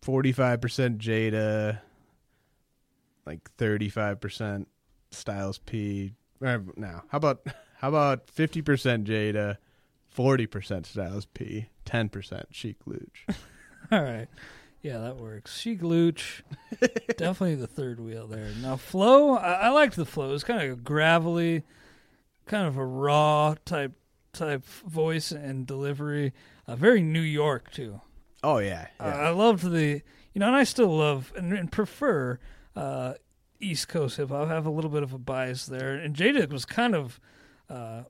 forty 0.01 0.31
five 0.31 0.61
percent 0.61 0.97
Jada, 0.99 1.79
like 3.25 3.49
thirty 3.57 3.89
five 3.89 4.19
percent 4.19 4.67
Styles 5.11 5.57
P. 5.59 6.13
Or, 6.41 6.63
now, 6.75 7.03
how 7.09 7.17
about 7.17 7.41
how 7.77 7.89
about 7.89 8.29
fifty 8.29 8.61
percent 8.61 9.05
Jada, 9.05 9.57
forty 10.07 10.45
percent 10.45 10.85
Styles 10.85 11.25
P, 11.25 11.67
ten 11.85 12.09
percent 12.09 12.47
Sheek 12.51 12.77
Louch. 12.85 13.25
All 13.91 14.03
right. 14.03 14.27
Yeah, 14.81 14.99
that 14.99 15.17
works. 15.17 15.57
Sheek 15.59 15.81
Louch, 15.81 16.41
definitely 17.17 17.55
the 17.55 17.67
third 17.67 17.99
wheel 17.99 18.27
there. 18.27 18.49
Now, 18.61 18.77
flow, 18.77 19.35
I, 19.35 19.53
I 19.53 19.69
liked 19.69 19.95
the 19.97 20.05
flow. 20.05 20.29
It 20.29 20.33
was 20.33 20.43
kind 20.45 20.61
of 20.71 20.83
gravelly, 20.85 21.63
kind 22.45 22.65
of 22.67 22.77
a 22.77 22.85
raw 22.85 23.55
type 23.65 23.91
type 24.31 24.63
voice 24.65 25.31
and 25.31 25.65
delivery. 25.67 26.33
Uh, 26.67 26.75
very 26.77 27.01
New 27.01 27.19
York 27.19 27.71
too. 27.71 27.99
Oh 28.41 28.59
yeah, 28.59 28.87
Uh, 28.99 29.03
I 29.03 29.29
loved 29.31 29.69
the, 29.69 30.01
you 30.33 30.39
know, 30.39 30.47
and 30.47 30.55
I 30.55 30.63
still 30.63 30.95
love 30.97 31.33
and, 31.35 31.51
and 31.51 31.69
prefer 31.69 32.39
uh, 32.73 33.15
East 33.59 33.89
Coast 33.89 34.15
hip 34.15 34.29
hop. 34.29 34.47
I 34.47 34.53
have 34.53 34.65
a 34.65 34.69
little 34.71 34.89
bit 34.91 35.03
of 35.03 35.11
a 35.11 35.17
bias 35.17 35.65
there, 35.65 35.95
and 35.95 36.15
Jada 36.15 36.49
was 36.49 36.63
kind 36.63 36.95
of 36.95 37.19
uh, 37.69 38.03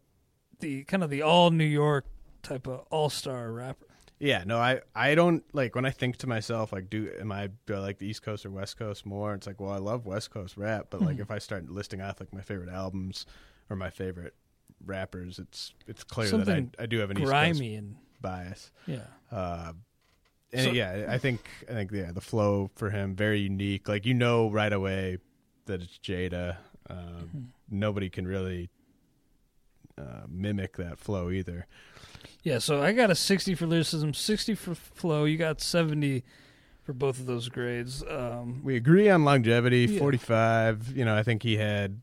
the 0.59 0.83
kind 0.83 1.03
of 1.03 1.09
the 1.09 1.23
all 1.23 1.49
New 1.49 1.63
York 1.65 2.05
type 2.43 2.67
of 2.67 2.81
all 2.91 3.09
star 3.09 3.51
rapper. 3.51 3.87
Yeah, 4.19 4.43
no, 4.45 4.57
I, 4.57 4.81
I 4.93 5.15
don't 5.15 5.43
like 5.53 5.75
when 5.75 5.85
I 5.85 5.91
think 5.91 6.17
to 6.17 6.27
myself 6.27 6.73
like, 6.73 6.89
do 6.89 7.09
am 7.19 7.31
I 7.31 7.49
do 7.65 7.75
I 7.75 7.79
like 7.79 7.99
the 7.99 8.05
East 8.07 8.21
Coast 8.21 8.45
or 8.45 8.51
West 8.51 8.77
Coast 8.77 9.05
more? 9.05 9.33
It's 9.33 9.47
like, 9.47 9.61
well, 9.61 9.71
I 9.71 9.77
love 9.77 10.05
West 10.05 10.29
Coast 10.31 10.57
rap, 10.57 10.87
but 10.89 11.01
like 11.01 11.17
Mhm. 11.17 11.21
if 11.21 11.31
I 11.31 11.39
start 11.39 11.69
listing 11.69 12.01
off 12.01 12.19
like 12.19 12.33
my 12.33 12.41
favorite 12.41 12.69
albums 12.69 13.25
or 13.69 13.75
my 13.77 13.89
favorite 13.89 14.33
rappers, 14.85 15.39
it's 15.39 15.73
it's 15.87 16.03
clear 16.03 16.27
Something 16.27 16.71
that 16.71 16.81
I, 16.81 16.83
I 16.83 16.85
do 16.87 16.99
have 16.99 17.11
an 17.11 17.17
East 17.17 17.31
Coast 17.31 17.61
and 17.61 17.95
bias. 18.21 18.71
yeah. 18.87 19.03
Uh, 19.31 19.71
and 20.51 20.63
So- 20.65 20.71
yeah, 20.71 21.05
I 21.07 21.17
think 21.17 21.47
I 21.69 21.73
think 21.73 21.91
yeah, 21.91 22.11
the 22.11 22.21
flow 22.21 22.71
for 22.75 22.89
him 22.89 23.15
very 23.15 23.39
unique. 23.39 23.87
Like 23.87 24.05
you 24.05 24.13
know 24.13 24.49
right 24.51 24.73
away 24.73 25.19
that 25.65 25.81
it's 25.81 25.97
Jada. 25.99 26.57
Uh, 26.89 26.93
Mm-hmm. 26.93 27.39
Nobody 27.71 28.09
can 28.09 28.27
really 28.27 28.69
uh, 29.99 30.25
mimic 30.29 30.77
that 30.77 30.99
flow 30.99 31.29
either. 31.29 31.67
Yeah, 32.43 32.59
so 32.59 32.81
I 32.81 32.93
got 32.93 33.11
a 33.11 33.15
60 33.15 33.55
for 33.55 33.65
lyricism, 33.65 34.13
60 34.13 34.55
for 34.55 34.73
flow. 34.75 35.25
You 35.25 35.37
got 35.37 35.59
70 35.61 36.23
for 36.83 36.93
both 36.93 37.19
of 37.19 37.25
those 37.25 37.49
grades. 37.49 38.03
Um, 38.09 38.61
We 38.63 38.75
agree 38.75 39.09
on 39.09 39.23
longevity. 39.25 39.85
Yeah. 39.85 39.99
Forty 39.99 40.17
five. 40.17 40.95
You 40.97 41.05
know, 41.05 41.15
I 41.15 41.21
think 41.23 41.43
he 41.43 41.57
had 41.57 42.01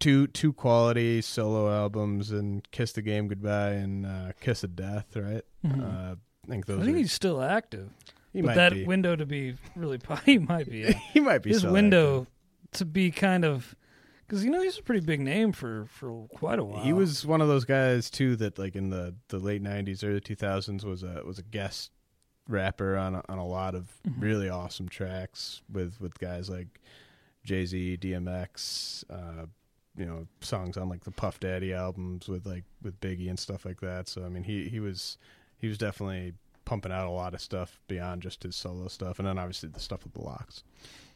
two 0.00 0.26
two 0.28 0.52
quality 0.52 1.22
solo 1.22 1.70
albums 1.72 2.32
and 2.32 2.68
"Kiss 2.72 2.92
the 2.92 3.02
Game 3.02 3.28
Goodbye" 3.28 3.72
and 3.74 4.04
uh, 4.04 4.32
"Kiss 4.40 4.64
of 4.64 4.74
Death." 4.74 5.14
Right. 5.14 5.44
Mhm. 5.64 5.80
Uh, 5.80 6.16
I 6.44 6.48
think 6.48 6.66
those. 6.66 6.80
I 6.80 6.84
think 6.84 6.96
are, 6.96 6.98
he's 6.98 7.12
still 7.12 7.40
active. 7.42 7.90
he 8.32 8.40
but 8.40 8.48
might 8.48 8.54
that 8.56 8.72
be. 8.72 8.84
window 8.84 9.14
to 9.14 9.26
be 9.26 9.54
really, 9.76 10.00
he 10.24 10.38
might 10.38 10.68
be. 10.68 10.78
Yeah. 10.78 10.92
he 11.12 11.20
might 11.20 11.42
be 11.42 11.50
His 11.50 11.64
window 11.64 12.26
to 12.72 12.84
be 12.84 13.10
kind 13.12 13.44
of, 13.44 13.76
because 14.26 14.44
you 14.44 14.50
know 14.50 14.60
he's 14.62 14.78
a 14.78 14.82
pretty 14.82 15.04
big 15.04 15.20
name 15.20 15.52
for 15.52 15.86
for 15.86 16.26
quite 16.34 16.58
a 16.58 16.64
while. 16.64 16.82
He 16.82 16.92
was 16.92 17.24
one 17.24 17.40
of 17.40 17.48
those 17.48 17.64
guys 17.64 18.10
too 18.10 18.36
that 18.36 18.58
like 18.58 18.74
in 18.76 18.90
the, 18.90 19.14
the 19.28 19.38
late 19.38 19.62
'90s, 19.62 20.02
early 20.04 20.20
2000s 20.20 20.84
was 20.84 21.02
a 21.02 21.22
was 21.24 21.38
a 21.38 21.42
guest 21.42 21.90
rapper 22.48 22.96
on 22.96 23.16
a, 23.16 23.22
on 23.28 23.38
a 23.38 23.46
lot 23.46 23.74
of 23.74 23.90
Mhm. 24.08 24.22
really 24.22 24.48
awesome 24.48 24.88
tracks 24.88 25.62
with 25.72 26.00
with 26.00 26.18
guys 26.18 26.48
like 26.48 26.80
Jay 27.44 27.64
Z, 27.66 27.98
DMX, 28.00 29.04
uh, 29.10 29.46
you 29.96 30.04
know, 30.06 30.26
songs 30.40 30.76
on 30.76 30.88
like 30.88 31.04
the 31.04 31.10
Puff 31.10 31.40
Daddy 31.40 31.72
albums 31.72 32.28
with 32.28 32.46
like 32.46 32.64
with 32.82 33.00
Biggie 33.00 33.28
and 33.28 33.38
stuff 33.38 33.64
like 33.64 33.80
that. 33.80 34.08
So 34.08 34.24
I 34.24 34.28
mean, 34.28 34.44
he 34.44 34.68
he 34.68 34.80
was 34.80 35.18
he 35.58 35.68
was 35.68 35.78
definitely 35.78 36.34
pumping 36.64 36.90
out 36.92 37.06
a 37.06 37.10
lot 37.10 37.32
of 37.32 37.40
stuff 37.40 37.80
beyond 37.88 38.22
just 38.22 38.42
his 38.42 38.56
solo 38.56 38.88
stuff, 38.88 39.18
and 39.18 39.26
then 39.28 39.38
obviously 39.38 39.68
the 39.68 39.80
stuff 39.80 40.02
with 40.04 40.12
the 40.14 40.20
LOX. 40.22 40.62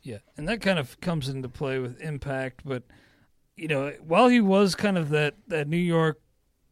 Yeah, 0.03 0.19
and 0.37 0.49
that 0.49 0.61
kind 0.61 0.79
of 0.79 1.01
comes 1.01 1.29
into 1.29 1.49
play 1.49 1.79
with 1.79 2.01
Impact. 2.01 2.63
But 2.65 2.85
you 3.57 3.69
know, 3.69 3.93
while 4.01 4.29
he 4.29 4.41
was 4.41 4.75
kind 4.75 4.97
of 4.97 5.11
that 5.11 5.35
that 5.49 5.69
New 5.69 5.77
York 5.77 6.21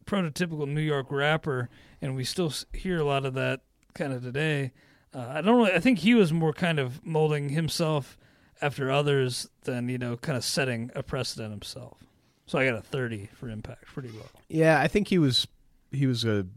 prototypical 0.05 0.67
New 0.67 0.81
York 0.81 1.07
rapper, 1.11 1.69
and 2.01 2.15
we 2.15 2.23
still 2.23 2.51
hear 2.73 2.97
a 2.97 3.03
lot 3.03 3.25
of 3.25 3.33
that 3.35 3.61
kind 3.93 4.11
of 4.11 4.23
today. 4.23 4.71
Uh, 5.13 5.25
I 5.27 5.41
don't 5.41 5.57
really. 5.57 5.73
I 5.73 5.79
think 5.79 5.99
he 5.99 6.15
was 6.15 6.33
more 6.33 6.53
kind 6.53 6.79
of 6.79 7.05
molding 7.05 7.49
himself 7.49 8.17
after 8.61 8.91
others 8.91 9.47
than 9.63 9.89
you 9.89 9.97
know, 9.97 10.17
kind 10.17 10.37
of 10.37 10.43
setting 10.43 10.91
a 10.95 11.03
precedent 11.03 11.51
himself. 11.51 12.03
So 12.45 12.57
I 12.57 12.65
got 12.65 12.75
a 12.75 12.81
thirty 12.81 13.29
for 13.33 13.49
Impact, 13.49 13.85
pretty 13.85 14.09
low. 14.09 14.25
Yeah, 14.47 14.79
I 14.79 14.87
think 14.87 15.07
he 15.07 15.17
was 15.17 15.47
he 15.91 16.07
was 16.07 16.25
a 16.25 16.47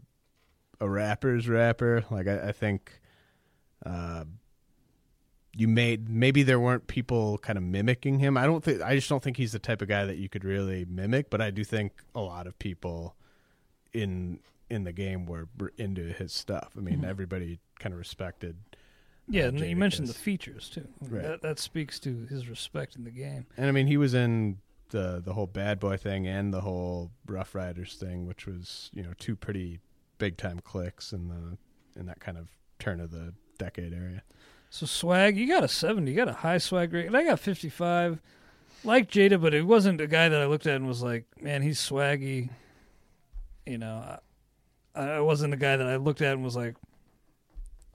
a 0.79 0.89
rapper's 0.89 1.47
rapper. 1.47 2.03
Like 2.09 2.27
I, 2.27 2.49
I 2.49 2.51
think 2.51 2.99
uh, 3.85 4.25
you 5.55 5.67
made 5.67 6.09
maybe 6.09 6.41
there 6.43 6.59
weren't 6.59 6.87
people 6.87 7.37
kind 7.39 7.57
of 7.57 7.63
mimicking 7.63 8.19
him. 8.19 8.37
I 8.37 8.45
don't 8.45 8.63
think 8.63 8.81
I 8.81 8.95
just 8.95 9.09
don't 9.09 9.21
think 9.21 9.37
he's 9.37 9.51
the 9.51 9.59
type 9.59 9.81
of 9.81 9.87
guy 9.87 10.05
that 10.05 10.17
you 10.17 10.27
could 10.29 10.43
really 10.43 10.85
mimic. 10.85 11.29
But 11.29 11.41
I 11.41 11.51
do 11.51 11.63
think 11.63 11.93
a 12.15 12.21
lot 12.21 12.47
of 12.47 12.57
people 12.59 13.15
in 13.93 14.39
in 14.69 14.83
the 14.85 14.91
game 14.93 15.25
were, 15.25 15.47
were 15.59 15.71
into 15.77 16.01
his 16.13 16.33
stuff. 16.33 16.71
I 16.75 16.79
mean, 16.81 17.01
Mhm. 17.01 17.05
everybody 17.05 17.59
kind 17.79 17.93
of 17.93 17.99
respected. 17.99 18.55
Yeah, 19.27 19.43
uh, 19.45 19.47
and 19.49 19.59
you 19.59 19.75
mentioned 19.75 20.07
the 20.07 20.13
features 20.13 20.69
too. 20.69 20.87
Right. 21.01 21.21
That 21.23 21.41
that 21.43 21.59
speaks 21.59 21.99
to 22.01 22.25
his 22.25 22.49
respect 22.49 22.95
in 22.95 23.03
the 23.03 23.11
game. 23.11 23.45
And 23.55 23.67
I 23.67 23.71
mean, 23.71 23.87
he 23.87 23.97
was 23.97 24.13
in 24.13 24.57
the 24.89 25.21
the 25.23 25.33
whole 25.33 25.47
Bad 25.47 25.79
Boy 25.79 25.97
thing 25.97 26.27
and 26.27 26.53
the 26.53 26.61
whole 26.61 27.11
Ruff 27.27 27.53
Ryders 27.53 27.95
thing, 27.95 28.25
which 28.25 28.45
was 28.47 28.89
you 28.93 29.03
know 29.03 29.13
two 29.19 29.35
pretty 29.35 29.79
big 30.17 30.37
time 30.37 30.59
clicks 30.59 31.13
in 31.13 31.27
the 31.29 31.57
in 31.99 32.07
that 32.07 32.19
kind 32.19 32.37
of 32.37 32.49
turn 32.79 32.99
of 32.99 33.11
the 33.11 33.33
decade 33.59 33.93
area. 33.93 34.23
So 34.73 34.87
swag, 34.87 35.37
you 35.37 35.47
got 35.47 35.63
a 35.63 35.67
seventy. 35.67 36.09
You 36.09 36.17
got 36.17 36.27
a 36.27 36.33
high 36.33 36.57
swag 36.57 36.93
rate, 36.93 37.05
and 37.05 37.15
I 37.15 37.23
got 37.23 37.39
fifty-five. 37.39 38.19
Like 38.83 39.07
Jada, 39.07 39.39
but 39.39 39.53
it 39.53 39.67
wasn't 39.67 40.01
a 40.01 40.07
guy 40.07 40.29
that 40.29 40.41
I 40.41 40.47
looked 40.47 40.65
at 40.65 40.77
and 40.77 40.87
was 40.87 41.03
like, 41.03 41.25
"Man, 41.39 41.61
he's 41.61 41.79
swaggy." 41.79 42.49
You 43.67 43.77
know, 43.77 44.17
I, 44.95 45.01
I 45.03 45.19
wasn't 45.19 45.53
a 45.53 45.57
guy 45.57 45.77
that 45.77 45.85
I 45.85 45.97
looked 45.97 46.23
at 46.23 46.33
and 46.33 46.43
was 46.43 46.55
like, 46.55 46.75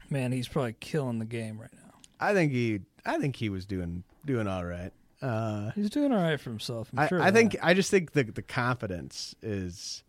"Man, 0.09 0.31
he's 0.31 0.47
probably 0.47 0.77
killing 0.79 1.19
the 1.19 1.25
game 1.25 1.61
right 1.61 1.73
now." 1.73 1.95
I 2.21 2.33
think 2.33 2.53
he 2.53 2.83
I 3.05 3.19
think 3.19 3.35
he 3.35 3.49
was 3.49 3.67
doing 3.67 4.05
doing 4.25 4.47
all 4.47 4.65
right. 4.65 4.93
Uh, 5.21 5.73
He's 5.73 5.91
doing 5.91 6.13
all 6.13 6.23
right 6.23 6.41
for 6.41 6.51
himself. 6.51 6.91
I'm 6.93 7.01
I, 7.01 7.09
sure. 7.09 7.21
I 7.21 7.33
think. 7.33 7.57
I 7.61 7.75
just 7.75 7.91
think 7.91 8.13
the 8.13 8.23
the 8.23 8.43
confidence 8.43 9.35
is, 9.43 10.05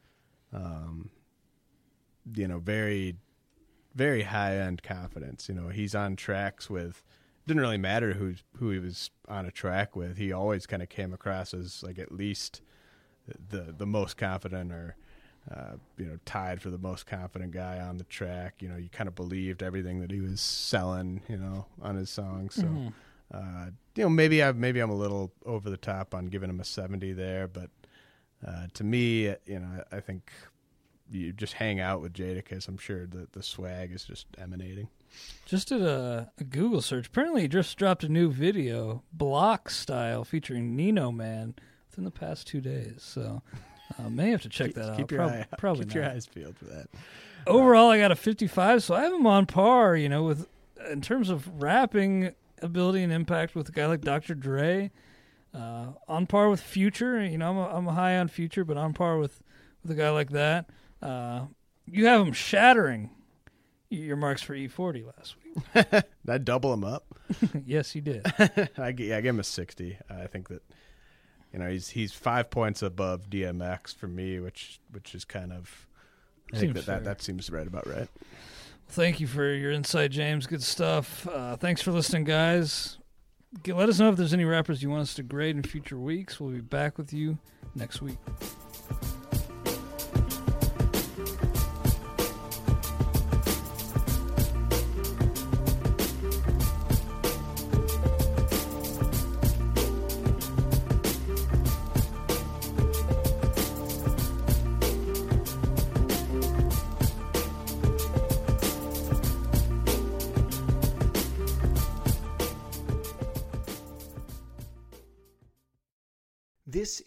um, 0.54 1.10
you 2.36 2.48
know, 2.48 2.60
very, 2.60 3.16
very 4.00 4.24
high 4.24 4.56
end 4.58 4.82
confidence. 4.82 5.50
You 5.50 5.56
know, 5.56 5.68
he's 5.70 5.94
on 5.94 6.16
tracks 6.16 6.70
with. 6.70 7.04
Didn't 7.46 7.62
really 7.62 7.78
matter 7.78 8.14
who 8.14 8.36
who 8.58 8.70
he 8.72 8.80
was 8.80 9.10
on 9.28 9.46
a 9.46 9.52
track 9.52 9.96
with. 9.96 10.18
He 10.18 10.32
always 10.32 10.66
kind 10.66 10.82
of 10.82 10.90
came 10.90 11.14
across 11.14 11.54
as 11.54 11.84
like 11.84 12.00
at 12.00 12.12
least 12.12 12.62
the 13.50 13.74
the 13.78 13.86
most 13.86 14.18
confident 14.18 14.72
or. 14.72 14.96
Uh, 15.50 15.78
you 15.98 16.06
know, 16.06 16.20
tied 16.26 16.62
for 16.62 16.70
the 16.70 16.78
most 16.78 17.08
confident 17.08 17.52
guy 17.52 17.80
on 17.80 17.98
the 17.98 18.04
track. 18.04 18.56
You 18.60 18.68
know, 18.70 18.76
you 18.76 18.88
kind 18.90 19.08
of 19.08 19.16
believed 19.16 19.64
everything 19.64 20.00
that 20.02 20.12
he 20.12 20.20
was 20.22 20.42
selling. 20.42 21.22
You 21.28 21.38
know, 21.38 21.66
on 21.82 21.96
his 21.96 22.10
songs. 22.12 22.54
So, 22.56 22.64
Mhm. 22.68 22.94
uh, 23.34 23.66
you 23.96 24.04
know, 24.04 24.10
maybe 24.10 24.44
I 24.44 24.52
maybe 24.52 24.80
I'm 24.80 24.92
a 24.92 24.96
little 24.96 25.32
over 25.46 25.70
the 25.72 25.78
top 25.78 26.14
on 26.14 26.28
giving 26.28 26.50
him 26.52 26.60
a 26.60 26.64
70 26.66 27.14
there, 27.14 27.48
but 27.48 27.70
uh, 28.46 28.68
to 28.76 28.84
me, 28.84 29.24
you 29.48 29.60
know, 29.60 29.84
I 29.92 30.02
think 30.02 30.30
you 31.12 31.34
just 31.34 31.54
hang 31.54 31.80
out 31.80 32.02
with 32.02 32.14
Jadakiss. 32.14 32.68
I'm 32.68 32.78
sure 32.78 33.06
that 33.08 33.34
the 33.34 33.44
swag 33.44 33.92
is 33.92 34.04
just 34.04 34.28
emanating. 34.38 34.90
Just 35.46 35.70
did 35.70 35.82
a, 35.82 36.32
a 36.38 36.44
Google 36.44 36.82
search. 36.82 37.08
Apparently, 37.08 37.42
he 37.42 37.48
just 37.48 37.78
dropped 37.78 38.04
a 38.04 38.10
new 38.10 38.32
video, 38.32 39.04
block 39.12 39.70
style, 39.70 40.24
featuring 40.24 40.76
Nino 40.76 41.12
Man 41.12 41.56
within 41.90 42.04
the 42.04 42.12
past 42.12 42.48
two 42.48 42.62
days. 42.62 42.98
So, 43.00 43.42
uh, 43.98 44.10
may 44.10 44.30
have 44.30 44.44
to 44.44 44.50
check 44.50 44.68
keep, 44.68 44.76
that 44.76 44.92
out. 44.92 44.98
Keep 44.98 45.12
your 45.12 45.22
Prob- 45.22 45.32
eye, 45.32 45.48
probably 45.58 45.86
keep 45.86 45.96
your 45.96 46.06
eyes 46.06 46.28
peeled 46.28 46.58
for 46.58 46.66
that. 46.66 46.88
Overall, 47.48 47.90
I 47.90 47.98
got 47.98 48.12
a 48.12 48.16
55, 48.16 48.84
so 48.84 48.94
I 48.94 49.02
have 49.04 49.14
him 49.14 49.26
on 49.26 49.46
par, 49.46 49.96
you 49.96 50.10
know, 50.10 50.24
with 50.24 50.48
in 50.90 51.02
terms 51.02 51.30
of 51.30 51.62
rapping 51.62 52.34
ability 52.62 53.04
and 53.04 53.12
impact 53.12 53.56
with 53.56 53.70
a 53.70 53.72
guy 53.72 53.86
like 53.86 54.02
Dr. 54.02 54.36
Dre. 54.36 54.92
Uh, 55.54 55.88
on 56.08 56.28
par 56.28 56.50
with 56.50 56.62
Future, 56.62 57.24
you 57.24 57.38
know, 57.38 57.50
I'm, 57.50 57.58
a, 57.58 57.78
I'm 57.78 57.96
high 57.96 58.18
on 58.18 58.28
Future, 58.28 58.64
but 58.64 58.78
on 58.78 58.94
par 58.94 59.18
with, 59.18 59.42
with 59.82 59.92
a 59.92 59.96
guy 59.96 60.12
like 60.12 60.30
that. 60.32 60.70
Uh, 61.02 61.46
you 61.86 62.06
have 62.06 62.26
him 62.26 62.34
shattering, 62.34 63.10
your 63.90 64.18
marks 64.18 64.42
for 64.42 64.54
E40 64.56 65.06
last 65.06 65.36
week. 65.44 65.64
Did 65.92 66.04
I 66.28 66.38
double 66.38 66.74
him 66.74 66.84
up? 66.84 67.06
yes, 67.66 67.96
you 67.96 68.02
did. 68.02 68.26
I, 68.78 68.94
yeah, 68.98 69.18
I 69.18 69.22
gave 69.22 69.26
him 69.26 69.40
a 69.40 69.44
60. 69.44 69.98
I 70.10 70.28
think 70.28 70.50
that 70.50 70.62
you 71.54 71.60
know 71.60 71.70
he's 71.70 71.90
he's 71.90 72.14
five 72.14 72.50
points 72.50 72.82
above 72.84 73.30
DMX 73.30 73.96
for 73.96 74.08
me, 74.08 74.40
which 74.40 74.80
which 74.92 75.16
is 75.16 75.26
kind 75.26 75.52
of 75.52 75.88
I 76.54 76.58
think 76.58 76.76
Seems 76.76 76.86
that, 76.86 76.92
that 76.92 77.04
fair. 77.04 77.14
that 77.14 77.22
seems 77.22 77.50
right 77.50 77.66
about 77.68 77.88
right. 77.88 78.08
Thank 78.90 79.20
you 79.20 79.28
for 79.28 79.54
your 79.54 79.72
insight, 79.72 80.10
James. 80.12 80.48
Good 80.48 80.64
stuff. 80.64 81.28
Uh, 81.28 81.56
thanks 81.56 81.82
for 81.82 81.92
listening, 81.92 82.24
guys. 82.24 82.98
Get, 83.64 83.76
let 83.76 83.90
us 83.90 84.00
know 84.00 84.10
if 84.10 84.16
there's 84.16 84.34
any 84.34 84.46
rappers 84.46 84.82
you 84.82 84.90
want 84.90 85.04
us 85.04 85.14
to 85.16 85.24
grade 85.24 85.56
in 85.56 85.62
future 85.64 85.98
weeks. 85.98 86.40
We'll 86.40 86.52
be 86.52 86.62
back 86.62 86.98
with 86.98 87.14
you 87.14 87.38
next 87.76 88.02
week. 88.02 88.18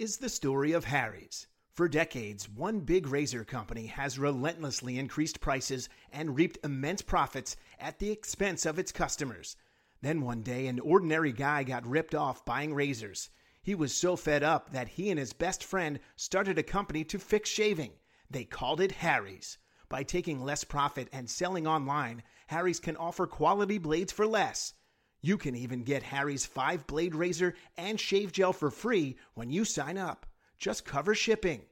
Is 0.03 0.17
the 0.17 0.29
story 0.29 0.73
of 0.73 0.87
Harry's. 0.87 1.47
For 1.75 1.89
decades, 1.89 2.49
one 2.49 2.81
big 2.81 3.07
razor 3.07 3.45
company 3.45 3.87
has 3.87 4.19
relentlessly 4.19 4.99
increased 4.99 5.41
prices 5.41 5.89
and 6.11 6.35
reaped 6.35 6.59
immense 6.65 7.03
profits 7.03 7.57
at 7.79 8.01
the 8.01 8.11
expense 8.11 8.67
of 8.67 8.81
its 8.81 8.91
customers. 8.91 9.55
Then 10.01 10.23
one 10.23 10.43
day, 10.43 10.67
an 10.67 10.81
ordinary 10.81 11.31
guy 11.31 11.63
got 11.63 11.87
ripped 11.87 12.17
off 12.17 12.45
buying 12.45 12.75
razors. 12.75 13.31
He 13.63 13.77
was 13.77 13.95
so 13.95 14.17
fed 14.17 14.43
up 14.43 14.73
that 14.73 14.89
he 14.89 15.09
and 15.09 15.21
his 15.21 15.33
best 15.33 15.63
friend 15.63 16.01
started 16.17 16.59
a 16.59 16.65
company 16.65 17.05
to 17.05 17.21
fix 17.21 17.49
shaving. 17.49 17.93
They 18.29 18.43
called 18.43 18.81
it 18.81 18.91
Harry's. 18.91 19.57
By 19.89 20.03
taking 20.03 20.43
less 20.43 20.65
profit 20.65 21.11
and 21.13 21.31
selling 21.31 21.69
online, 21.69 22.25
Harry's 22.49 22.81
can 22.81 22.97
offer 22.97 23.29
quality 23.29 23.79
blades 23.79 24.11
for 24.11 24.27
less. 24.27 24.75
You 25.23 25.39
can 25.39 25.55
even 25.55 25.85
get 25.85 26.03
Harry's 26.03 26.45
5 26.45 26.87
blade 26.87 27.15
razor 27.15 27.55
and 27.77 27.99
shave 27.99 28.33
gel 28.33 28.53
for 28.53 28.71
free 28.71 29.17
when 29.35 29.51
you 29.51 29.65
sign 29.65 29.97
up. 29.97 30.27
Just 30.59 30.85
cover 30.85 31.15
shipping. 31.15 31.63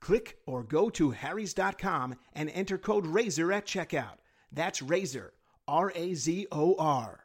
Click 0.00 0.38
or 0.46 0.62
go 0.62 0.90
to 0.90 1.10
harrys.com 1.10 2.14
and 2.34 2.50
enter 2.50 2.78
code 2.78 3.06
RAZOR 3.06 3.52
at 3.52 3.66
checkout. 3.66 4.18
That's 4.52 4.82
RAZOR, 4.82 5.32
R 5.66 5.92
A 5.94 6.14
Z 6.14 6.46
O 6.52 6.76
R. 6.78 7.24